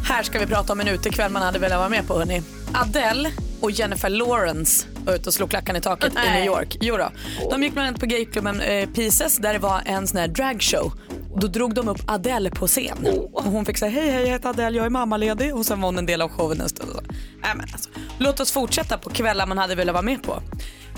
Här 0.08 0.22
ska 0.22 0.38
vi 0.38 0.46
prata 0.46 0.72
om 0.72 0.80
en 0.80 0.88
utekväll 0.88 1.32
man 1.32 1.42
hade 1.42 1.58
velat 1.58 1.78
vara 1.78 1.88
med 1.88 2.06
på 2.06 2.18
hörni. 2.18 2.42
Adele 2.74 3.30
och 3.60 3.70
Jennifer 3.70 4.08
Lawrence 4.08 4.86
var 5.04 5.14
ute 5.14 5.28
och 5.28 5.34
slog 5.34 5.50
klackan 5.50 5.76
i 5.76 5.80
taket 5.80 6.12
i 6.26 6.30
New 6.32 6.44
York. 6.46 6.76
Jo 6.80 6.96
då. 6.96 7.10
De 7.50 7.62
gick 7.62 7.72
bland 7.72 7.88
annat 7.88 8.00
på 8.00 8.06
gayklubben 8.06 8.60
eh, 8.60 8.88
Pieces 8.88 9.36
där 9.36 9.52
det 9.52 9.58
var 9.58 9.82
en 9.86 10.06
sån 10.06 10.18
här 10.18 10.28
dragshow. 10.28 10.92
Då 11.36 11.46
drog 11.46 11.74
de 11.74 11.88
upp 11.88 12.00
Adele 12.06 12.50
på 12.50 12.66
scen. 12.66 13.06
Och 13.32 13.44
hon 13.44 13.64
fick 13.64 13.78
säga 13.78 13.90
hej 13.90 14.10
hej 14.10 14.22
jag 14.22 14.30
heter 14.30 14.48
Adele, 14.48 14.76
jag 14.76 14.86
är 14.86 14.90
mammaledig 14.90 15.56
och 15.56 15.66
sen 15.66 15.80
var 15.80 15.88
hon 15.88 15.98
en 15.98 16.06
del 16.06 16.22
av 16.22 16.28
showen 16.28 16.60
en 16.60 16.68
stund. 16.68 16.90
Nej, 17.42 17.52
men 17.56 17.66
alltså, 17.72 17.90
låt 18.18 18.40
oss 18.40 18.52
fortsätta 18.52 18.98
på 18.98 19.10
kvällar 19.10 19.46
man 19.46 19.58
hade 19.58 19.74
velat 19.74 19.92
vara 19.92 20.02
med 20.02 20.22
på. 20.22 20.42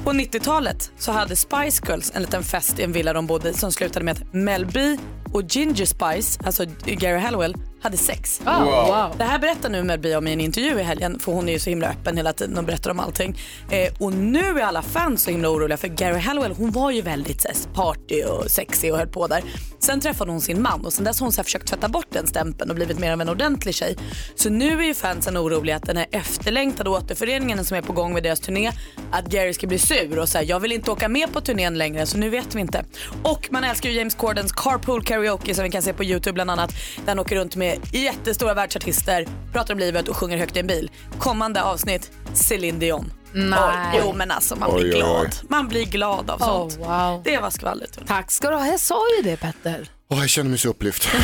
På 0.04 0.10
90-talet 0.10 0.92
så 0.98 1.12
hade 1.12 1.36
Spice 1.36 1.82
Girls 1.88 2.12
en 2.14 2.22
liten 2.22 2.42
fest 2.42 2.78
i 2.78 2.82
en 2.82 2.92
villa 2.92 3.12
de 3.12 3.26
bodde 3.26 3.50
i 3.50 3.54
som 3.54 3.72
slutade 3.72 4.04
med 4.04 4.12
att 4.12 4.34
Mel 4.34 4.66
B 4.66 4.96
och 5.32 5.42
Ginger 5.42 5.84
Spice, 5.84 6.40
alltså 6.44 6.64
Gary 6.84 7.18
Hallowell, 7.18 7.54
hade 7.82 7.96
sex. 7.96 8.40
Wow. 8.44 8.64
wow. 8.64 9.14
Det 9.18 9.24
här 9.24 9.38
berättar 9.38 9.68
nu 9.68 9.82
Mel 9.82 9.98
B 9.98 10.16
om 10.16 10.26
i 10.26 10.32
en 10.32 10.40
intervju 10.40 10.80
i 10.80 10.82
helgen 10.82 11.18
för 11.18 11.32
hon 11.32 11.48
är 11.48 11.52
ju 11.52 11.58
så 11.58 11.70
himla 11.70 11.88
öppen 11.88 12.16
hela 12.16 12.32
tiden 12.32 12.58
och 12.58 12.64
berättar 12.64 12.90
om 12.90 13.00
allting. 13.00 13.38
Eh, 13.70 13.92
och 13.98 14.12
nu 14.12 14.60
är 14.60 14.62
alla 14.62 14.82
fans 14.82 15.22
så 15.22 15.30
himla 15.30 15.48
oroliga 15.48 15.76
för 15.76 15.88
Gary 15.88 16.18
Hallowell 16.18 16.52
hon 16.52 16.70
var 16.70 16.90
ju 16.90 17.02
väldigt 17.02 17.46
här, 17.46 17.74
party 17.74 18.22
och 18.22 18.50
sexig 18.50 18.92
och 18.92 18.98
höll 18.98 19.08
på 19.08 19.26
där. 19.26 19.42
Sen 19.78 20.00
träffade 20.00 20.30
hon 20.30 20.40
sin 20.40 20.62
man 20.62 20.84
och 20.84 20.92
sen 20.92 21.04
dess 21.04 21.20
har 21.20 21.24
hon 21.24 21.32
så 21.32 21.38
här, 21.38 21.44
försökt 21.44 21.68
tvätta 21.68 21.88
bort 21.88 22.06
den 22.10 22.26
stämpeln 22.26 22.70
och 22.70 22.76
blivit 22.76 22.98
mer 22.98 23.12
av 23.12 23.20
en 23.20 23.28
ordentlig 23.28 23.74
tjej. 23.74 23.96
Så 24.34 24.50
nu 24.50 24.78
är 24.80 24.86
ju 24.86 24.94
fansen 24.94 25.38
oroliga 25.38 25.76
att 25.76 25.86
den 25.86 25.96
här 25.96 26.06
efterlängtade 26.10 26.90
återföreningen 26.90 27.64
som 27.64 27.76
är 27.76 27.82
på 27.82 27.92
gång 27.92 28.14
med 28.14 28.22
deras 28.22 28.40
turné, 28.40 28.72
att 29.10 29.26
Gary 29.26 29.54
ska 29.54 29.66
bli 29.66 29.78
sur 29.78 30.18
och 30.18 30.28
säga 30.28 30.44
jag 30.44 30.60
vill 30.60 30.72
inte 30.72 30.90
åka 30.90 31.08
med 31.08 31.32
på 31.32 31.40
turnén 31.40 31.78
längre 31.78 32.06
så 32.06 32.18
nu 32.18 32.30
vet 32.30 32.54
vi 32.54 32.60
inte. 32.60 32.84
Och 33.22 33.48
man 33.50 33.64
älskar 33.64 33.90
ju 33.90 33.96
James 33.96 34.14
Cordens 34.14 34.52
Carpool 34.52 35.04
Karaoke 35.04 35.54
som 35.54 35.64
vi 35.64 35.70
kan 35.70 35.82
se 35.82 35.92
på 35.92 36.04
YouTube 36.04 36.32
bland 36.32 36.50
annat. 36.50 36.70
Där 36.96 37.08
han 37.08 37.18
åker 37.18 37.36
runt 37.36 37.56
med 37.56 37.71
jättestora 37.92 38.54
världsartister, 38.54 39.26
pratar 39.52 39.74
om 39.74 39.80
livet 39.80 40.08
och 40.08 40.16
sjunger 40.16 40.36
högt 40.38 40.56
i 40.56 40.60
en 40.60 40.66
bil. 40.66 40.90
Kommande 41.18 41.62
avsnitt, 41.62 42.10
Céline 42.34 42.78
Dion. 42.78 43.12
Nej. 43.32 43.58
Oj, 43.94 44.00
jo 44.04 44.12
men 44.12 44.30
alltså 44.30 44.56
man 44.56 44.74
blir 44.74 44.84
Oj, 44.84 44.90
glad. 44.98 45.20
oj. 45.26 45.30
Man 45.48 45.68
blir 45.68 45.84
glad 45.84 46.30
av 46.30 46.42
Oh, 46.42 46.46
sånt. 46.68 46.76
wow. 46.88 47.22
Det 47.24 47.38
var 47.38 47.50
skvallret. 47.50 47.98
Tack 48.06 48.30
ska 48.30 48.50
du 48.50 48.56
ha. 48.56 48.66
Jag 48.66 48.80
sa 48.80 49.00
ju 49.16 49.22
det 49.30 49.36
Petter. 49.36 49.90
Åh, 50.10 50.18
jag 50.20 50.28
känner 50.28 50.50
mig 50.50 50.58
så 50.58 50.68
upplyft. 50.68 51.08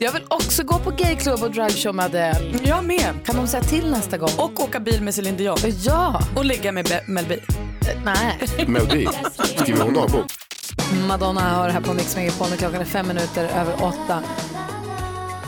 Jag 0.00 0.12
vill 0.12 0.24
också 0.28 0.62
gå 0.62 0.78
på 0.78 0.90
gayklubb 0.90 1.42
och 1.42 1.50
dragshow 1.50 1.94
med 1.94 2.04
Adele. 2.04 2.58
Jag 2.64 2.84
med. 2.84 3.14
Kan 3.26 3.36
de 3.36 3.46
säga 3.46 3.62
till 3.62 3.90
nästa 3.90 4.18
gång? 4.18 4.30
Och 4.38 4.60
åka 4.60 4.80
bil 4.80 5.02
med 5.02 5.14
Céline 5.14 5.36
Dion. 5.36 5.56
Ja. 5.84 6.20
Och 6.36 6.44
ligga 6.44 6.72
med 6.72 6.84
Be- 6.84 7.04
Mel 7.06 7.24
B. 7.28 7.36
Nej. 8.04 8.38
Mel 8.66 8.86
B. 8.92 9.06
Skriver 9.56 9.82
hon 9.84 9.94
dagbok? 9.94 10.26
Madonna 11.08 11.40
har 11.40 11.68
här 11.68 11.80
på 11.80 11.94
Mix 11.94 12.16
Megapol 12.16 12.48
när 12.50 12.56
klockan 12.56 12.80
är 12.80 12.84
fem 12.84 13.08
minuter 13.08 13.44
över 13.44 13.74
åtta. 13.84 14.22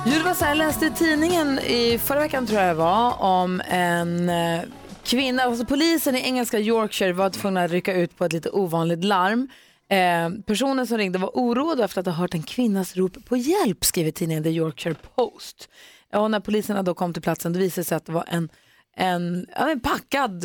Jo, 0.06 0.12
det 0.18 0.24
var 0.24 0.34
så 0.34 0.44
här, 0.44 0.50
jag 0.50 0.58
läste 0.58 0.86
i 0.86 0.90
tidningen 0.90 1.58
i 1.58 1.98
förra 1.98 2.20
veckan 2.20 2.46
tror 2.46 2.60
jag 2.60 2.68
det 2.68 2.74
var 2.74 3.22
om 3.22 3.62
en 3.68 4.28
eh, 4.28 4.62
kvinna, 5.04 5.42
alltså 5.42 5.64
polisen 5.64 6.16
i 6.16 6.20
engelska 6.20 6.58
Yorkshire 6.58 7.12
var 7.12 7.30
tvungna 7.30 7.64
att 7.64 7.70
rycka 7.70 7.94
ut 7.94 8.18
på 8.18 8.24
ett 8.24 8.32
lite 8.32 8.50
ovanligt 8.50 9.04
larm. 9.04 9.48
Eh, 9.88 10.42
personen 10.46 10.86
som 10.86 10.98
ringde 10.98 11.18
var 11.18 11.30
oroad 11.34 11.80
efter 11.80 12.00
att 12.00 12.06
ha 12.06 12.12
hört 12.12 12.34
en 12.34 12.42
kvinnas 12.42 12.96
rop 12.96 13.24
på 13.24 13.36
hjälp, 13.36 13.84
skriver 13.84 14.10
tidningen 14.10 14.42
The 14.44 14.50
Yorkshire 14.50 14.96
Post. 15.14 15.68
Och 16.12 16.30
när 16.30 16.40
poliserna 16.40 16.82
då 16.82 16.94
kom 16.94 17.12
till 17.12 17.22
platsen 17.22 17.52
då 17.52 17.58
visade 17.58 17.80
det 17.80 17.84
sig 17.84 17.96
att 17.96 18.06
det 18.06 18.12
var 18.12 18.24
en, 18.28 18.48
en, 18.96 19.46
en 19.50 19.80
packad 19.80 20.44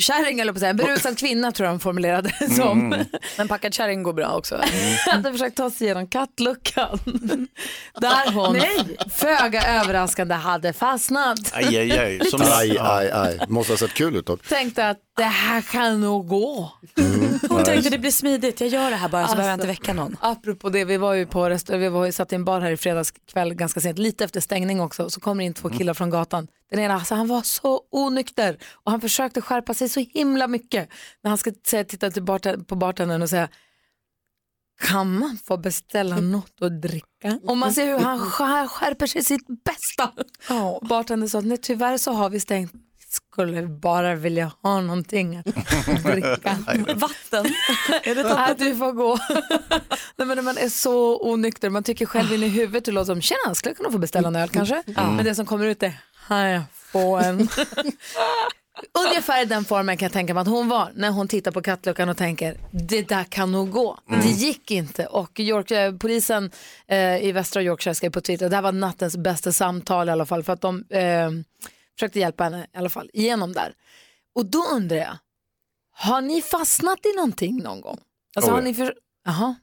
kärring, 0.00 0.40
eller 0.40 0.52
på 0.52 0.56
att 0.56 0.60
säga, 0.60 0.70
en 0.70 0.76
berusad 0.76 1.18
kvinna 1.18 1.52
tror 1.52 1.66
jag 1.66 1.74
de 1.74 1.80
formulerade 1.80 2.32
det 2.40 2.50
som. 2.50 2.92
Mm. 2.92 3.06
Men 3.38 3.48
packad 3.48 3.74
kärring 3.74 4.02
går 4.02 4.12
bra 4.12 4.32
också. 4.36 4.60
hade 5.06 5.32
försökt 5.32 5.56
ta 5.56 5.70
sig 5.70 5.84
igenom 5.86 6.06
kattluckan. 6.06 6.98
Där 8.00 8.32
hon, 8.32 8.52
Nej. 8.52 8.96
föga 9.14 9.62
överraskande, 9.80 10.34
hade 10.34 10.72
fastnat. 10.72 11.38
Aj, 11.52 11.76
aj, 11.78 11.98
aj. 11.98 12.20
Som 12.30 12.40
Aj, 12.44 12.78
aj, 12.80 13.10
aj. 13.10 13.40
Måste 13.48 13.72
ha 13.72 13.78
sett 13.78 13.94
kul 13.94 14.16
ut 14.16 14.26
dock. 14.26 14.48
Tänkte 14.48 14.88
att 14.88 14.98
det 15.16 15.22
här 15.24 15.60
kan 15.60 16.00
nog 16.00 16.28
gå. 16.28 16.72
Hon 17.48 17.64
tänkte 17.64 17.90
det 17.90 17.98
blir 17.98 18.10
smidigt, 18.10 18.60
jag 18.60 18.68
gör 18.70 18.90
det 18.90 18.96
här 18.96 19.08
bara 19.08 19.22
så 19.22 19.22
Alltså. 19.22 19.36
behöver 19.36 19.50
jag 19.52 19.56
inte 19.56 19.66
väcka 19.66 19.92
någon. 19.92 20.16
Apropå 20.20 20.68
det, 20.70 20.84
vi 20.84 20.96
var 20.96 21.14
ju 21.14 21.26
på 21.26 21.48
rest- 21.50 21.70
vi 21.78 21.88
var 21.88 22.06
ju 22.06 22.12
satt 22.12 22.32
i 22.32 22.34
en 22.34 22.44
bar 22.44 22.60
här 22.60 22.70
i 22.70 22.76
fredags 22.76 23.12
kväll 23.32 23.54
ganska 23.54 23.80
sent, 23.80 23.98
lite 23.98 24.24
efter 24.24 24.40
stängning 24.40 24.80
också, 24.80 25.10
så 25.10 25.20
kommer 25.20 25.44
in 25.44 25.54
två 25.54 25.68
killar 25.68 25.94
från 25.94 26.10
gatan. 26.10 26.46
Den 26.70 26.80
ena, 26.80 26.94
alltså, 26.94 27.14
han 27.14 27.28
var 27.28 27.42
så 27.42 27.80
onykter 27.90 28.58
och 28.72 28.90
han 28.90 29.00
försökte 29.00 29.40
skärpa 29.40 29.74
sig 29.74 29.88
så 29.88 30.00
himla 30.00 30.48
mycket. 30.48 30.88
När 31.22 31.28
han 31.28 31.38
ska 31.38 31.52
säga, 31.66 31.84
titta 31.84 32.10
till 32.10 32.22
barten, 32.22 32.64
på 32.64 32.76
bartendern 32.76 33.22
och 33.22 33.30
säga, 33.30 33.48
kan 34.80 35.18
man 35.18 35.38
få 35.44 35.56
beställa 35.56 36.16
något 36.16 36.62
att 36.62 36.82
dricka? 36.82 37.38
Och 37.46 37.56
man 37.56 37.72
ser 37.72 37.86
hur 37.86 37.98
han 37.98 38.18
skär, 38.18 38.66
skärper 38.66 39.06
sig 39.06 39.24
sitt 39.24 39.46
bästa. 39.64 40.12
Oh. 40.48 40.88
Bartendern 40.88 41.28
sa, 41.28 41.40
nej 41.40 41.58
tyvärr 41.58 41.98
så 41.98 42.12
har 42.12 42.30
vi 42.30 42.40
stängt. 42.40 42.72
Skulle 43.08 43.62
bara 43.62 44.14
vilja 44.14 44.52
ha 44.62 44.80
någonting 44.80 45.36
att 45.36 45.44
dricka. 46.04 46.56
Vatten. 46.94 47.44
Är 48.02 48.14
det 48.14 48.34
att 48.34 48.58
du 48.58 48.76
får 48.76 48.92
gå. 48.92 49.18
Nej, 50.16 50.26
men 50.26 50.44
man 50.44 50.58
är 50.58 50.68
så 50.68 51.20
onykter, 51.32 51.70
man 51.70 51.82
tycker 51.82 52.06
själv 52.06 52.32
in 52.32 52.42
i 52.42 52.48
huvudet 52.48 52.88
och 52.88 52.94
låter 52.94 53.06
som, 53.06 53.20
tjena, 53.20 53.54
skulle 53.54 53.70
jag 53.70 53.76
kunna 53.76 53.90
få 53.90 53.98
beställa 53.98 54.28
en 54.28 54.36
öl 54.36 54.48
kanske? 54.48 54.82
Mm. 54.86 55.16
Men 55.16 55.24
det 55.24 55.34
som 55.34 55.46
kommer 55.46 55.66
ut 55.66 55.82
är, 55.82 56.00
här, 56.30 56.62
få 56.72 57.16
en. 57.16 57.38
Ungefär 59.06 59.42
i 59.42 59.44
den 59.44 59.64
formen 59.64 59.96
kan 59.96 60.06
jag 60.06 60.12
tänka 60.12 60.34
mig 60.34 60.40
att 60.40 60.48
hon 60.48 60.68
var 60.68 60.92
när 60.94 61.10
hon 61.10 61.28
tittar 61.28 61.50
på 61.50 61.62
kattluckan 61.62 62.08
och 62.08 62.16
tänker 62.16 62.56
det 62.70 63.08
där 63.08 63.24
kan 63.24 63.52
nog 63.52 63.70
gå. 63.70 63.98
Mm. 64.08 64.20
Det 64.20 64.28
gick 64.28 64.70
inte 64.70 65.06
och 65.06 65.40
York, 65.40 65.98
polisen 66.00 66.50
eh, 66.86 67.24
i 67.24 67.32
västra 67.32 67.62
Yorkshire 67.62 67.94
skrev 67.94 68.10
på 68.10 68.20
Twitter 68.20 68.48
det 68.48 68.56
här 68.56 68.62
var 68.62 68.72
nattens 68.72 69.16
bästa 69.16 69.52
samtal 69.52 70.08
i 70.08 70.12
alla 70.12 70.26
fall 70.26 70.42
för 70.42 70.52
att 70.52 70.60
de 70.60 70.84
eh, 70.88 71.30
försökte 71.98 72.20
hjälpa 72.20 72.44
henne 72.44 72.66
i 72.74 72.78
alla 72.78 72.88
fall 72.88 73.10
igenom 73.12 73.52
där. 73.52 73.74
Och 74.34 74.46
då 74.46 74.64
undrar 74.72 74.96
jag, 74.96 75.16
har 75.92 76.20
ni 76.20 76.42
fastnat 76.42 77.06
i 77.06 77.16
någonting 77.16 77.62
någon 77.62 77.80
gång? 77.80 77.98
Alltså 78.36 78.50
Oh, 78.50 78.54
har 78.54 78.62
ja. 78.62 78.64
ni 78.64 78.74
för... 78.74 78.94
Jaha. 79.24 79.54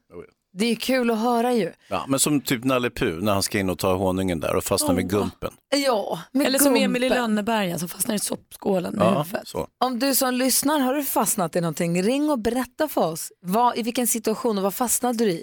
Det 0.58 0.66
är 0.70 0.74
kul 0.74 1.10
att 1.10 1.18
höra 1.18 1.52
ju. 1.54 1.72
Ja, 1.88 2.04
men 2.08 2.20
som 2.20 2.40
typ 2.40 2.64
Nalle 2.64 2.90
Puh 2.90 3.18
när 3.22 3.32
han 3.32 3.42
ska 3.42 3.58
in 3.58 3.70
och 3.70 3.78
ta 3.78 3.94
honungen 3.96 4.40
där 4.40 4.56
och 4.56 4.64
fastnar 4.64 4.94
med 4.94 5.10
gumpen. 5.10 5.52
Ja, 5.76 6.20
med 6.32 6.46
Eller 6.46 6.58
som 6.58 6.66
gumpen. 6.66 6.84
Emil 6.84 7.04
i 7.04 7.08
Lönneberga 7.08 7.78
som 7.78 7.88
fastnar 7.88 8.14
i 8.14 8.18
soppskålen 8.18 8.94
med 8.94 9.06
Ja, 9.06 9.22
huvudet. 9.22 9.48
så. 9.48 9.68
Om 9.84 9.98
du 9.98 10.14
som 10.14 10.34
lyssnar, 10.34 10.78
har 10.78 10.94
du 10.94 11.04
fastnat 11.04 11.56
i 11.56 11.60
någonting, 11.60 12.02
ring 12.02 12.30
och 12.30 12.38
berätta 12.38 12.88
för 12.88 13.06
oss. 13.06 13.32
Vad, 13.42 13.78
I 13.78 13.82
vilken 13.82 14.06
situation 14.06 14.58
och 14.58 14.64
vad 14.64 14.74
fastnade 14.74 15.24
du 15.24 15.30
i? 15.30 15.42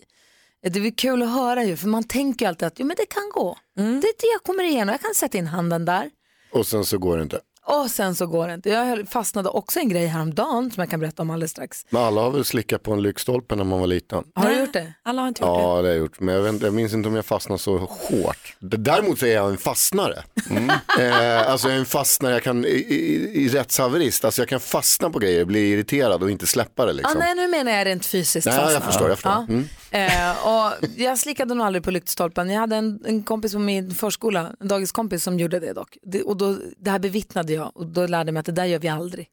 Det 0.69 0.79
är 0.79 0.91
kul 0.97 1.21
att 1.23 1.31
höra 1.33 1.63
ju, 1.63 1.77
för 1.77 1.87
man 1.87 2.03
tänker 2.03 2.45
ju 2.45 2.49
alltid 2.49 2.67
att 2.67 2.79
jo, 2.79 2.85
men 2.85 2.95
det 2.99 3.05
kan 3.05 3.29
gå. 3.33 3.57
Mm. 3.79 3.93
Det, 3.93 4.07
det 4.19 4.27
jag 4.33 4.43
kommer 4.43 4.63
igenom, 4.63 4.89
jag 4.91 5.01
kan 5.01 5.13
sätta 5.15 5.37
in 5.37 5.47
handen 5.47 5.85
där. 5.85 6.09
Och 6.51 6.67
sen 6.67 6.85
så 6.85 6.97
går 6.97 7.17
det 7.17 7.23
inte. 7.23 7.39
Och 7.67 7.91
sen 7.91 8.15
så 8.15 8.27
går 8.27 8.47
det 8.47 8.53
inte. 8.53 8.69
Jag 8.69 9.07
fastnade 9.09 9.49
också 9.49 9.79
en 9.79 9.89
grej 9.89 10.05
häromdagen 10.07 10.71
som 10.71 10.81
jag 10.81 10.89
kan 10.89 10.99
berätta 10.99 11.21
om 11.21 11.29
alldeles 11.29 11.51
strax. 11.51 11.85
Men 11.89 12.01
alla 12.03 12.21
har 12.21 12.31
väl 12.31 12.45
slickat 12.45 12.83
på 12.83 12.93
en 12.93 13.01
lyktstolpe 13.01 13.55
när 13.55 13.63
man 13.63 13.79
var 13.79 13.87
liten? 13.87 14.23
Har 14.35 14.49
du 14.49 14.59
gjort 14.59 14.73
det? 14.73 14.93
Alla 15.03 15.21
har 15.21 15.27
inte 15.27 15.41
gjort 15.41 15.47
Ja, 15.49 15.57
det 15.61 15.67
har 15.67 15.83
jag 15.83 15.97
gjort. 15.97 16.19
Men 16.19 16.35
jag, 16.35 16.41
vet, 16.41 16.53
inte- 16.53 16.65
jag 16.65 16.73
minns 16.73 16.93
inte 16.93 17.09
om 17.09 17.15
jag 17.15 17.25
fastnade 17.25 17.59
så 17.59 17.77
hårt. 17.77 18.55
Däremot 18.59 19.19
så 19.19 19.25
är 19.25 19.33
jag 19.33 19.49
en 19.49 19.57
fastnare. 19.57 20.23
Eh, 20.99 21.51
alltså 21.51 21.67
jag 21.67 21.75
är 21.75 21.79
en 21.79 21.85
fastnare, 21.85 22.33
jag 22.33 22.43
kan, 22.43 22.65
i, 22.65 22.67
i, 22.69 23.31
i 23.45 23.47
rättshaverist, 23.49 24.25
alltså 24.25 24.41
jag 24.41 24.49
kan 24.49 24.59
fastna 24.59 25.09
på 25.09 25.19
grejer, 25.19 25.45
bli 25.45 25.59
irriterad 25.71 26.23
och 26.23 26.31
inte 26.31 26.47
släppa 26.47 26.85
det 26.85 26.93
liksom. 26.93 27.17
Ah, 27.17 27.19
nej, 27.19 27.35
nu 27.35 27.47
menar 27.47 27.71
jag 27.71 27.85
rent 27.87 28.05
fysiskt 28.05 28.47
Nej, 28.47 28.73
jag 28.73 28.83
förstår, 28.83 29.09
jag 29.09 29.17
förstår. 29.17 29.31
Ja. 29.31 29.45
Mm. 29.49 29.69
Eh, 29.95 30.47
och 30.47 30.73
jag 30.97 31.17
slickade 31.17 31.53
nog 31.53 31.67
aldrig 31.67 31.83
på 31.83 31.91
lyktstolpen. 31.91 32.49
Jag 32.49 32.59
hade 32.59 32.75
en, 32.75 32.99
en 33.05 33.23
kompis 33.23 33.53
på 33.53 33.59
min 33.59 33.95
förskola, 33.95 34.55
en 34.59 34.67
dagiskompis 34.67 35.23
som 35.23 35.39
gjorde 35.39 35.59
det 35.59 35.73
dock. 35.73 35.97
Det, 36.03 36.23
och 36.23 36.37
då, 36.37 36.57
det 36.77 36.91
här 36.91 36.99
bevittnade 36.99 37.53
jag 37.53 37.71
och 37.77 37.85
då 37.85 38.07
lärde 38.07 38.27
jag 38.27 38.33
mig 38.33 38.39
att 38.39 38.45
det 38.45 38.51
där 38.51 38.65
gör 38.65 38.79
vi 38.79 38.87
aldrig. 38.87 39.27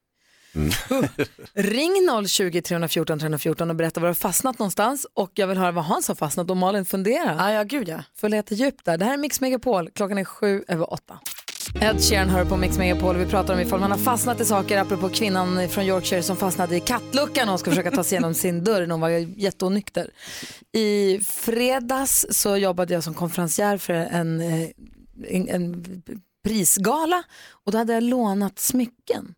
Ring 1.53 2.25
020 2.27 2.61
314 2.61 3.19
314 3.19 3.69
och 3.69 3.75
berätta 3.75 3.99
var 3.99 4.07
du 4.07 4.09
har 4.09 4.13
fastnat 4.13 4.59
någonstans 4.59 5.07
och 5.13 5.31
jag 5.33 5.47
vill 5.47 5.57
höra 5.57 5.71
vad 5.71 5.85
Hans 5.85 6.07
har 6.07 6.15
fastnat 6.15 6.49
och 6.49 6.57
Malin 6.57 6.85
funderar. 6.85 7.35
Ja, 7.37 7.51
ja, 7.51 7.63
gud 7.63 7.89
ja. 7.89 8.03
Får 8.15 8.29
leta 8.29 8.55
djupt 8.55 8.85
där. 8.85 8.97
Det 8.97 9.05
här 9.05 9.13
är 9.13 9.17
Mix 9.17 9.41
Megapol, 9.41 9.89
klockan 9.95 10.17
är 10.17 10.25
sju 10.25 10.63
över 10.67 10.93
åtta. 10.93 11.19
Ed 11.81 12.01
Sheeran 12.01 12.29
hör 12.29 12.45
på 12.45 12.57
Mix 12.57 12.77
Megapol 12.77 13.15
vi 13.17 13.25
pratar 13.25 13.53
om 13.53 13.59
ifall 13.59 13.79
man 13.79 13.91
har 13.91 13.97
fastnat 13.97 14.41
i 14.41 14.45
saker 14.45 14.77
apropå 14.77 15.09
kvinnan 15.09 15.69
från 15.69 15.83
Yorkshire 15.83 16.23
som 16.23 16.37
fastnade 16.37 16.75
i 16.75 16.79
kattluckan 16.79 17.49
och 17.49 17.59
ska 17.59 17.71
försöka 17.71 17.91
ta 17.91 18.03
sig 18.03 18.15
igenom 18.15 18.33
sin 18.33 18.63
dörr 18.63 18.81
när 18.81 18.91
hon 18.91 19.01
var 19.01 19.09
jätteonykter. 19.09 20.09
I 20.71 21.19
fredags 21.19 22.25
så 22.29 22.57
jobbade 22.57 22.93
jag 22.93 23.03
som 23.03 23.13
konferencier 23.13 23.77
för 23.77 23.93
en, 23.93 24.41
eh, 24.41 24.69
en, 25.27 25.49
en 25.49 25.85
prisgala 26.43 27.23
och 27.65 27.71
då 27.71 27.77
hade 27.77 27.93
jag 27.93 28.03
lånat 28.03 28.59
smycken 28.59 29.33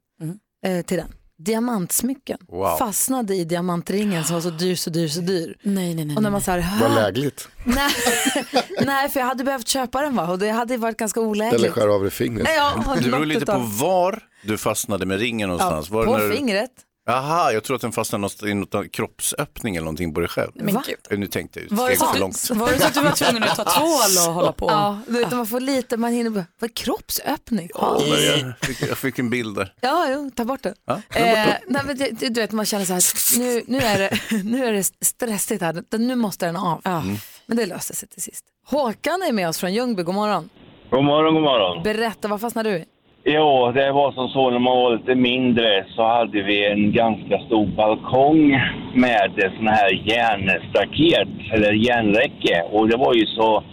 eh, 0.65 0.85
till 0.85 0.97
den. 0.97 1.11
Diamantsmycken. 1.37 2.37
Wow. 2.49 2.77
Fastnade 2.77 3.35
i 3.35 3.43
diamantringen 3.45 4.23
som 4.23 4.33
var 4.33 4.41
så 4.41 4.49
dyr, 4.49 4.75
så 4.75 4.89
dyr, 4.89 5.07
så 5.07 5.21
dyr. 5.21 5.55
Nej, 5.61 5.95
nej, 5.95 6.05
nej. 6.05 6.15
Och 6.15 6.23
när 6.23 6.29
man 6.29 6.41
så 6.41 6.51
här, 6.51 6.57
Vad 6.81 6.91
"Hä?" 6.91 6.95
lägligt. 7.01 7.47
Nej, 7.63 7.91
nej, 8.85 9.09
för 9.09 9.19
jag 9.19 9.27
hade 9.27 9.43
behövt 9.43 9.67
köpa 9.67 10.01
den 10.01 10.15
va? 10.15 10.29
och 10.31 10.39
det 10.39 10.49
hade 10.49 10.77
varit 10.77 10.97
ganska 10.97 11.19
olägligt. 11.19 11.59
Eller 11.61 11.71
skär 11.71 11.87
av 11.87 12.01
dig 12.01 12.11
fingret. 12.11 12.47
Ja, 12.57 12.95
Det 13.01 13.09
beror 13.09 13.25
lite 13.25 13.45
på 13.45 13.57
var 13.59 14.23
du 14.43 14.57
fastnade 14.57 15.05
med 15.05 15.19
ringen 15.19 15.49
någonstans. 15.49 15.89
var 15.89 15.99
det 16.01 16.05
på 16.05 16.17
när 16.17 16.29
du... 16.29 16.35
fingret. 16.35 16.71
Jaha, 17.07 17.51
jag 17.53 17.63
tror 17.63 17.75
att 17.75 17.81
den 17.81 17.91
fastnade 17.91 18.19
någonstans 18.21 18.49
i 18.51 18.53
något 18.53 18.91
kroppsöppning 18.91 19.75
eller 19.75 19.85
någonting 19.85 20.13
på 20.13 20.19
dig 20.19 20.29
själv. 20.29 20.51
Men? 20.55 20.75
Eh, 20.77 20.83
Nu 21.17 21.27
tänkte 21.27 21.59
jag 21.59 21.77
Var 21.77 21.89
det, 21.89 21.95
så 21.97 22.05
för 22.05 22.19
långt. 22.19 22.49
Var 22.53 22.71
det 22.71 22.79
så 22.79 22.87
att 22.87 22.93
du 22.93 23.01
var 23.01 23.11
tvungen 23.11 23.43
att 23.43 23.55
ta 23.55 23.63
tvål 23.79 24.27
och 24.27 24.33
hålla 24.33 24.51
på? 24.51 24.65
Ja, 24.69 24.99
du 25.07 25.13
vet, 25.13 25.31
man 25.31 25.47
får 25.47 25.59
lite, 25.59 25.97
man 25.97 26.13
hinner 26.13 26.29
bara, 26.29 26.45
vad 26.59 26.69
är 26.69 26.73
kroppsöppning? 26.75 27.69
Ja, 27.73 28.01
men 28.09 28.25
jag, 28.25 28.53
fick, 28.61 28.89
jag 28.89 28.97
fick 28.97 29.19
en 29.19 29.29
bild 29.29 29.55
där. 29.55 29.73
Ja, 29.81 30.07
jo, 30.09 30.31
ta 30.35 30.45
bort 30.45 30.63
det. 30.63 30.73
Ja, 30.85 30.93
Eh, 31.15 31.53
nej, 31.67 31.81
men 31.85 31.97
du, 31.97 32.09
du 32.29 32.41
vet, 32.41 32.51
man 32.51 32.65
känner 32.65 32.85
så 32.85 32.93
här, 32.93 33.39
nu, 33.39 33.63
nu, 33.67 33.77
är 33.77 33.99
det, 33.99 34.19
nu 34.43 34.65
är 34.65 34.71
det 34.71 34.83
stressigt 35.05 35.61
här, 35.61 35.83
Den- 35.91 36.07
nu 36.07 36.15
måste 36.15 36.45
den 36.45 36.55
av. 36.55 36.81
Mm. 36.85 37.15
Men 37.45 37.57
det 37.57 37.65
löste 37.65 37.95
sig 37.95 38.09
till 38.09 38.21
sist. 38.21 38.45
Håkan 38.67 39.21
är 39.21 39.31
med 39.31 39.49
oss 39.49 39.57
från 39.57 39.73
Ljungby, 39.73 40.03
god 40.03 40.15
morgon. 40.15 40.49
God 40.91 41.03
morgon, 41.03 41.33
god 41.33 41.43
morgon. 41.43 41.83
Berätta, 41.83 42.27
vad 42.27 42.41
fastnade 42.41 42.69
du 42.71 42.77
i? 42.77 42.85
Jo, 43.27 43.71
det 43.71 43.91
var 43.91 44.11
som 44.11 44.29
så 44.29 44.49
när 44.49 44.59
man 44.59 44.77
var 44.77 44.97
lite 44.97 45.15
mindre 45.15 45.85
så 45.95 46.03
hade 46.07 46.41
vi 46.41 46.65
en 46.71 46.91
ganska 46.91 47.39
stor 47.39 47.65
balkong 47.65 48.61
med 48.93 49.51
såna 49.57 49.71
här 49.71 49.91
järnstaket 49.91 51.27
eller 51.53 51.71
järnräcke 51.73 52.63
och 52.71 52.89
det 52.89 52.97
var 52.97 53.13
ju 53.13 53.25
så 53.25 53.63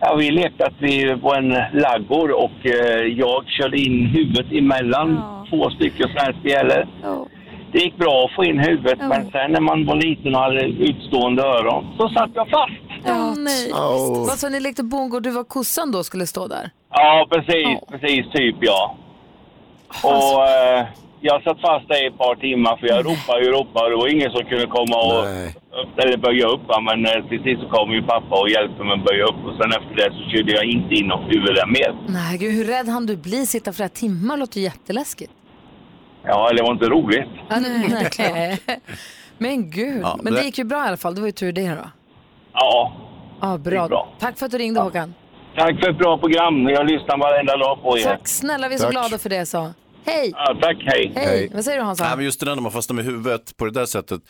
Ja, 0.00 0.14
vi 0.18 0.30
lekte 0.30 0.66
att 0.66 0.74
vi 0.78 1.14
var 1.14 1.36
en 1.36 1.48
laggård 1.72 2.30
och 2.30 2.66
eh, 2.66 3.06
jag 3.06 3.44
körde 3.48 3.78
in 3.78 4.06
huvudet 4.06 4.52
emellan 4.52 5.22
två 5.50 5.70
stycken 5.70 6.08
såna 6.08 6.20
här 6.20 6.36
spjälor. 6.40 6.86
Det 7.72 7.78
gick 7.78 7.96
bra 7.96 8.24
att 8.24 8.34
få 8.36 8.44
in 8.44 8.58
huvudet 8.58 8.98
men 8.98 9.30
sen 9.30 9.52
när 9.52 9.60
man 9.60 9.86
var 9.86 9.96
liten 9.96 10.34
och 10.34 10.40
hade 10.40 10.64
utstående 10.64 11.42
öron 11.42 11.86
så 11.98 12.08
satt 12.08 12.30
jag 12.34 12.48
fast. 12.48 12.89
Ja, 13.04 13.34
nej. 13.38 13.72
Åh. 13.74 14.26
Vad 14.28 14.38
sa 14.38 14.48
ni 14.48 14.60
lekte 14.60 14.82
bongo 14.82 15.16
och 15.16 15.22
du 15.22 15.30
var 15.30 15.44
kossan 15.44 15.92
då 15.92 16.04
skulle 16.04 16.26
stå 16.26 16.46
där? 16.46 16.70
Ja, 16.90 17.26
precis, 17.30 17.78
precis 17.90 18.32
typ 18.32 18.56
ja. 18.60 18.96
Och 20.02 20.48
eh, 20.48 20.86
jag 21.20 21.42
satt 21.42 21.60
fast 21.60 21.88
där 21.88 22.04
i 22.04 22.06
ett 22.06 22.18
par 22.18 22.34
timmar 22.34 22.76
för 22.76 22.86
jag 22.86 22.98
ropade 23.06 23.46
och 23.48 23.52
ropade 23.58 23.84
och 23.84 23.90
det 23.90 23.96
var 23.96 24.08
ingen 24.08 24.30
som 24.30 24.44
kunde 24.44 24.66
komma 24.66 24.96
och 25.06 25.22
upp, 25.82 25.98
eller 25.98 26.16
böja 26.16 26.46
upp. 26.46 26.60
Men 26.88 27.06
eh, 27.06 27.28
till 27.28 27.42
sist 27.42 27.60
så 27.62 27.68
kom 27.68 27.92
ju 27.92 28.02
pappa 28.02 28.40
och 28.40 28.48
hjälpte 28.50 28.84
mig 28.84 28.92
att 28.98 29.04
böja 29.04 29.24
upp 29.24 29.40
och 29.46 29.54
sen 29.62 29.70
efter 29.78 29.94
det 29.96 30.08
så 30.16 30.30
körde 30.30 30.52
jag 30.52 30.64
inte 30.64 30.94
in 30.94 31.12
och 31.12 31.22
huvudet 31.32 31.68
mer. 31.68 31.90
Nej, 32.08 32.38
gud, 32.38 32.52
hur 32.52 32.64
rädd 32.64 32.88
han 32.88 33.06
du 33.06 33.16
bli? 33.16 33.46
Sitta 33.46 33.72
flera 33.72 33.88
timmar 33.88 34.36
låter 34.36 34.60
jätteläskigt. 34.60 35.32
Ja, 36.24 36.52
det 36.52 36.62
var 36.62 36.72
inte 36.72 36.86
roligt. 36.88 37.28
Ja, 37.48 37.56
nej, 37.60 38.08
nej. 38.18 38.80
Men 39.38 39.70
gud, 39.70 40.02
Ja, 40.02 40.18
men 40.22 40.32
det 40.34 40.40
det- 40.40 40.46
gick 40.46 40.58
ju 40.58 40.64
bra 40.64 40.84
i 40.84 40.88
alla 40.88 40.96
fall. 40.96 41.14
Det 41.14 41.20
var 41.20 41.28
ju 41.28 41.32
tur 41.32 41.52
det 41.52 41.68
då. 41.68 41.90
Ja, 42.52 42.92
Ja, 43.42 43.58
bra. 43.58 44.08
Tack 44.18 44.38
för 44.38 44.46
att 44.46 44.52
du 44.52 44.58
ringde 44.58 44.80
Håkan. 44.80 45.14
tack 45.56 45.80
för 45.80 45.90
ett 45.90 45.98
bra 45.98 46.18
program. 46.18 46.68
Jag 46.68 46.86
lyssnar 46.90 47.18
varenda 47.18 47.56
dag 47.56 47.82
på 47.82 47.98
er. 47.98 48.02
Tack 48.04 48.28
snälla, 48.28 48.68
vi 48.68 48.74
är 48.74 48.78
så 48.78 48.84
Tack. 48.84 48.92
glada 48.92 49.18
för 49.18 49.30
det. 49.30 49.46
Så. 49.46 49.72
Hej! 50.04 50.32
Ja, 50.36 50.56
tack, 50.62 50.76
hej. 50.84 51.12
Hej. 51.16 51.50
Vad 51.54 51.64
säger 51.64 51.78
du 51.78 51.84
Hansa? 51.84 52.04
Nej, 52.04 52.16
men 52.16 52.24
just 52.24 52.40
det 52.40 52.46
där 52.46 52.54
när 52.54 52.62
man 52.62 52.72
fastnar 52.72 52.94
med 52.94 53.04
huvudet 53.04 53.56
på 53.56 53.64
det 53.64 53.70
där 53.70 53.86
sättet, 53.86 54.20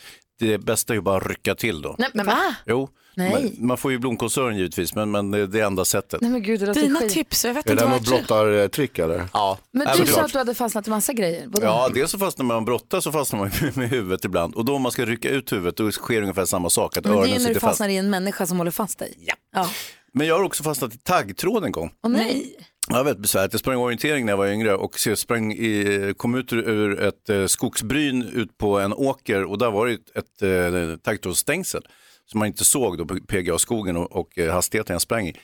det 0.41 0.59
bästa 0.59 0.93
är 0.93 0.95
ju 0.95 1.01
bara 1.01 1.17
att 1.17 1.27
rycka 1.27 1.55
till 1.55 1.83
då. 1.83 1.95
Nej, 1.99 2.09
men 2.15 2.27
va? 2.27 2.39
Jo, 2.67 2.89
Nej. 3.21 3.55
Man, 3.59 3.67
man 3.67 3.77
får 3.77 3.93
ju 3.93 3.99
blomkålsöron 3.99 4.57
givetvis, 4.57 4.95
men, 4.95 5.11
men 5.11 5.31
det 5.31 5.39
är 5.39 5.47
det 5.47 5.61
enda 5.61 5.85
sättet. 5.85 6.21
Nej 6.21 6.31
men 6.31 6.43
gud, 6.43 6.61
det 6.61 6.67
låter 6.67 6.81
Dina 6.81 7.01
skit. 7.01 7.11
tips, 7.11 7.45
jag 7.45 7.55
vet 7.55 7.67
Är 7.67 7.71
inte 7.71 7.85
det 7.85 7.91
vad 7.91 8.01
något 8.01 8.11
jag 8.11 8.27
brottartrick 8.27 8.99
eller? 8.99 9.29
Ja. 9.33 9.59
Men 9.73 9.89
du 9.99 10.07
sa 10.07 10.21
att 10.21 10.33
du 10.33 10.39
hade 10.39 10.55
fastnat 10.55 10.87
i 10.87 10.91
massa 10.91 11.13
grejer. 11.13 11.45
Vadå? 11.47 11.67
Ja, 11.67 11.89
dels 11.95 12.11
så 12.11 12.19
fastnar 12.19 12.45
man 12.45 12.65
brottar 12.65 13.01
så 13.01 13.13
fastnar 13.13 13.39
man 13.39 13.51
ju 13.61 13.73
med 13.75 13.91
huvudet 13.91 14.25
ibland. 14.25 14.55
Och 14.55 14.65
då 14.65 14.75
om 14.75 14.83
man 14.83 14.93
ska 14.93 15.05
rycka 15.05 15.31
ut 15.31 15.53
huvudet 15.53 15.77
då 15.77 15.91
sker 15.91 16.23
ungefär 16.23 16.45
samma 16.45 16.71
sak, 16.71 16.97
att 16.97 17.05
men 17.05 17.13
det 17.13 17.19
är 17.19 17.21
öronen 17.21 17.33
ju 17.33 17.39
när 17.39 17.49
du 17.49 17.55
sitter 17.55 17.61
fast. 17.61 17.71
fastnar 17.71 17.89
i 17.89 17.97
en 17.97 18.11
människa 18.11 18.47
som 18.47 18.59
håller 18.59 18.71
fast 18.71 18.99
dig. 18.99 19.15
Ja. 19.27 19.35
ja. 19.55 19.69
Men 20.13 20.27
jag 20.27 20.39
har 20.39 20.45
också 20.45 20.63
fastnat 20.63 20.95
i 20.95 20.99
taggtråd 20.99 21.65
en 21.65 21.73
gång. 21.73 21.93
Åh 22.03 22.11
nej. 22.11 22.57
Det 22.89 22.95
var 22.95 23.05
väldigt 23.05 23.23
besvärligt. 23.23 23.53
Jag 23.53 23.61
sprang 23.61 23.77
orientering 23.77 24.27
när 24.27 24.33
jag 24.33 24.37
var 24.37 24.47
yngre 24.47 24.75
och 24.75 24.99
så 24.99 25.09
jag 25.09 25.19
sprang 25.19 25.53
i, 25.53 26.15
kom 26.17 26.35
ut 26.35 26.53
ur, 26.53 26.69
ur 26.69 27.01
ett 27.01 27.29
eh, 27.29 27.47
skogsbryn 27.47 28.23
ut 28.23 28.59
på 28.59 28.79
en 28.79 28.93
åker 28.93 29.45
och 29.45 29.59
där 29.59 29.71
var 29.71 29.87
det 29.87 29.93
ett, 29.93 30.17
ett 30.17 30.43
eh, 30.43 30.97
taggtrådsstängsel 30.97 31.83
som 32.31 32.39
man 32.39 32.47
inte 32.49 32.65
såg 32.65 32.99
då 32.99 33.07
på 33.07 33.19
PGA-skogen 33.29 33.97
och, 33.97 34.13
och 34.13 34.39
eh, 34.39 34.53
hastigheten 34.53 34.95
jag 34.95 35.03
sprang 35.03 35.29
i. 35.29 35.37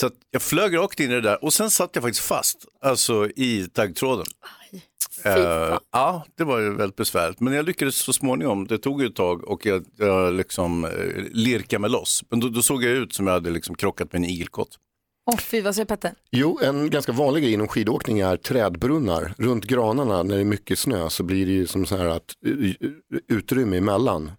Så 0.00 0.06
att 0.06 0.14
jag 0.30 0.42
flög 0.42 0.76
rakt 0.76 1.00
in 1.00 1.10
i 1.10 1.14
det 1.14 1.20
där 1.20 1.44
och 1.44 1.52
sen 1.52 1.70
satt 1.70 1.90
jag 1.92 2.02
faktiskt 2.02 2.24
fast, 2.24 2.66
alltså 2.80 3.28
i 3.36 3.68
taggtråden. 3.72 4.26
Eh, 5.24 5.78
ja, 5.92 6.24
det 6.34 6.44
var 6.44 6.58
ju 6.60 6.74
väldigt 6.74 6.96
besvärligt. 6.96 7.40
Men 7.40 7.52
jag 7.52 7.64
lyckades 7.66 7.96
så 7.96 8.12
småningom, 8.12 8.66
det 8.66 8.78
tog 8.78 9.02
ju 9.02 9.06
ett 9.06 9.14
tag 9.14 9.44
och 9.44 9.66
jag, 9.66 9.84
jag 9.96 10.34
liksom 10.34 10.84
eh, 10.84 10.90
lirkade 11.32 11.80
mig 11.80 11.90
loss. 11.90 12.24
Men 12.30 12.40
då, 12.40 12.48
då 12.48 12.62
såg 12.62 12.84
jag 12.84 12.92
ut 12.92 13.12
som 13.12 13.26
jag 13.26 13.34
hade 13.34 13.50
liksom 13.50 13.74
krockat 13.74 14.12
med 14.12 14.18
en 14.18 14.24
igelkott. 14.24 14.78
Åh 15.30 15.38
fy, 15.38 15.60
vad 15.60 15.74
säger 15.74 15.86
Petter? 15.86 16.14
Jo, 16.30 16.60
en 16.62 16.90
ganska 16.90 17.12
vanlig 17.12 17.42
grej 17.42 17.52
inom 17.52 17.68
skidåkning 17.68 18.20
är 18.20 18.36
trädbrunnar. 18.36 19.34
Runt 19.38 19.64
granarna 19.64 20.22
när 20.22 20.34
det 20.34 20.40
är 20.40 20.44
mycket 20.44 20.78
snö 20.78 21.10
så 21.10 21.22
blir 21.22 21.46
det 21.46 21.52
ju 21.52 21.66
som 21.66 21.86
så 21.86 21.96
här 21.96 22.06
att 22.06 22.34
utrymme 23.28 23.76
emellan 23.76 24.30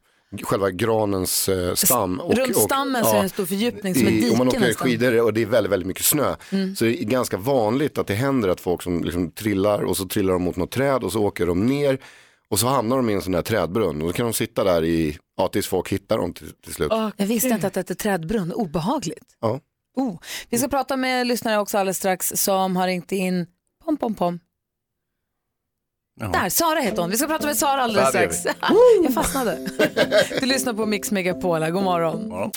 själva 0.44 0.72
granens 0.72 1.50
eh, 1.50 1.74
stam. 1.74 2.20
Och, 2.20 2.36
Runt 2.38 2.56
och- 2.56 2.62
stammen 2.62 3.04
så 3.04 3.10
är 3.10 3.14
det 3.16 3.20
en 3.20 3.30
stor 3.30 3.46
fördjupning 3.46 3.96
som 3.96 4.04
ett 4.08 4.14
i, 4.14 4.16
dike 4.16 4.32
Om 4.32 4.38
man 4.38 4.48
åker 4.48 4.60
nästan. 4.60 4.88
skidor 4.88 5.22
och 5.22 5.34
det 5.34 5.42
är 5.42 5.46
väldigt, 5.46 5.72
väldigt 5.72 5.88
mycket 5.88 6.06
snö 6.06 6.36
Mm. 6.52 6.76
så 6.76 6.86
det 6.86 7.02
är 7.02 7.06
ganska 7.06 7.38
vanligt 7.38 7.98
att 7.98 8.08
det 8.08 8.14
händer 8.14 8.50
att 8.50 8.62
folk 8.62 8.82
som 8.82 9.04
liksom 9.04 9.32
trillar 9.32 9.82
och 9.84 9.98
så 9.98 10.06
trillar 10.06 10.34
de 10.34 10.42
mot 10.44 10.56
något 10.56 10.72
träd 10.72 11.04
och 11.04 11.12
så 11.12 11.24
åker 11.24 11.46
de 11.48 11.66
ner 11.66 11.98
och 12.50 12.60
så 12.60 12.68
hamnar 12.68 12.98
de 12.98 13.10
i 13.10 13.14
en 13.14 13.22
sån 13.22 13.32
där 13.32 13.42
trädbrunn 13.42 14.02
och 14.02 14.08
då 14.08 14.14
kan 14.14 14.26
de 14.26 14.34
sitta 14.34 14.64
där 14.64 14.84
i, 14.84 15.18
ja, 15.38 15.48
tills 15.48 15.68
folk 15.68 15.90
hittar 15.92 16.18
dem 16.18 16.34
till, 16.34 16.52
till 16.52 16.74
slut. 16.74 16.92
Jag 17.18 17.26
visste 17.26 17.48
inte 17.50 17.68
att 17.68 17.74
det 17.74 17.80
hette 17.80 17.96
trädbrunn, 17.96 18.52
obehagligt. 18.52 19.26
Ja. 19.42 19.60
Oh. 19.98 20.18
Vi 20.50 20.58
ska 20.58 20.68
prata 20.68 20.98
med 20.98 21.28
lyssnare 21.28 21.60
också 21.60 21.78
alldeles 21.78 21.98
strax 21.98 22.34
som 22.36 22.76
har 22.76 22.88
ringt 22.88 23.12
in. 23.12 23.46
Pom, 23.86 23.98
pom, 23.98 24.16
pom. 24.16 24.40
Där, 26.20 26.50
Sara 26.50 26.80
heter 26.80 27.02
hon. 27.02 27.10
Vi 27.12 27.18
ska 27.18 27.28
prata 27.28 27.48
med 27.48 27.58
Sara 27.58 27.82
alldeles 27.82 28.10
strax. 28.10 28.46
Jag 29.04 29.14
fastnade. 29.14 29.58
Du 30.40 30.46
lyssnar 30.46 30.74
på 30.74 30.86
Mix 30.86 31.12
Megapol, 31.12 31.62
här. 31.62 31.72
god 31.72 31.84
morgon. 31.84 32.52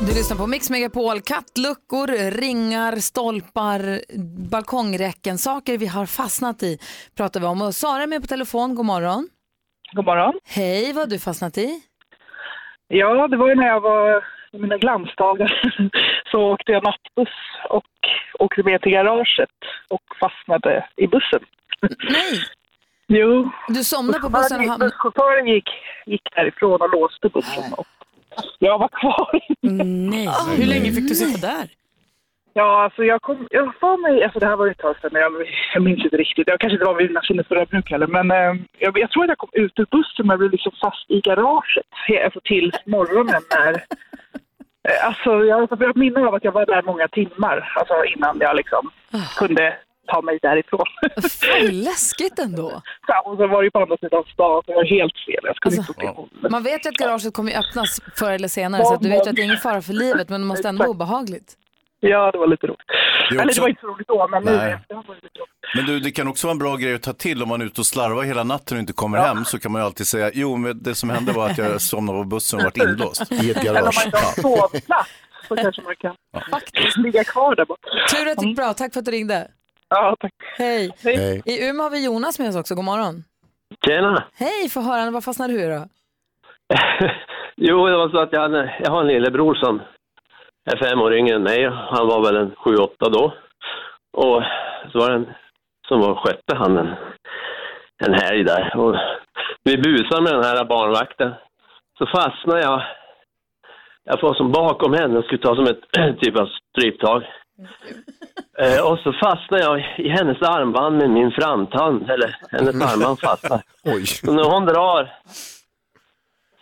Du 0.00 0.06
lyssnar 0.06 0.36
på 0.36 0.46
Mix 0.46 0.70
Megapol, 0.70 1.20
kattluckor, 1.20 2.30
ringar, 2.30 2.96
stolpar, 2.96 3.80
balkongräcken, 4.50 5.38
saker 5.38 5.78
vi 5.78 5.86
har 5.86 6.06
fastnat 6.06 6.62
i 6.62 6.78
pratar 7.16 7.40
vi 7.40 7.46
om. 7.46 7.62
Och 7.62 7.74
Sara 7.74 8.02
är 8.02 8.06
med 8.06 8.20
på 8.20 8.26
telefon, 8.26 8.74
god 8.74 8.86
morgon. 8.86 9.28
God 9.92 10.04
morgon. 10.04 10.34
Hej, 10.44 10.92
vad 10.92 11.02
har 11.02 11.10
du 11.10 11.18
fastnat 11.18 11.58
i? 11.58 11.80
Ja, 12.88 13.28
det 13.28 13.36
var 13.36 13.48
ju 13.48 13.54
när 13.54 13.66
jag 13.66 13.80
var 13.80 14.24
i 14.52 14.58
mina 14.58 14.78
glansdagar. 14.78 15.62
Så 16.32 16.52
åkte 16.52 16.72
jag 16.72 16.84
nattbuss 16.84 17.36
och 17.68 17.84
åkte 18.38 18.62
med 18.62 18.82
till 18.82 18.92
garaget 18.92 19.50
och 19.88 20.02
fastnade 20.20 20.86
i 20.96 21.06
bussen. 21.06 21.40
Nej! 22.10 22.40
Jo. 23.12 23.50
Du 23.68 23.84
somnade 23.84 24.20
på 24.20 24.28
bussen 24.28 24.60
och 24.60 24.66
hamnade... 24.66 24.84
Busschauffören 24.84 25.46
gick, 25.46 25.68
gick 26.06 26.22
därifrån 26.36 26.82
och 26.82 26.90
låste 26.92 27.28
bussen. 27.28 27.72
Och 27.76 27.86
jag 28.58 28.78
var 28.78 28.88
kvar. 28.88 29.40
Nej. 30.10 30.28
Hur 30.56 30.66
länge 30.66 30.92
fick 30.92 31.08
du 31.08 31.14
sitta 31.14 31.46
där? 31.46 31.68
Ja, 32.52 32.84
alltså 32.84 33.04
jag 33.04 33.22
kom, 33.22 33.48
jag 33.50 33.74
får 33.80 33.96
mig, 33.98 34.24
alltså 34.24 34.38
det 34.38 34.46
här 34.46 34.56
var 34.56 34.66
ju 34.66 34.70
ett 34.70 34.78
tag 34.78 34.96
sedan, 35.00 35.10
men 35.12 35.22
jag, 35.22 35.32
jag 35.74 35.82
minns 35.82 36.04
inte 36.04 36.16
riktigt. 36.16 36.48
Jag 36.48 36.60
kanske 36.60 36.74
inte 36.74 36.84
var 36.84 36.94
vid 36.94 37.18
sinnesfulla 37.22 37.64
bruk 37.64 37.90
heller, 37.90 38.06
men 38.06 38.30
eh, 38.30 38.54
jag, 38.78 38.98
jag 38.98 39.10
tror 39.10 39.24
att 39.24 39.28
jag 39.28 39.38
kom 39.38 39.50
ut 39.52 39.78
ur 39.78 39.86
bussen 39.90 40.26
men 40.26 40.28
jag 40.28 40.38
blev 40.38 40.50
liksom 40.50 40.72
fast 40.80 41.10
i 41.10 41.20
garaget 41.20 41.86
alltså 42.24 42.40
till 42.44 42.72
morgonen 42.86 43.42
när... 43.50 43.72
Eh, 44.88 45.06
alltså 45.06 45.44
jag 45.44 45.56
har 45.56 45.90
ett 45.90 45.96
minne 45.96 46.20
av 46.20 46.34
att 46.34 46.44
jag 46.44 46.52
var 46.52 46.66
där 46.66 46.82
många 46.82 47.08
timmar, 47.08 47.72
alltså 47.76 48.04
innan 48.04 48.38
jag 48.40 48.56
liksom 48.56 48.90
kunde 49.38 49.76
ta 50.06 50.22
mig 50.22 50.38
därifrån. 50.42 50.86
Fan, 51.30 51.80
läskigt 51.82 52.38
ändå. 52.38 52.82
Ja, 53.06 53.20
och 53.26 53.36
så 53.36 53.46
var 53.46 53.62
det 53.62 53.64
ju 53.66 53.70
på 53.70 53.78
andra 53.78 53.96
sidan 53.96 54.24
stan, 54.32 54.62
så 54.64 54.70
det 54.70 54.74
var 54.74 54.84
helt 54.84 55.12
fel. 55.26 55.40
Jag 55.42 55.56
skulle 55.56 55.76
inte 55.76 55.92
åka 55.92 56.04
ihop. 56.06 56.28
Man 56.50 56.62
vet 56.62 56.86
ju 56.86 56.88
att 56.88 56.94
garaget 56.96 57.34
kommer 57.34 57.58
öppnas 57.58 58.00
förr 58.16 58.30
eller 58.32 58.48
senare 58.48 58.84
så 58.84 58.94
att 58.94 59.00
du 59.00 59.08
vet 59.08 59.26
ju 59.26 59.30
att 59.30 59.36
det 59.36 59.42
är 59.42 59.44
ingen 59.44 59.56
fara 59.56 59.82
för 59.82 59.92
livet 59.92 60.28
men 60.28 60.40
det 60.40 60.46
måste 60.46 60.68
ändå 60.68 60.78
vara 60.78 60.90
obehagligt. 60.90 61.56
Ja, 62.02 62.30
det 62.32 62.38
var 62.38 62.46
lite 62.46 62.66
roligt. 62.66 62.78
Det 63.30 63.36
är 63.36 63.40
Eller 63.40 63.44
det 63.44 63.48
också- 63.50 63.60
var 63.60 63.68
inte 63.68 63.80
så 63.80 63.86
roligt 63.86 64.08
då, 64.08 64.28
men 64.28 64.42
nu 64.44 64.50
var 64.52 64.64
det 64.64 64.70
lite 64.72 64.94
roligt. 64.94 65.24
Men 65.76 65.84
du, 65.86 66.00
det 66.00 66.10
kan 66.10 66.28
också 66.28 66.46
vara 66.46 66.52
en 66.52 66.58
bra 66.58 66.76
grej 66.76 66.94
att 66.94 67.02
ta 67.02 67.12
till 67.12 67.42
om 67.42 67.48
man 67.48 67.60
är 67.60 67.64
ute 67.64 67.80
och 67.80 67.86
slarvar 67.86 68.22
hela 68.22 68.44
natten 68.44 68.76
och 68.76 68.80
inte 68.80 68.92
kommer 68.92 69.18
hem 69.18 69.44
så 69.44 69.58
kan 69.58 69.72
man 69.72 69.80
ju 69.82 69.86
alltid 69.86 70.06
säga, 70.06 70.30
jo 70.34 70.56
men 70.56 70.82
det 70.82 70.94
som 70.94 71.10
hände 71.10 71.32
var 71.32 71.46
att 71.50 71.58
jag 71.58 71.80
somnade 71.92 72.18
på 72.18 72.24
bussen 72.24 72.58
och 72.58 72.64
vart 72.64 72.76
inlåst. 72.76 73.32
I 73.32 73.50
ett 73.50 73.56
Men 73.64 73.68
om 73.68 73.74
man 73.74 73.82
garage. 73.82 74.04
inte 74.06 74.18
har 74.18 74.32
sovplats 74.42 75.10
så 75.48 75.56
kanske 75.56 75.82
man 75.82 75.96
kan 75.96 76.14
faktiskt 76.50 76.96
ligga 76.96 77.24
kvar 77.24 77.54
där 77.56 77.64
borta. 77.64 77.88
Tur 78.14 78.28
att 78.30 78.38
det 78.38 78.46
gick 78.46 78.56
bra, 78.56 78.72
tack 78.74 78.92
för 78.92 79.00
att 79.00 79.04
du 79.06 79.10
ringde. 79.10 79.48
Ja, 79.90 80.16
tack. 80.20 80.32
Hej. 80.58 80.90
Hej. 81.04 81.42
I 81.44 81.68
Umeå 81.68 81.82
har 81.82 81.90
vi 81.90 82.04
Jonas 82.04 82.38
med 82.38 82.48
oss 82.48 82.56
också, 82.56 82.74
god 82.74 82.84
morgon. 82.84 83.24
Tjena! 83.86 84.24
Hej, 84.34 84.68
få 84.68 84.80
höra, 84.80 85.10
vad 85.10 85.24
fastnade 85.24 85.52
du 85.52 85.60
i 85.62 85.66
då? 85.66 85.84
Jo, 87.56 87.86
det 87.86 87.96
var 87.96 88.08
så 88.08 88.18
att 88.18 88.32
jag, 88.32 88.40
hade, 88.40 88.74
jag 88.84 88.90
har 88.90 89.00
en 89.00 89.06
lillebror 89.06 89.54
som 89.54 89.82
är 90.72 90.76
fem 90.76 91.00
år 91.00 91.14
yngre 91.14 91.36
än 91.36 91.42
mig. 91.42 91.64
Han 91.64 92.06
var 92.06 92.24
väl 92.24 92.36
en 92.36 92.54
sju, 92.56 92.76
åtta 92.76 93.08
då. 93.08 93.34
Och 94.12 94.42
så 94.92 94.98
var 94.98 95.10
det 95.10 95.16
en 95.16 95.28
som 95.88 96.00
var 96.00 96.14
skötte 96.14 96.56
han 96.56 96.78
en, 96.78 96.94
en 98.06 98.14
helg 98.14 98.44
där. 98.44 98.76
Och 98.76 98.96
vi 99.64 99.76
busade 99.76 100.22
med 100.22 100.34
den 100.34 100.44
här 100.44 100.64
barnvakten. 100.64 101.32
Så 101.98 102.06
fastnade 102.06 102.60
jag. 102.60 102.82
Jag 104.04 104.22
var 104.22 104.34
som 104.34 104.52
bakom 104.52 104.94
henne 104.94 105.18
och 105.18 105.24
skulle 105.24 105.42
ta 105.42 105.54
som 105.54 105.64
ett 105.64 106.20
typ 106.20 106.36
av 106.36 106.48
stryptag. 106.70 107.22
Eh, 108.58 108.80
och 108.90 108.98
så 108.98 109.12
fastnade 109.12 109.62
jag 109.62 109.78
i 109.98 110.08
hennes 110.08 110.42
armband 110.42 110.96
med 110.96 111.10
min 111.10 111.30
framtand, 111.30 112.10
eller 112.10 112.36
hennes 112.50 112.92
armband 112.92 113.20
fastnade. 113.20 113.62
Oj. 113.84 114.06
Så 114.06 114.32
när 114.32 114.44
hon 114.44 114.66
drar 114.66 115.12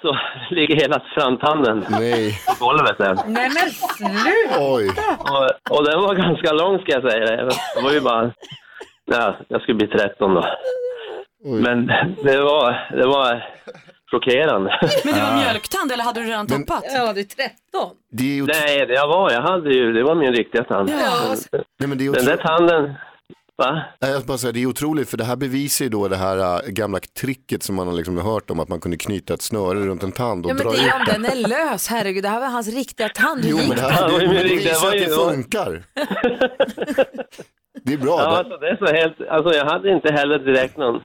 så 0.03 0.19
ligger 0.51 0.77
hela 0.77 1.03
framtanden 1.15 1.85
Nej. 1.89 2.39
på 2.59 2.65
golvet 2.65 2.99
där. 2.99 3.15
Nej 3.27 3.51
men 3.51 3.71
sluta! 3.71 4.59
Oj. 4.61 4.91
Och, 5.19 5.77
och 5.79 5.85
den 5.85 6.01
var 6.01 6.15
ganska 6.15 6.53
lång 6.53 6.79
ska 6.79 6.93
jag 6.93 7.11
säga. 7.11 7.27
Det 7.27 7.51
Det 7.77 7.83
var 7.83 7.93
ju 7.93 8.01
bara, 8.01 8.33
ja, 9.05 9.37
jag 9.49 9.63
skulle 9.63 9.75
bli 9.75 9.87
13 9.87 10.35
då. 10.35 10.45
Men 11.45 11.87
det 12.23 12.41
var, 12.41 12.89
det 12.97 13.07
var 13.07 13.45
chockerande. 14.11 14.79
Men 15.05 15.15
det 15.15 15.21
var 15.21 15.37
mjölktand 15.37 15.93
eller 15.93 16.05
hade 16.05 16.21
du 16.21 16.27
redan 16.27 16.47
tappat? 16.47 16.85
Ja, 16.95 17.13
du 17.13 17.21
är 17.21 17.25
13. 17.25 17.53
Det 18.13 18.23
är 18.25 18.35
ju 18.35 18.47
Nej, 18.47 18.87
det 18.87 18.95
jag 18.95 19.09
var, 19.09 19.31
jag 19.33 19.43
hade 19.43 19.71
ju, 19.75 19.93
det 19.93 20.03
var 20.03 20.15
min 20.15 20.33
riktiga 20.33 20.65
tand. 20.65 20.91
Ja. 20.91 21.35
Nej, 21.53 21.89
men 21.89 21.99
det 21.99 22.07
är 22.07 22.13
Den 22.13 22.25
där 22.25 22.35
otro... 22.35 22.43
tanden, 22.47 22.95
va? 23.57 23.83
Nej, 24.01 24.11
jag 24.11 24.21
ska 24.21 24.27
bara 24.27 24.39
säga, 24.39 24.53
det 24.53 24.63
är 24.63 24.67
otroligt 24.67 25.11
för 25.11 25.17
det 25.17 25.25
här 25.25 25.37
bevisar 25.37 25.85
ju 25.85 25.89
då 25.89 26.09
det 26.09 26.17
här 26.17 26.39
äh, 26.39 26.69
gamla 26.69 26.99
tricket 27.21 27.63
som 27.63 27.75
man 27.77 27.87
har 27.87 27.95
liksom 27.95 28.19
hört 28.19 28.51
om 28.51 28.61
att 28.61 28.69
man 28.69 28.81
kunde 28.81 28.97
knyta 28.97 29.35
ett 29.35 29.43
snöre 29.43 29.79
runt 29.79 30.03
en 30.03 30.13
tand 30.13 30.45
och 30.45 30.51
Ja 30.51 30.55
men 30.55 30.63
dra 30.63 30.73
det 30.73 30.79
är 30.79 30.87
ut 30.87 31.17
om 31.17 31.23
den 31.23 31.33
är 31.33 31.49
lös, 31.49 31.89
herregud, 31.89 32.23
det 32.25 32.29
här 32.29 32.41
var 32.41 32.47
hans 32.47 32.69
riktiga 32.69 33.09
tand. 33.09 33.41
Jo, 33.45 33.57
men 33.57 33.69
det, 33.69 33.75
det? 33.75 33.81
här, 33.83 34.11
var 34.11 34.21
ju 34.21 34.27
det, 34.27 34.33
min 34.33 34.37
det 34.37 34.43
riktiga- 34.45 34.69
visar 34.73 34.91
det 34.91 35.05
att 35.05 35.19
var 35.19 35.27
det 35.27 35.35
funkar. 35.35 35.83
Det 37.83 37.93
är 37.93 37.99
bra. 37.99 38.17
Ja, 38.21 38.31
det. 38.31 38.37
alltså 38.37 38.57
det 38.57 38.69
är 38.69 38.77
så 38.77 38.87
helt, 38.87 39.29
alltså 39.31 39.55
jag 39.59 39.65
hade 39.65 39.91
inte 39.91 40.13
heller 40.13 40.39
direkt 40.39 40.77
någon 40.77 41.01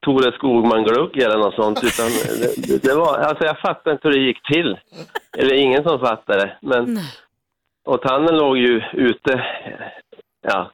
Tore 0.00 0.32
Skogman-glugg 0.32 1.18
eller 1.18 1.38
något 1.38 1.54
sånt, 1.54 1.84
utan 1.84 2.06
det, 2.68 2.82
det, 2.82 2.94
var, 2.94 3.18
alltså 3.18 3.44
jag 3.44 3.60
fattade 3.60 3.92
inte 3.92 4.08
hur 4.08 4.14
det 4.14 4.26
gick 4.26 4.42
till. 4.42 4.78
Eller 5.38 5.54
ingen 5.54 5.82
som 5.82 5.98
fattade. 5.98 6.56
Men, 6.60 6.98
och 7.84 8.02
tanden 8.02 8.36
låg 8.36 8.58
ju 8.58 8.82
ute, 8.92 9.44
ja, 10.42 10.70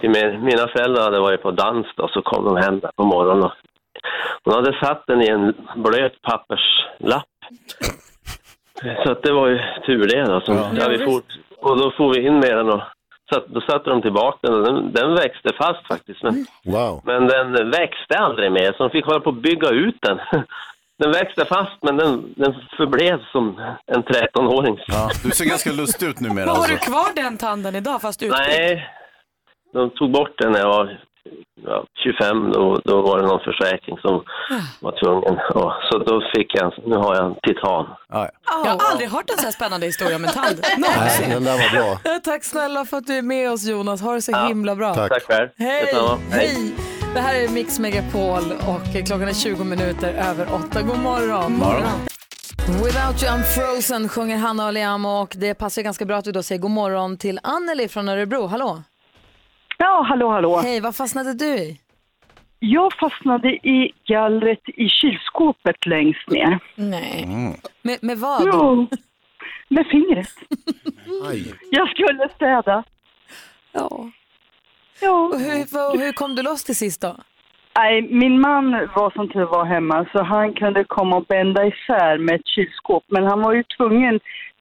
till 0.00 0.10
min, 0.10 0.44
mina 0.44 0.68
föräldrar 0.68 1.02
hade 1.02 1.20
varit 1.20 1.42
på 1.42 1.50
dans 1.50 1.86
då, 1.96 2.08
så 2.08 2.22
kom 2.22 2.44
de 2.44 2.56
hem 2.56 2.80
där 2.80 2.90
på 2.96 3.04
morgonen. 3.04 3.44
Och, 3.44 3.52
hon 4.44 4.54
hade 4.54 4.78
satt 4.80 5.06
den 5.06 5.22
i 5.22 5.28
en 5.28 5.54
blöt 5.76 6.22
papperslapp. 6.22 7.28
Så 9.04 9.12
att 9.12 9.22
det 9.22 9.32
var 9.32 9.48
ju 9.48 9.58
tur 9.86 10.06
det 10.06 10.24
då. 10.24 10.40
Som, 10.40 10.54
ja. 10.54 10.88
vi 10.88 10.98
for, 10.98 11.22
och 11.58 11.78
då 11.78 11.90
får 11.90 12.14
vi 12.14 12.26
in 12.26 12.34
med 12.34 12.56
den 12.56 12.70
och 12.70 12.82
satt, 13.32 13.46
då 13.46 13.60
satte 13.60 13.90
de 13.90 14.02
tillbaka 14.02 14.38
den 14.42 14.54
och 14.54 14.64
den, 14.64 14.92
den 14.92 15.14
växte 15.14 15.52
fast 15.58 15.86
faktiskt. 15.86 16.22
Men, 16.22 16.46
Wow. 16.64 17.00
men 17.04 17.26
den 17.26 17.70
växte 17.70 18.18
aldrig 18.18 18.52
mer 18.52 18.72
så 18.72 18.82
de 18.82 18.90
fick 18.90 19.04
hålla 19.06 19.20
på 19.20 19.30
att 19.30 19.42
bygga 19.42 19.68
ut 19.68 19.96
den. 20.00 20.18
Den 20.98 21.12
växte 21.12 21.44
fast 21.44 21.82
men 21.82 21.96
den, 21.96 22.34
den 22.36 22.54
förblev 22.76 23.20
som 23.32 23.60
en 23.86 24.02
13-åring. 24.02 24.78
Ja, 24.86 25.10
du 25.24 25.30
ser 25.30 25.44
ganska 25.44 25.72
lustig 25.72 26.06
ut 26.06 26.20
numera 26.20 26.46
Har 26.50 26.56
alltså. 26.56 26.70
du 26.72 26.78
kvar 26.78 27.14
den 27.16 27.36
tanden 27.38 27.76
idag 27.76 28.00
fast 28.02 28.22
utbytt? 28.22 28.38
Nej, 28.38 28.88
de 29.72 29.90
tog 29.90 30.10
bort 30.10 30.38
den 30.38 30.52
när 30.52 30.58
jag 30.58 30.68
var 30.68 30.98
ja, 31.66 31.84
25. 32.04 32.52
Då, 32.52 32.80
då 32.84 33.02
var 33.02 33.18
det 33.18 33.26
någon 33.26 33.40
försäkring 33.40 33.96
som 33.98 34.24
var 34.80 34.92
tvungen. 35.04 35.38
Och, 35.54 35.72
så 35.90 35.98
då 35.98 36.22
fick 36.36 36.54
jag, 36.54 36.72
nu 36.86 36.96
har 36.96 37.14
jag 37.16 37.24
en 37.26 37.34
titan. 37.34 37.86
Ja, 38.08 38.28
Jag 38.64 38.70
har 38.70 38.90
aldrig 38.90 39.08
hört 39.10 39.30
en 39.30 39.36
så 39.38 39.44
här 39.44 39.52
spännande 39.52 39.86
historia 39.86 40.16
om 40.16 40.24
en 40.24 40.30
tand. 40.30 40.60
Nej, 40.78 41.26
den 41.30 41.44
där 41.44 41.52
var 41.52 41.70
bra. 41.80 41.98
Ja, 42.04 42.20
Tack 42.24 42.44
snälla 42.44 42.84
för 42.84 42.96
att 42.96 43.06
du 43.06 43.14
är 43.18 43.22
med 43.22 43.50
oss 43.52 43.64
Jonas, 43.66 44.02
ha 44.02 44.12
det 44.14 44.22
så 44.22 44.36
himla 44.46 44.74
bra. 44.76 44.94
Tack. 44.94 45.12
Tack 45.12 45.22
själv. 45.22 45.48
Hej! 45.58 45.94
Hej! 46.30 46.74
Det 47.14 47.20
här 47.20 47.34
är 47.34 47.48
Mix 47.48 47.78
Megapol 47.78 48.52
och 48.68 49.06
klockan 49.06 49.28
är 49.28 49.34
20 49.34 49.64
minuter 49.64 50.12
över 50.30 50.46
8. 50.70 50.82
God 50.82 50.98
morgon! 50.98 51.62
Without 52.84 53.22
you 53.22 53.32
I'm 53.32 53.42
frozen 53.42 54.08
sjunger 54.08 54.36
Hanna 54.36 54.66
och 54.66 54.72
Liam 54.72 55.04
och 55.06 55.32
det 55.36 55.54
passar 55.54 55.82
ganska 55.82 56.04
bra 56.04 56.16
att 56.16 56.24
du 56.24 56.32
då 56.32 56.42
säger 56.42 56.60
god 56.60 56.70
morgon 56.70 57.18
till 57.18 57.40
Anneli 57.42 57.88
från 57.88 58.08
Örebro. 58.08 58.46
Hallå! 58.46 58.82
Ja, 59.82 60.02
hallå, 60.08 60.28
hallå. 60.28 60.56
Hej, 60.56 60.80
vad 60.80 60.96
fastnade 60.96 61.34
du 61.34 61.46
i? 61.46 61.80
Jag 62.58 62.92
fastnade 62.92 63.48
i 63.48 63.92
gallret 64.04 64.68
i 64.68 64.88
kylskåpet 64.88 65.86
längst 65.86 66.30
ner. 66.30 66.58
Nej. 66.74 67.26
Med, 67.82 67.98
med 68.02 68.18
vad? 68.18 68.42
Jo, 68.46 68.86
med 69.68 69.86
fingret. 69.86 70.28
Aj. 71.28 71.54
Jag 71.70 71.88
skulle 71.88 72.28
städa. 72.34 72.84
Ja. 73.72 74.10
Ja. 75.00 75.28
Och 75.32 75.40
hur, 75.40 75.74
vad, 75.74 76.00
hur 76.00 76.12
kom 76.12 76.34
du 76.34 76.42
loss 76.42 76.64
till 76.64 76.76
sist 76.76 77.00
då? 77.00 77.16
Nej, 77.76 78.02
min 78.02 78.40
man 78.40 78.70
var 78.72 79.10
som 79.10 79.28
tur 79.28 79.44
var 79.44 79.64
hemma 79.64 80.06
så 80.12 80.22
han 80.22 80.54
kunde 80.54 80.84
komma 80.84 81.16
och 81.16 81.24
bända 81.24 81.66
isär 81.66 82.18
med 82.18 82.34
ett 82.34 82.46
kylskåp. 82.46 83.04
Men 83.08 83.24
han 83.24 83.42
var 83.42 83.54
ju 83.54 83.62
tvungen 83.76 84.20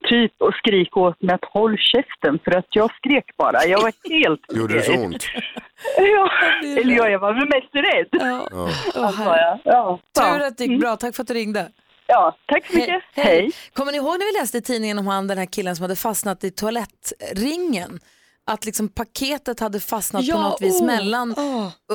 typ 0.09 0.41
att 0.41 0.55
skrika 0.55 0.99
åt 0.99 1.21
mig 1.21 1.35
att 1.35 1.45
håll 1.45 1.77
käften 1.77 2.39
för 2.43 2.51
att 2.57 2.65
jag 2.69 2.91
skrek 2.95 3.37
bara. 3.37 3.65
Jag 3.65 3.81
var 3.81 3.93
helt 4.09 4.41
Gjorde 4.57 4.73
det 4.73 4.81
så 4.81 4.93
ont? 4.93 5.25
Ja, 5.97 6.31
eller 6.63 6.95
ja, 6.95 7.09
jag 7.09 7.19
var 7.19 7.33
väl 7.33 7.47
mest 7.49 7.75
rädd. 7.75 8.07
Ja. 8.11 8.47
Ja. 8.95 9.07
Antar 9.07 9.37
jag. 9.37 9.59
Ja. 9.63 9.99
Tur 10.19 10.41
att 10.41 10.57
det 10.57 10.65
gick 10.65 10.79
bra, 10.81 10.95
tack 10.95 11.15
för 11.15 11.21
att 11.23 11.27
du 11.27 11.33
ringde. 11.33 11.71
Ja, 12.07 12.37
tack 12.45 12.65
så 12.67 12.77
mycket. 12.77 13.03
Hej. 13.13 13.25
Hej. 13.25 13.51
Kommer 13.73 13.91
ni 13.91 13.97
ihåg 13.97 14.19
när 14.19 14.33
vi 14.33 14.39
läste 14.39 14.57
i 14.57 14.61
tidningen 14.61 14.99
om 14.99 15.07
han, 15.07 15.27
den 15.27 15.37
här 15.37 15.45
killen 15.45 15.75
som 15.75 15.83
hade 15.83 15.95
fastnat 15.95 16.43
i 16.43 16.51
toalettringen? 16.51 17.99
Att 18.47 18.65
liksom 18.65 18.87
paketet 18.89 19.59
hade 19.59 19.79
fastnat 19.79 20.23
Ja, 20.23 20.35
på 20.35 20.41
något 20.41 20.61
vis 20.61 20.81
oh, 20.81 20.85
mellan, 20.85 21.35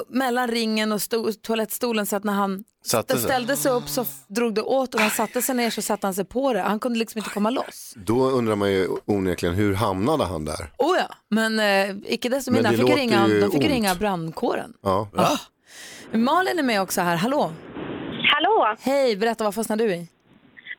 mellan 0.08 0.48
ringen 0.48 0.92
och 0.92 1.02
sto, 1.02 1.32
toalettstolen 1.32 2.06
så 2.06 2.16
att 2.16 2.24
när 2.24 2.32
han 2.32 2.64
Satte 2.84 3.14
sig. 3.14 3.22
ställde 3.24 3.56
sig 3.56 3.72
upp 3.72 3.88
så 3.88 4.02
f- 4.02 4.08
drog 4.28 4.54
det 4.54 4.62
åt 4.62 4.94
och 4.94 5.00
när 5.00 5.02
han 5.06 5.10
satte 5.16 5.42
sig 5.42 5.54
ner 5.54 5.70
så 5.70 5.82
satte 5.82 6.06
han 6.06 6.14
sig 6.14 6.24
på 6.24 6.52
det. 6.52 6.60
Han 6.60 6.80
kunde 6.80 6.98
liksom 6.98 7.18
inte 7.18 7.30
komma 7.30 7.50
loss. 7.50 7.92
Då 7.96 8.30
undrar 8.30 8.56
man 8.56 8.72
ju 8.72 8.88
onekligen, 9.04 9.54
hur 9.54 9.74
hamnade 9.74 10.24
han 10.24 10.44
där? 10.44 10.72
Oh 10.78 10.96
ja, 10.98 11.14
men 11.30 11.58
eh, 11.60 11.96
icke 12.12 12.28
desto 12.28 12.50
Men 12.50 12.62
mindre, 12.62 12.76
det 12.76 12.78
han 12.78 12.86
fick, 12.88 12.96
ringa, 12.98 13.28
de 13.28 13.50
fick 13.50 13.54
ont. 13.60 13.64
ringa 13.70 13.94
brandkåren. 13.94 14.72
Ja. 14.82 15.08
Malin 16.12 16.58
är 16.58 16.62
med 16.62 16.82
också 16.82 17.00
här, 17.00 17.16
hallå. 17.16 17.52
Hallå! 18.34 18.76
Hej, 18.80 19.16
berätta 19.16 19.44
vad 19.44 19.54
fastnade 19.54 19.84
du 19.84 19.94
i? 19.94 20.08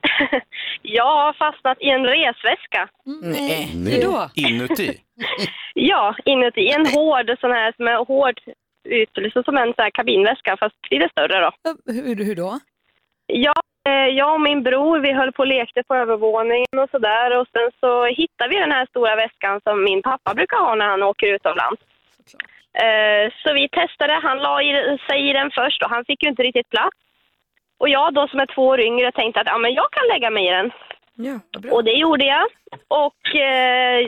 Jag 0.82 1.06
har 1.18 1.34
fastnat 1.34 1.78
i 1.82 1.90
en 1.90 2.06
resväska. 2.06 2.90
Nej. 3.22 3.70
Hur 3.96 4.02
då? 4.02 4.30
Inuti? 4.36 4.98
Ja, 5.74 6.16
inuti 6.26 6.70
en 6.70 6.86
hård 6.86 7.36
sån 7.40 7.52
här 7.52 7.74
som 7.78 7.88
är 7.88 8.06
hård 8.06 8.40
ut, 8.90 9.18
liksom 9.18 9.44
som 9.44 9.58
en 9.58 9.68
sån 9.74 9.84
här 9.84 9.90
kabinväska 9.90 10.58
fast 10.58 10.76
lite 10.90 11.10
större 11.12 11.40
då. 11.40 11.52
Hur, 11.94 12.16
hur 12.26 12.36
då? 12.36 12.60
Ja, 13.28 13.54
Eh, 13.90 14.08
Jag 14.20 14.34
och 14.34 14.42
min 14.42 14.64
bror, 14.64 15.00
vi 15.00 15.12
höll 15.14 15.32
på 15.32 15.42
och 15.44 15.48
lekte 15.48 15.84
på 15.84 15.96
övervåningen 15.96 16.76
och 16.84 16.90
sådär. 16.90 17.38
Och 17.40 17.48
sen 17.54 17.72
så 17.80 18.06
hittade 18.06 18.50
vi 18.50 18.56
den 18.60 18.72
här 18.72 18.86
stora 18.86 19.16
väskan 19.16 19.62
som 19.64 19.84
min 19.84 20.02
pappa 20.02 20.34
brukar 20.34 20.58
ha 20.58 20.76
när 20.76 20.86
han 20.86 21.04
åker 21.04 21.28
utomlands. 21.28 21.82
Eh, 22.84 23.32
Så 23.44 23.54
vi 23.54 23.70
testade, 23.70 24.14
han 24.24 24.38
la 24.38 24.62
i- 24.62 24.98
sig 25.10 25.30
i 25.30 25.34
den 25.34 25.52
först 25.52 25.84
och 25.84 25.90
han 25.90 26.06
fick 26.06 26.24
ju 26.24 26.30
inte 26.30 26.44
riktigt 26.44 26.70
plats. 26.70 26.98
Och 27.78 27.90
jag 27.90 28.14
då 28.14 28.28
som 28.28 28.40
är 28.40 28.46
två 28.56 28.68
år 28.68 28.80
yngre 28.80 29.12
tänkte 29.12 29.42
att 29.42 29.48
ja, 29.48 29.58
men 29.58 29.74
jag 29.74 29.92
kan 29.92 30.08
lägga 30.08 30.30
mig 30.30 30.48
i 30.48 30.52
den. 30.52 30.72
och 31.72 31.84
det 31.84 31.92
gjorde 31.94 32.26
jag. 32.26 32.48
Och, 32.88 33.36
eh, 33.36 34.08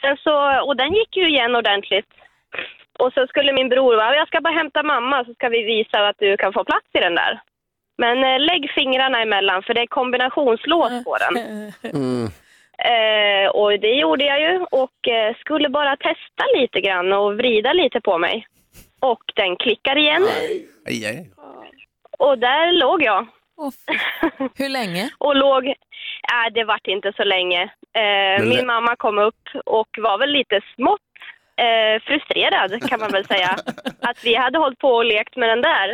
sen 0.00 0.16
så, 0.16 0.60
och 0.66 0.76
den 0.76 0.92
gick 0.94 1.16
ju 1.16 1.28
igen 1.28 1.56
ordentligt. 1.56 2.06
Och 2.98 3.12
så 3.12 3.26
skulle 3.26 3.52
min 3.52 3.68
bror 3.68 3.96
vara, 3.96 4.14
jag 4.16 4.28
ska 4.28 4.40
bara 4.40 4.54
hämta 4.54 4.82
mamma 4.82 5.24
så 5.24 5.34
ska 5.34 5.48
vi 5.48 5.62
visa 5.62 6.08
att 6.08 6.16
du 6.18 6.36
kan 6.36 6.52
få 6.52 6.64
plats 6.64 6.86
i 6.92 6.98
den 6.98 7.14
där. 7.14 7.40
Men 7.98 8.24
eh, 8.24 8.40
lägg 8.40 8.70
fingrarna 8.74 9.22
emellan 9.22 9.62
för 9.62 9.74
det 9.74 9.80
är 9.80 9.86
kombinationslås 9.86 11.04
på 11.04 11.16
den. 11.16 11.34
Eh, 12.84 13.50
och 13.50 13.80
det 13.80 13.92
gjorde 13.92 14.24
jag 14.24 14.40
ju 14.40 14.64
och 14.70 15.08
eh, 15.08 15.36
skulle 15.36 15.68
bara 15.68 15.96
testa 15.96 16.44
lite 16.56 16.80
grann 16.80 17.12
och 17.12 17.36
vrida 17.36 17.72
lite 17.72 18.00
på 18.00 18.18
mig. 18.18 18.46
Och 19.00 19.22
den 19.34 19.56
klickar 19.56 19.96
igen. 19.98 20.22
Aj, 20.86 21.06
aj. 21.06 21.30
Och 22.18 22.38
där 22.38 22.72
låg 22.72 23.02
jag. 23.02 23.26
Hur 24.58 24.68
länge? 24.68 25.10
och 25.18 25.36
låg... 25.36 25.66
Äh, 25.66 26.52
det 26.54 26.64
vart 26.64 26.86
inte 26.86 27.12
så 27.16 27.24
länge. 27.24 27.62
Eh, 27.94 28.44
min 28.44 28.66
mamma 28.66 28.96
kom 28.96 29.18
upp 29.18 29.48
och 29.64 29.88
var 29.98 30.18
väl 30.18 30.30
lite 30.30 30.60
smått 30.74 31.00
eh, 31.64 32.02
frustrerad 32.06 32.88
kan 32.88 33.00
man 33.00 33.10
väl 33.12 33.26
säga. 33.26 33.56
att 34.00 34.24
vi 34.24 34.34
hade 34.34 34.58
hållit 34.58 34.78
på 34.78 34.88
och 34.88 35.04
lekt 35.04 35.36
med 35.36 35.48
den 35.48 35.62
där. 35.62 35.86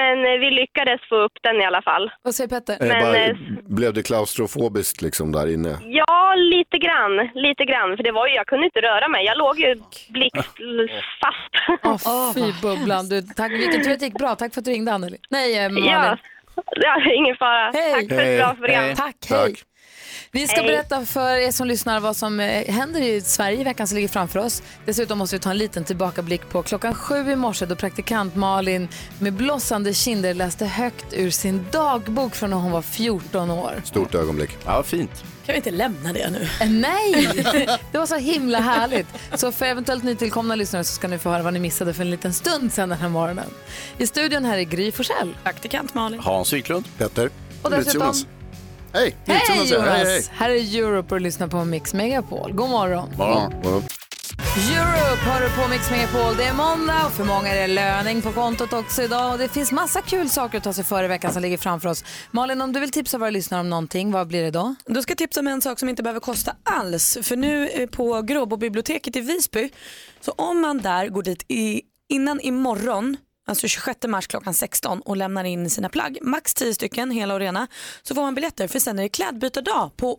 Men 0.00 0.16
eh, 0.26 0.40
vi 0.40 0.50
lyckades 0.50 1.00
få 1.08 1.16
upp 1.16 1.36
den 1.42 1.56
i 1.60 1.64
alla 1.64 1.82
fall. 1.82 2.10
Vad 2.22 2.34
säger 2.34 2.48
Petter? 2.48 2.76
Eh, 2.82 2.88
Men, 2.88 3.02
bara, 3.02 3.16
eh, 3.16 3.36
blev 3.78 3.92
det 3.94 4.02
klaustrofobiskt 4.02 5.02
liksom 5.02 5.32
där 5.32 5.46
inne? 5.54 5.78
Ja, 5.84 6.34
lite 6.34 6.78
grann. 6.78 7.30
Lite 7.34 7.64
grann. 7.64 7.96
För 7.96 8.04
det 8.04 8.12
var 8.12 8.26
ju, 8.28 8.34
jag 8.34 8.46
kunde 8.46 8.64
inte 8.64 8.80
röra 8.80 9.08
mig. 9.08 9.24
Jag 9.24 9.38
låg 9.38 9.58
ju 9.60 9.74
blixtfast. 10.08 11.52
Åh, 12.06 12.32
fy 12.34 12.52
bubblan. 12.62 13.08
Du, 13.08 13.22
tack, 13.22 13.52
vilken 13.52 13.82
tur 13.84 13.92
att 13.92 13.98
det 13.98 14.04
gick 14.04 14.18
bra. 14.18 14.34
Tack 14.34 14.54
för 14.54 14.60
att 14.60 14.64
du 14.64 14.70
ringde 14.70 14.92
Anneli. 14.92 15.16
Nej, 15.30 15.64
eh, 15.64 15.70
Malin. 15.70 15.84
Ja, 15.84 16.16
ja, 16.76 17.12
ingen 17.12 17.36
fara. 17.36 17.72
Tack 17.72 18.08
för 18.08 18.22
ett 18.22 18.40
bra 18.40 18.54
program. 18.54 18.94
Tack, 18.96 19.16
hej. 19.30 19.54
Vi 20.36 20.46
ska 20.46 20.56
Hej. 20.56 20.66
berätta 20.66 21.06
för 21.06 21.36
er 21.36 21.52
som 21.52 21.66
lyssnar 21.66 22.00
vad 22.00 22.16
som 22.16 22.40
eh, 22.40 22.74
händer 22.74 23.00
i 23.00 23.20
Sverige 23.20 23.60
i 23.60 23.64
veckan 23.64 23.88
som 23.88 23.96
ligger 23.96 24.08
framför 24.08 24.38
oss. 24.38 24.62
Dessutom 24.84 25.18
måste 25.18 25.36
vi 25.36 25.40
ta 25.40 25.50
en 25.50 25.58
liten 25.58 25.84
tillbakablick 25.84 26.48
på 26.48 26.62
klockan 26.62 26.94
sju 26.94 27.30
i 27.30 27.36
morse 27.36 27.66
då 27.66 27.76
praktikant 27.76 28.36
Malin 28.36 28.88
med 29.18 29.32
blossande 29.32 29.94
kinder 29.94 30.34
läste 30.34 30.66
högt 30.66 31.06
ur 31.12 31.30
sin 31.30 31.66
dagbok 31.72 32.34
från 32.34 32.50
när 32.50 32.56
hon 32.56 32.72
var 32.72 32.82
14 32.82 33.50
år. 33.50 33.82
Stort 33.84 34.14
ögonblick. 34.14 34.50
Ja, 34.64 34.82
fint. 34.82 35.24
Kan 35.46 35.52
vi 35.52 35.56
inte 35.56 35.70
lämna 35.70 36.12
det 36.12 36.30
nu? 36.30 36.48
Eh, 36.60 36.70
Nej, 36.70 37.28
det 37.92 37.98
var 37.98 38.06
så 38.06 38.16
himla 38.16 38.60
härligt. 38.60 39.06
Så 39.34 39.52
för 39.52 39.66
eventuellt 39.66 40.04
nytillkomna 40.04 40.54
lyssnare 40.54 40.84
så 40.84 40.94
ska 40.94 41.08
ni 41.08 41.18
få 41.18 41.30
höra 41.30 41.42
vad 41.42 41.52
ni 41.52 41.58
missade 41.58 41.94
för 41.94 42.02
en 42.02 42.10
liten 42.10 42.32
stund 42.32 42.72
sedan 42.72 42.88
den 42.88 42.98
här 42.98 43.08
morgonen. 43.08 43.50
I 43.98 44.06
studion 44.06 44.44
här 44.44 44.58
är 44.58 44.62
Gry 44.62 44.92
Forssell. 44.92 45.36
Praktikant 45.44 45.94
Malin. 45.94 46.20
Hans 46.20 46.52
Wiklund. 46.52 46.88
Petter. 46.98 47.30
Och 47.62 47.70
dessutom... 47.70 48.14
Hej, 48.96 49.16
Hej 49.26 49.72
Jonas. 49.72 49.88
Hej, 49.88 50.04
hej. 50.04 50.24
Här 50.32 50.50
är 50.50 50.78
Europe 50.78 51.14
och 51.14 51.20
lyssnar 51.20 51.48
på 51.48 51.64
Mix 51.64 51.94
Megapol. 51.94 52.52
God 52.52 52.70
morgon. 52.70 53.08
Morgon. 53.16 53.52
Europe 54.56 55.22
har 55.30 55.40
du 55.40 55.62
på 55.62 55.68
Mix 55.70 55.90
Megapol. 55.90 56.36
Det 56.36 56.44
är 56.44 56.54
måndag 56.54 57.06
och 57.06 57.12
för 57.12 57.24
många 57.24 57.48
är 57.48 57.60
det 57.60 57.74
löning 57.74 58.22
på 58.22 58.32
kontot 58.32 58.72
också 58.72 59.02
idag. 59.02 59.32
Och 59.32 59.38
det 59.38 59.48
finns 59.48 59.72
massa 59.72 60.02
kul 60.02 60.28
saker 60.28 60.58
att 60.58 60.64
ta 60.64 60.72
sig 60.72 60.84
för 60.84 61.04
i 61.04 61.08
veckan 61.08 61.32
som 61.32 61.42
ligger 61.42 61.58
framför 61.58 61.88
oss. 61.88 62.04
Malin, 62.30 62.60
om 62.60 62.72
du 62.72 62.80
vill 62.80 62.90
tipsa 62.90 63.18
våra 63.18 63.30
lyssnare 63.30 63.60
om 63.60 63.70
någonting, 63.70 64.12
vad 64.12 64.26
blir 64.26 64.42
det 64.42 64.50
då? 64.50 64.74
Då 64.86 65.02
ska 65.02 65.10
jag 65.10 65.18
tipsa 65.18 65.40
om 65.40 65.46
en 65.46 65.62
sak 65.62 65.78
som 65.78 65.88
inte 65.88 66.02
behöver 66.02 66.20
kosta 66.20 66.52
alls. 66.62 67.18
För 67.22 67.36
nu 67.36 67.68
eh, 67.68 67.86
på 67.88 68.22
Gråbobiblioteket 68.22 69.16
i 69.16 69.20
Visby, 69.20 69.70
så 70.20 70.32
om 70.32 70.60
man 70.60 70.78
där 70.78 71.08
går 71.08 71.22
dit 71.22 71.44
i, 71.48 71.82
innan 72.08 72.40
imorgon, 72.40 73.16
alltså 73.46 73.68
26 73.68 73.98
mars 74.08 74.26
klockan 74.26 74.54
16 74.54 75.00
och 75.00 75.16
lämnar 75.16 75.44
in 75.44 75.70
sina 75.70 75.88
plagg, 75.88 76.18
max 76.22 76.54
10 76.54 76.74
stycken, 76.74 77.10
hela 77.10 77.34
och 77.34 77.40
rena, 77.40 77.66
så 78.02 78.14
får 78.14 78.22
man 78.22 78.34
biljetter 78.34 78.68
för 78.68 78.78
sen 78.78 78.98
är 78.98 79.02
det 79.02 79.08
klädbytardag 79.08 79.90
på 79.96 80.18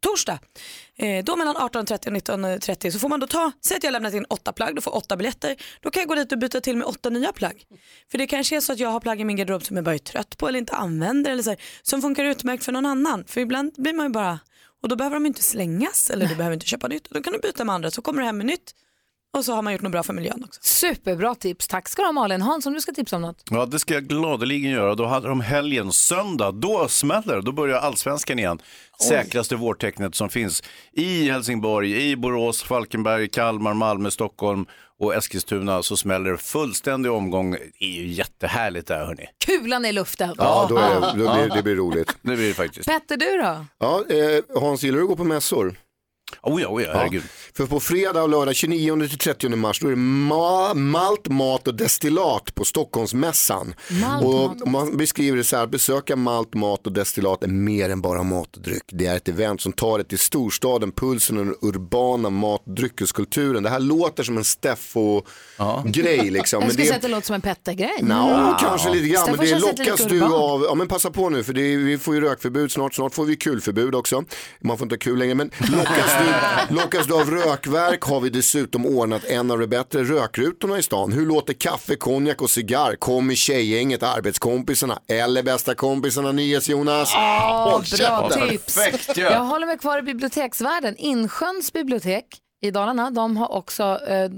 torsdag. 0.00 0.38
Eh, 0.96 1.24
då 1.24 1.36
mellan 1.36 1.56
18.30 1.56 2.06
och 2.06 2.38
19.30 2.38 2.90
så 2.90 2.98
får 2.98 3.08
man 3.08 3.20
då 3.20 3.26
ta, 3.26 3.52
säg 3.64 3.76
att 3.76 3.84
jag 3.84 3.92
lämnat 3.92 4.14
in 4.14 4.24
åtta 4.28 4.52
plagg, 4.52 4.74
då 4.74 4.82
får 4.82 4.96
åtta 4.96 5.16
biljetter. 5.16 5.56
Då 5.80 5.90
kan 5.90 6.00
jag 6.00 6.08
gå 6.08 6.14
dit 6.14 6.32
och 6.32 6.38
byta 6.38 6.60
till 6.60 6.76
med 6.76 6.86
åtta 6.86 7.10
nya 7.10 7.32
plagg. 7.32 7.64
För 8.10 8.18
det 8.18 8.26
kanske 8.26 8.56
är 8.56 8.60
så 8.60 8.72
att 8.72 8.78
jag 8.78 8.88
har 8.88 9.00
plagg 9.00 9.20
i 9.20 9.24
min 9.24 9.36
garderob 9.36 9.64
som 9.64 9.76
jag 9.76 9.84
bara 9.84 9.94
är 9.94 9.98
trött 9.98 10.38
på 10.38 10.48
eller 10.48 10.58
inte 10.58 10.74
använder 10.74 11.30
eller 11.30 11.42
så 11.42 11.50
här, 11.50 11.60
som 11.82 12.02
funkar 12.02 12.24
utmärkt 12.24 12.64
för 12.64 12.72
någon 12.72 12.86
annan. 12.86 13.24
För 13.24 13.40
ibland 13.40 13.72
blir 13.76 13.92
man 13.92 14.06
ju 14.06 14.12
bara, 14.12 14.38
och 14.82 14.88
då 14.88 14.96
behöver 14.96 15.16
de 15.16 15.26
inte 15.26 15.42
slängas 15.42 16.10
eller 16.10 16.26
du 16.26 16.34
behöver 16.34 16.54
inte 16.54 16.66
köpa 16.66 16.88
nytt. 16.88 17.10
Då 17.10 17.22
kan 17.22 17.32
du 17.32 17.38
byta 17.38 17.64
med 17.64 17.74
andra 17.74 17.90
så 17.90 18.02
kommer 18.02 18.20
du 18.20 18.26
hem 18.26 18.36
med 18.36 18.46
nytt 18.46 18.74
och 19.36 19.44
så 19.44 19.52
har 19.52 19.62
man 19.62 19.72
gjort 19.72 19.82
något 19.82 19.92
bra 19.92 20.02
för 20.02 20.12
miljön 20.12 20.44
också. 20.44 20.60
Superbra 20.62 21.34
tips. 21.34 21.68
Tack 21.68 21.88
ska 21.88 22.02
du 22.02 22.06
ha 22.08 22.12
Malin. 22.12 22.42
Hans, 22.42 22.66
om 22.66 22.72
du 22.74 22.80
ska 22.80 22.92
tipsa 22.92 23.16
om 23.16 23.22
något? 23.22 23.42
Ja, 23.50 23.66
det 23.66 23.78
ska 23.78 23.94
jag 23.94 24.04
gladeligen 24.04 24.70
göra. 24.70 24.94
Då 24.94 25.06
hade 25.06 25.28
de 25.28 25.40
helgen 25.40 25.92
söndag. 25.92 26.52
Då 26.52 26.88
smäller. 26.88 27.42
Då 27.42 27.52
börjar 27.52 27.78
allsvenskan 27.78 28.38
igen. 28.38 28.58
Säkraste 29.08 29.56
vårtecknet 29.56 30.14
som 30.14 30.28
finns 30.28 30.62
i 30.92 31.30
Helsingborg, 31.30 32.10
i 32.10 32.16
Borås, 32.16 32.62
Falkenberg, 32.62 33.28
Kalmar, 33.28 33.74
Malmö, 33.74 34.10
Stockholm 34.10 34.66
och 35.00 35.14
Eskilstuna 35.14 35.82
så 35.82 35.96
smäller 35.96 36.30
det 36.30 36.38
fullständig 36.38 37.12
omgång. 37.12 37.50
Det 37.50 37.84
är 37.84 37.88
ju 37.88 38.06
jättehärligt 38.06 38.86
där 38.88 39.06
hörni. 39.06 39.26
Kulan 39.46 39.84
i 39.84 39.92
luften. 39.92 40.34
Ja, 40.38 40.66
då 40.68 40.76
är 40.76 41.00
då 41.00 41.14
blir, 41.14 41.54
det 41.56 41.62
blir 41.62 41.76
roligt. 41.76 42.16
Det 42.22 42.36
blir 42.36 42.48
det 42.48 42.54
faktiskt. 42.54 42.88
Petter, 42.88 43.16
du 43.16 43.38
då? 43.42 43.64
Ja, 43.78 44.04
eh, 44.16 44.60
Hans, 44.60 44.82
gillar 44.82 44.96
du 44.98 45.02
att 45.02 45.08
gå 45.08 45.16
på 45.16 45.24
mässor? 45.24 45.76
Oh 46.42 46.62
ja, 46.62 46.68
oh 46.68 46.82
ja, 46.82 46.90
herregud. 46.94 47.22
För 47.56 47.66
på 47.66 47.80
fredag 47.80 48.22
och 48.22 48.28
lördag 48.28 48.54
29 48.56 49.08
till 49.08 49.18
30 49.18 49.48
mars 49.48 49.80
då 49.80 49.86
är 49.86 49.90
det 49.90 49.96
ma- 49.96 50.74
malt, 50.74 51.28
mat 51.28 51.68
och 51.68 51.74
destillat 51.74 52.54
på 52.54 52.64
Stockholmsmässan. 52.64 53.74
Malt, 53.90 54.62
och 54.62 54.68
man 54.68 54.96
beskriver 54.96 55.36
det 55.36 55.44
så 55.44 55.56
här, 55.56 55.64
att 55.64 55.70
besöka 55.70 56.16
malt, 56.16 56.54
mat 56.54 56.86
och 56.86 56.92
destillat 56.92 57.42
är 57.44 57.48
mer 57.48 57.90
än 57.90 58.00
bara 58.00 58.22
mat 58.22 58.56
och 58.56 58.62
dryck. 58.62 58.82
Det 58.92 59.06
är 59.06 59.16
ett 59.16 59.28
event 59.28 59.60
som 59.60 59.72
tar 59.72 59.98
det 59.98 60.04
till 60.04 60.18
storstaden, 60.18 60.92
pulsen 60.92 61.38
och 61.38 61.44
den 61.44 61.54
urbana 61.62 62.30
mat 62.30 62.62
och 62.66 62.74
dryckeskulturen. 62.74 63.62
Det 63.62 63.70
här 63.70 63.80
låter 63.80 64.22
som 64.22 64.38
en 64.38 64.44
Steffo-grej 64.44 66.30
liksom. 66.30 66.56
Jag 66.60 66.66
men 66.66 66.70
skulle 66.70 66.82
det 66.84 66.88
säga 66.88 66.94
är 66.94 66.96
att 66.96 67.02
det 67.02 67.08
låter 67.08 67.26
som 67.26 67.34
en 67.34 67.40
Petter-grej. 67.40 67.98
Nå, 68.02 68.56
kanske 68.60 68.90
lite 68.90 69.08
grann, 69.08 69.26
men 69.36 69.46
det 69.46 69.58
lockas 69.58 70.04
du 70.06 70.16
urban. 70.16 70.32
av, 70.32 70.62
ja 70.62 70.74
men 70.74 70.88
passa 70.88 71.10
på 71.10 71.28
nu 71.30 71.44
för 71.44 71.52
det 71.52 71.62
är, 71.62 71.76
vi 71.76 71.98
får 71.98 72.14
ju 72.14 72.20
rökförbud 72.20 72.72
snart, 72.72 72.94
snart 72.94 73.14
får 73.14 73.24
vi 73.24 73.36
kulförbud 73.36 73.94
också. 73.94 74.24
Man 74.60 74.78
får 74.78 74.84
inte 74.84 74.94
ha 74.94 74.98
kul 74.98 75.18
längre, 75.18 75.34
men 75.34 75.50
lockas 75.58 76.17
du, 76.18 76.74
lockas 76.74 77.06
du 77.06 77.14
av 77.14 77.30
rökverk 77.30 78.02
har 78.02 78.20
vi 78.20 78.30
dessutom 78.30 78.86
ordnat 78.86 79.24
en 79.24 79.50
av 79.50 79.58
de 79.58 79.66
bättre 79.66 80.04
rökrutorna 80.04 80.78
i 80.78 80.82
stan. 80.82 81.12
Hur 81.12 81.26
låter 81.26 81.52
kaffe, 81.54 81.96
konjak 81.96 82.42
och 82.42 82.50
cigarr? 82.50 82.96
Kom 82.96 83.30
i 83.30 83.36
tjejgänget, 83.36 84.02
arbetskompisarna 84.02 84.98
eller 85.08 85.42
bästa 85.42 85.74
kompisarna 85.74 86.32
NyhetsJonas. 86.32 87.12
Åh, 87.14 87.70
Håll 87.70 87.84
bra 87.98 88.30
tips. 88.30 88.74
Perfekt 88.74 89.18
ju. 89.18 89.22
Jag 89.22 89.44
håller 89.44 89.66
mig 89.66 89.78
kvar 89.78 89.98
i 89.98 90.02
biblioteksvärlden. 90.02 90.96
Insjöns 90.96 91.72
bibliotek 91.72 92.24
i 92.60 92.70
Dalarna, 92.70 93.10
de 93.10 93.36
har 93.36 93.52
också 93.52 94.00
eh, 94.08 94.30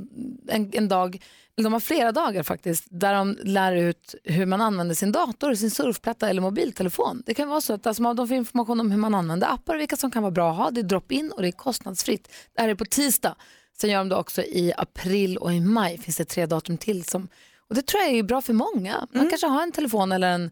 en, 0.48 0.70
en 0.72 0.88
dag, 0.88 1.22
de 1.62 1.72
har 1.72 1.80
flera 1.80 2.12
dagar 2.12 2.42
faktiskt, 2.42 2.84
där 2.90 3.14
de 3.14 3.38
lär 3.42 3.76
ut 3.76 4.14
hur 4.24 4.46
man 4.46 4.60
använder 4.60 4.94
sin 4.94 5.12
dator, 5.12 5.54
sin 5.54 5.70
surfplatta 5.70 6.28
eller 6.28 6.42
mobiltelefon. 6.42 7.22
Det 7.26 7.34
kan 7.34 7.48
vara 7.48 7.60
så 7.60 7.72
att 7.72 7.86
alltså, 7.86 8.14
de 8.14 8.28
får 8.28 8.36
information 8.36 8.80
om 8.80 8.90
hur 8.90 8.98
man 8.98 9.14
använder 9.14 9.48
appar 9.48 9.74
och 9.74 9.80
vilka 9.80 9.96
som 9.96 10.10
kan 10.10 10.22
vara 10.22 10.30
bra 10.30 10.50
att 10.50 10.56
ha. 10.56 10.70
Det 10.70 10.80
är 10.80 10.82
drop-in 10.82 11.32
och 11.32 11.42
det 11.42 11.48
är 11.48 11.52
kostnadsfritt. 11.52 12.28
Det 12.54 12.62
här 12.62 12.68
är 12.68 12.74
på 12.74 12.84
tisdag. 12.84 13.34
Sen 13.80 13.90
gör 13.90 13.98
de 13.98 14.08
det 14.08 14.16
också 14.16 14.42
i 14.42 14.72
april 14.76 15.36
och 15.36 15.52
i 15.52 15.60
maj. 15.60 15.98
finns 15.98 16.16
det 16.16 16.24
tre 16.24 16.46
datum 16.46 16.78
till. 16.78 17.04
Som, 17.04 17.28
och 17.68 17.74
det 17.74 17.86
tror 17.86 18.02
jag 18.02 18.12
är 18.12 18.22
bra 18.22 18.42
för 18.42 18.52
många. 18.52 19.06
Man 19.12 19.28
kanske 19.28 19.46
har 19.46 19.62
en 19.62 19.72
telefon 19.72 20.12
eller 20.12 20.30
en 20.30 20.50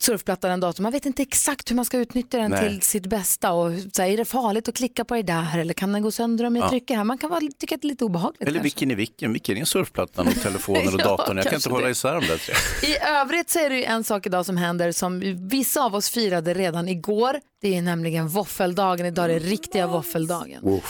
surfplatta 0.00 0.46
eller 0.46 0.54
en 0.54 0.60
dator. 0.60 0.82
Man 0.82 0.92
vet 0.92 1.06
inte 1.06 1.22
exakt 1.22 1.70
hur 1.70 1.76
man 1.76 1.84
ska 1.84 1.98
utnyttja 1.98 2.38
den 2.38 2.50
Nej. 2.50 2.68
till 2.70 2.82
sitt 2.82 3.06
bästa. 3.06 3.52
Och 3.52 3.70
så 3.92 4.02
här, 4.02 4.08
är 4.08 4.16
det 4.16 4.24
farligt 4.24 4.68
att 4.68 4.74
klicka 4.74 5.04
på 5.04 5.14
det 5.14 5.22
där 5.22 5.58
eller 5.58 5.74
kan 5.74 5.92
den 5.92 6.02
gå 6.02 6.10
sönder 6.10 6.44
om 6.44 6.56
jag 6.56 6.64
Ja. 6.64 6.68
trycker 6.68 6.96
här? 6.96 7.04
Man 7.04 7.18
kan 7.18 7.30
vara, 7.30 7.40
tycka 7.58 7.74
att 7.74 7.82
det 7.82 7.86
är 7.86 7.88
lite 7.88 8.04
obehagligt. 8.04 8.40
Eller 8.42 8.50
kanske. 8.50 8.62
vilken 8.62 8.90
är 8.90 8.94
vilken? 8.94 9.32
Vilken 9.32 9.56
är 9.56 9.64
surfplattan 9.64 10.28
och 10.28 10.34
telefonen 10.34 10.94
och 10.94 10.94
Ja, 11.00 11.04
datorn? 11.04 11.36
Jag 11.36 11.46
kan 11.46 11.54
inte 11.54 11.70
hålla 11.70 11.90
isär 11.90 12.14
de 12.14 12.26
där 12.26 12.36
tre. 12.38 12.54
I 12.88 12.96
övrigt 13.20 13.50
så 13.50 13.58
är 13.58 13.70
det 13.70 13.84
en 13.84 14.04
sak 14.04 14.26
idag 14.26 14.46
som 14.46 14.56
händer 14.56 14.92
som 14.92 15.20
vissa 15.48 15.84
av 15.84 15.94
oss 15.94 16.10
firade 16.10 16.54
redan 16.54 16.88
igår. 16.88 17.40
Det 17.62 17.76
är 17.76 17.82
nämligen 17.82 18.28
våffeldagen. 18.28 19.06
Idag 19.06 19.24
är 19.24 19.28
det 19.28 19.38
riktiga 19.38 19.86
våffeldagen. 19.86 20.80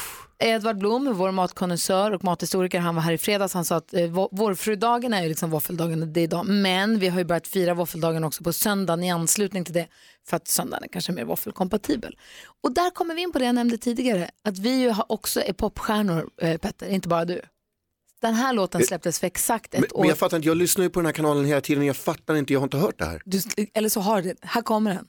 Edvard 0.42 0.78
Blom, 0.78 1.14
vår 1.14 1.30
matkonnässör 1.30 2.10
och 2.10 2.24
mathistoriker, 2.24 2.78
han 2.80 2.94
var 2.94 3.02
här 3.02 3.12
i 3.12 3.18
fredags. 3.18 3.54
Han 3.54 3.64
sa 3.64 3.76
att 3.76 3.94
eh, 3.94 3.98
vå- 4.00 4.28
vårfrudagen 4.32 5.14
är 5.14 5.22
ju 5.22 5.28
liksom 5.28 5.50
våffeldagen, 5.50 6.12
det 6.12 6.20
är 6.20 6.24
idag. 6.24 6.46
Men 6.46 6.98
vi 6.98 7.08
har 7.08 7.18
ju 7.18 7.24
börjat 7.24 7.46
fira 7.46 7.74
våffeldagen 7.74 8.24
också 8.24 8.44
på 8.44 8.52
söndagen 8.52 9.04
i 9.04 9.10
anslutning 9.10 9.64
till 9.64 9.74
det. 9.74 9.86
För 10.28 10.36
att 10.36 10.48
söndagen 10.48 10.84
är 10.84 10.88
kanske 10.88 11.12
mer 11.12 11.24
våffelkompatibel. 11.24 12.16
Och 12.62 12.72
där 12.74 12.90
kommer 12.90 13.14
vi 13.14 13.22
in 13.22 13.32
på 13.32 13.38
det 13.38 13.44
jag 13.44 13.54
nämnde 13.54 13.78
tidigare. 13.78 14.30
Att 14.44 14.58
vi 14.58 14.70
ju 14.80 14.94
också 15.08 15.40
är 15.40 15.52
popstjärnor, 15.52 16.30
eh, 16.42 16.56
Petter, 16.58 16.88
inte 16.88 17.08
bara 17.08 17.24
du. 17.24 17.40
Den 18.20 18.34
här 18.34 18.52
låten 18.52 18.82
släpptes 18.86 19.20
för 19.20 19.26
exakt 19.26 19.74
ett 19.74 19.80
Men, 19.80 19.88
år. 19.92 20.00
men 20.00 20.08
jag 20.08 20.18
fattar 20.18 20.36
inte, 20.36 20.48
jag 20.48 20.56
lyssnar 20.56 20.84
ju 20.84 20.90
på 20.90 21.00
den 21.00 21.06
här 21.06 21.12
kanalen 21.12 21.44
hela 21.44 21.60
tiden, 21.60 21.86
jag 21.86 21.96
fattar 21.96 22.34
inte, 22.34 22.52
jag 22.52 22.60
har 22.60 22.64
inte 22.64 22.76
hört 22.76 22.98
det 22.98 23.04
här. 23.04 23.22
Du, 23.24 23.40
eller 23.74 23.88
så 23.88 24.00
har 24.00 24.22
du 24.22 24.28
det. 24.28 24.36
Här 24.42 24.62
kommer 24.62 24.90
den. 24.94 25.06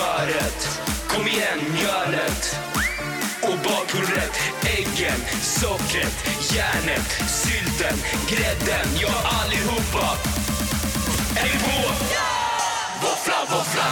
Smöret, 0.00 0.80
kom 1.08 1.28
igen 1.28 1.58
mjölet 1.72 2.56
och 3.42 3.58
bakpulvret, 3.64 4.40
äggen, 4.64 5.20
sockret, 5.42 6.14
järnet, 6.54 7.08
sylten, 7.28 7.96
grädden, 8.28 8.86
ja 9.00 9.12
allihopa. 9.24 10.16
Är 11.36 11.44
vi 11.44 11.58
på? 11.58 11.88
Våffla, 13.02 13.34
våffla. 13.50 13.84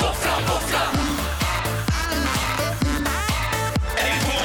Våffla, 0.00 0.38
våffla. 0.48 0.82
Är 3.96 4.14
vi 4.14 4.20
på? 4.26 4.38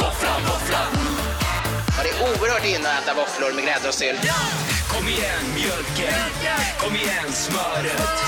Våffla, 0.00 0.32
våffla. 0.48 0.86
Ja, 1.96 2.02
det 2.02 2.10
är 2.10 2.22
oerhört 2.22 2.64
inne 2.64 2.88
att 2.88 3.02
äta 3.02 3.14
våfflor 3.14 3.52
med 3.52 3.64
grädde 3.64 3.88
och 3.88 3.94
sylt. 3.94 4.20
Kom 5.00 5.08
igen 5.08 5.44
mjölken, 5.54 6.30
kom 6.78 6.96
igen 6.96 7.32
smöret, 7.32 8.18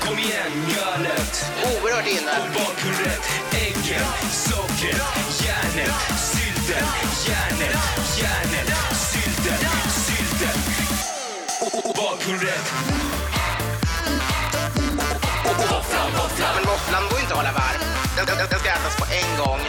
kom 0.00 0.18
igen 0.18 0.52
mjölet. 0.66 1.44
Oerhört 1.64 2.06
inne. 2.06 2.30
Och 2.40 2.52
bakpulvret, 2.54 3.22
äggen, 3.52 4.06
sockret, 4.32 5.02
järnet, 5.44 5.94
sylten, 6.32 6.86
järnet, 7.28 7.76
järnet, 8.22 8.68
sylten, 9.12 9.58
sylten. 10.06 10.58
Och-. 11.60 11.86
Och 15.44 15.56
Våfflan, 15.70 16.12
våfflan. 16.12 16.54
Men 16.54 16.64
våfflan 16.64 17.02
går 17.10 17.20
inte 17.20 17.32
att 17.32 17.38
hålla 17.38 17.52
varm. 17.52 18.01
Den, 18.16 18.26
den, 18.26 18.36
den 18.50 18.58
ska 18.60 18.68
ätas 18.68 18.96
på 18.96 19.06
en 19.20 19.30
gång. 19.38 19.60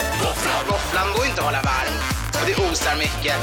Våfflan 0.70 1.08
går 1.16 1.26
inte 1.26 1.39
att 1.41 1.46
hålla 1.46 1.62
varm. 1.62 1.96
Och 2.41 2.46
det 2.48 2.56
osar 2.56 2.96
mycket. 2.96 3.36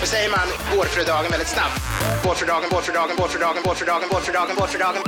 Hur 0.00 0.06
säger 0.06 0.30
man 0.30 0.46
vårfrudagen 0.76 1.30
väldigt 1.30 1.48
snabbt? 1.48 1.80
Vårfrudagen, 2.24 2.68
vårfrudagen, 2.70 3.16
vårfrudagen, 3.16 3.62
vårfrudagen, 3.64 4.08
vårfrudagen, 4.08 4.56
vårfrudagen. 4.56 5.02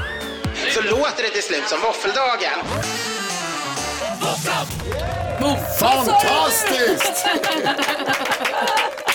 Så 0.74 0.80
låter 0.82 1.22
det 1.22 1.30
till 1.30 1.42
slut 1.42 1.68
som 1.68 1.80
våffeldagen. 1.80 2.58
Fantastiskt! 5.80 7.26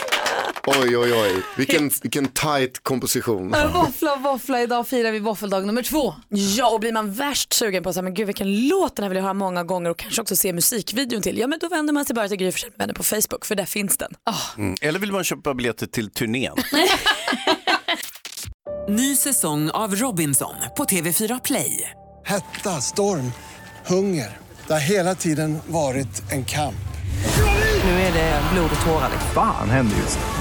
Oj, 0.67 0.97
oj, 0.97 1.13
oj. 1.13 1.43
Vilken, 1.57 1.91
vilken 2.01 2.27
tight 2.27 2.83
komposition. 2.83 3.55
Våffla, 3.73 4.15
våffla. 4.15 4.61
Idag 4.61 4.87
firar 4.87 5.11
vi 5.11 5.19
våffeldag 5.19 5.59
nummer 5.59 5.83
två. 5.83 6.13
Ja, 6.29 6.69
och 6.69 6.79
blir 6.79 6.93
man 6.93 7.13
värst 7.13 7.53
sugen 7.53 7.83
på 7.83 7.89
att 7.89 7.95
säga, 7.95 8.03
men 8.03 8.13
gud 8.13 8.27
vilken 8.27 8.67
låt 8.67 8.95
den 8.95 9.03
här 9.03 9.09
vill 9.09 9.15
jag 9.15 9.23
höra 9.23 9.33
många 9.33 9.63
gånger 9.63 9.89
och 9.89 9.97
kanske 9.97 10.21
också 10.21 10.35
se 10.35 10.53
musikvideon 10.53 11.21
till. 11.21 11.37
Ja, 11.37 11.47
men 11.47 11.59
då 11.59 11.67
vänder 11.67 11.93
man 11.93 12.05
sig 12.05 12.13
bara 12.13 12.27
till 12.27 12.37
Gry 12.37 12.51
Forssell 12.51 12.69
med 12.69 12.79
vänner 12.79 12.93
på 12.93 13.03
Facebook 13.03 13.45
för 13.45 13.55
där 13.55 13.65
finns 13.65 13.97
den. 13.97 14.11
Mm. 14.57 14.75
Eller 14.81 14.99
vill 14.99 15.11
man 15.11 15.23
köpa 15.23 15.53
biljetter 15.53 15.87
till 15.87 16.11
turnén? 16.11 16.55
Ny 18.89 19.15
säsong 19.15 19.69
av 19.69 19.95
Robinson 19.95 20.55
på 20.77 20.83
TV4 20.83 21.41
Play. 21.43 21.89
Hetta, 22.25 22.81
storm, 22.81 23.31
hunger. 23.85 24.37
Det 24.67 24.73
har 24.73 24.79
hela 24.79 25.15
tiden 25.15 25.59
varit 25.67 26.31
en 26.31 26.45
kamp. 26.45 26.75
Nu 27.83 27.89
är 27.91 28.13
det 28.13 28.41
blod 28.53 28.69
och 28.79 28.85
tårar. 28.85 29.09
Fan 29.33 29.69
händer 29.69 29.97
just 29.97 30.19
nu. 30.19 30.40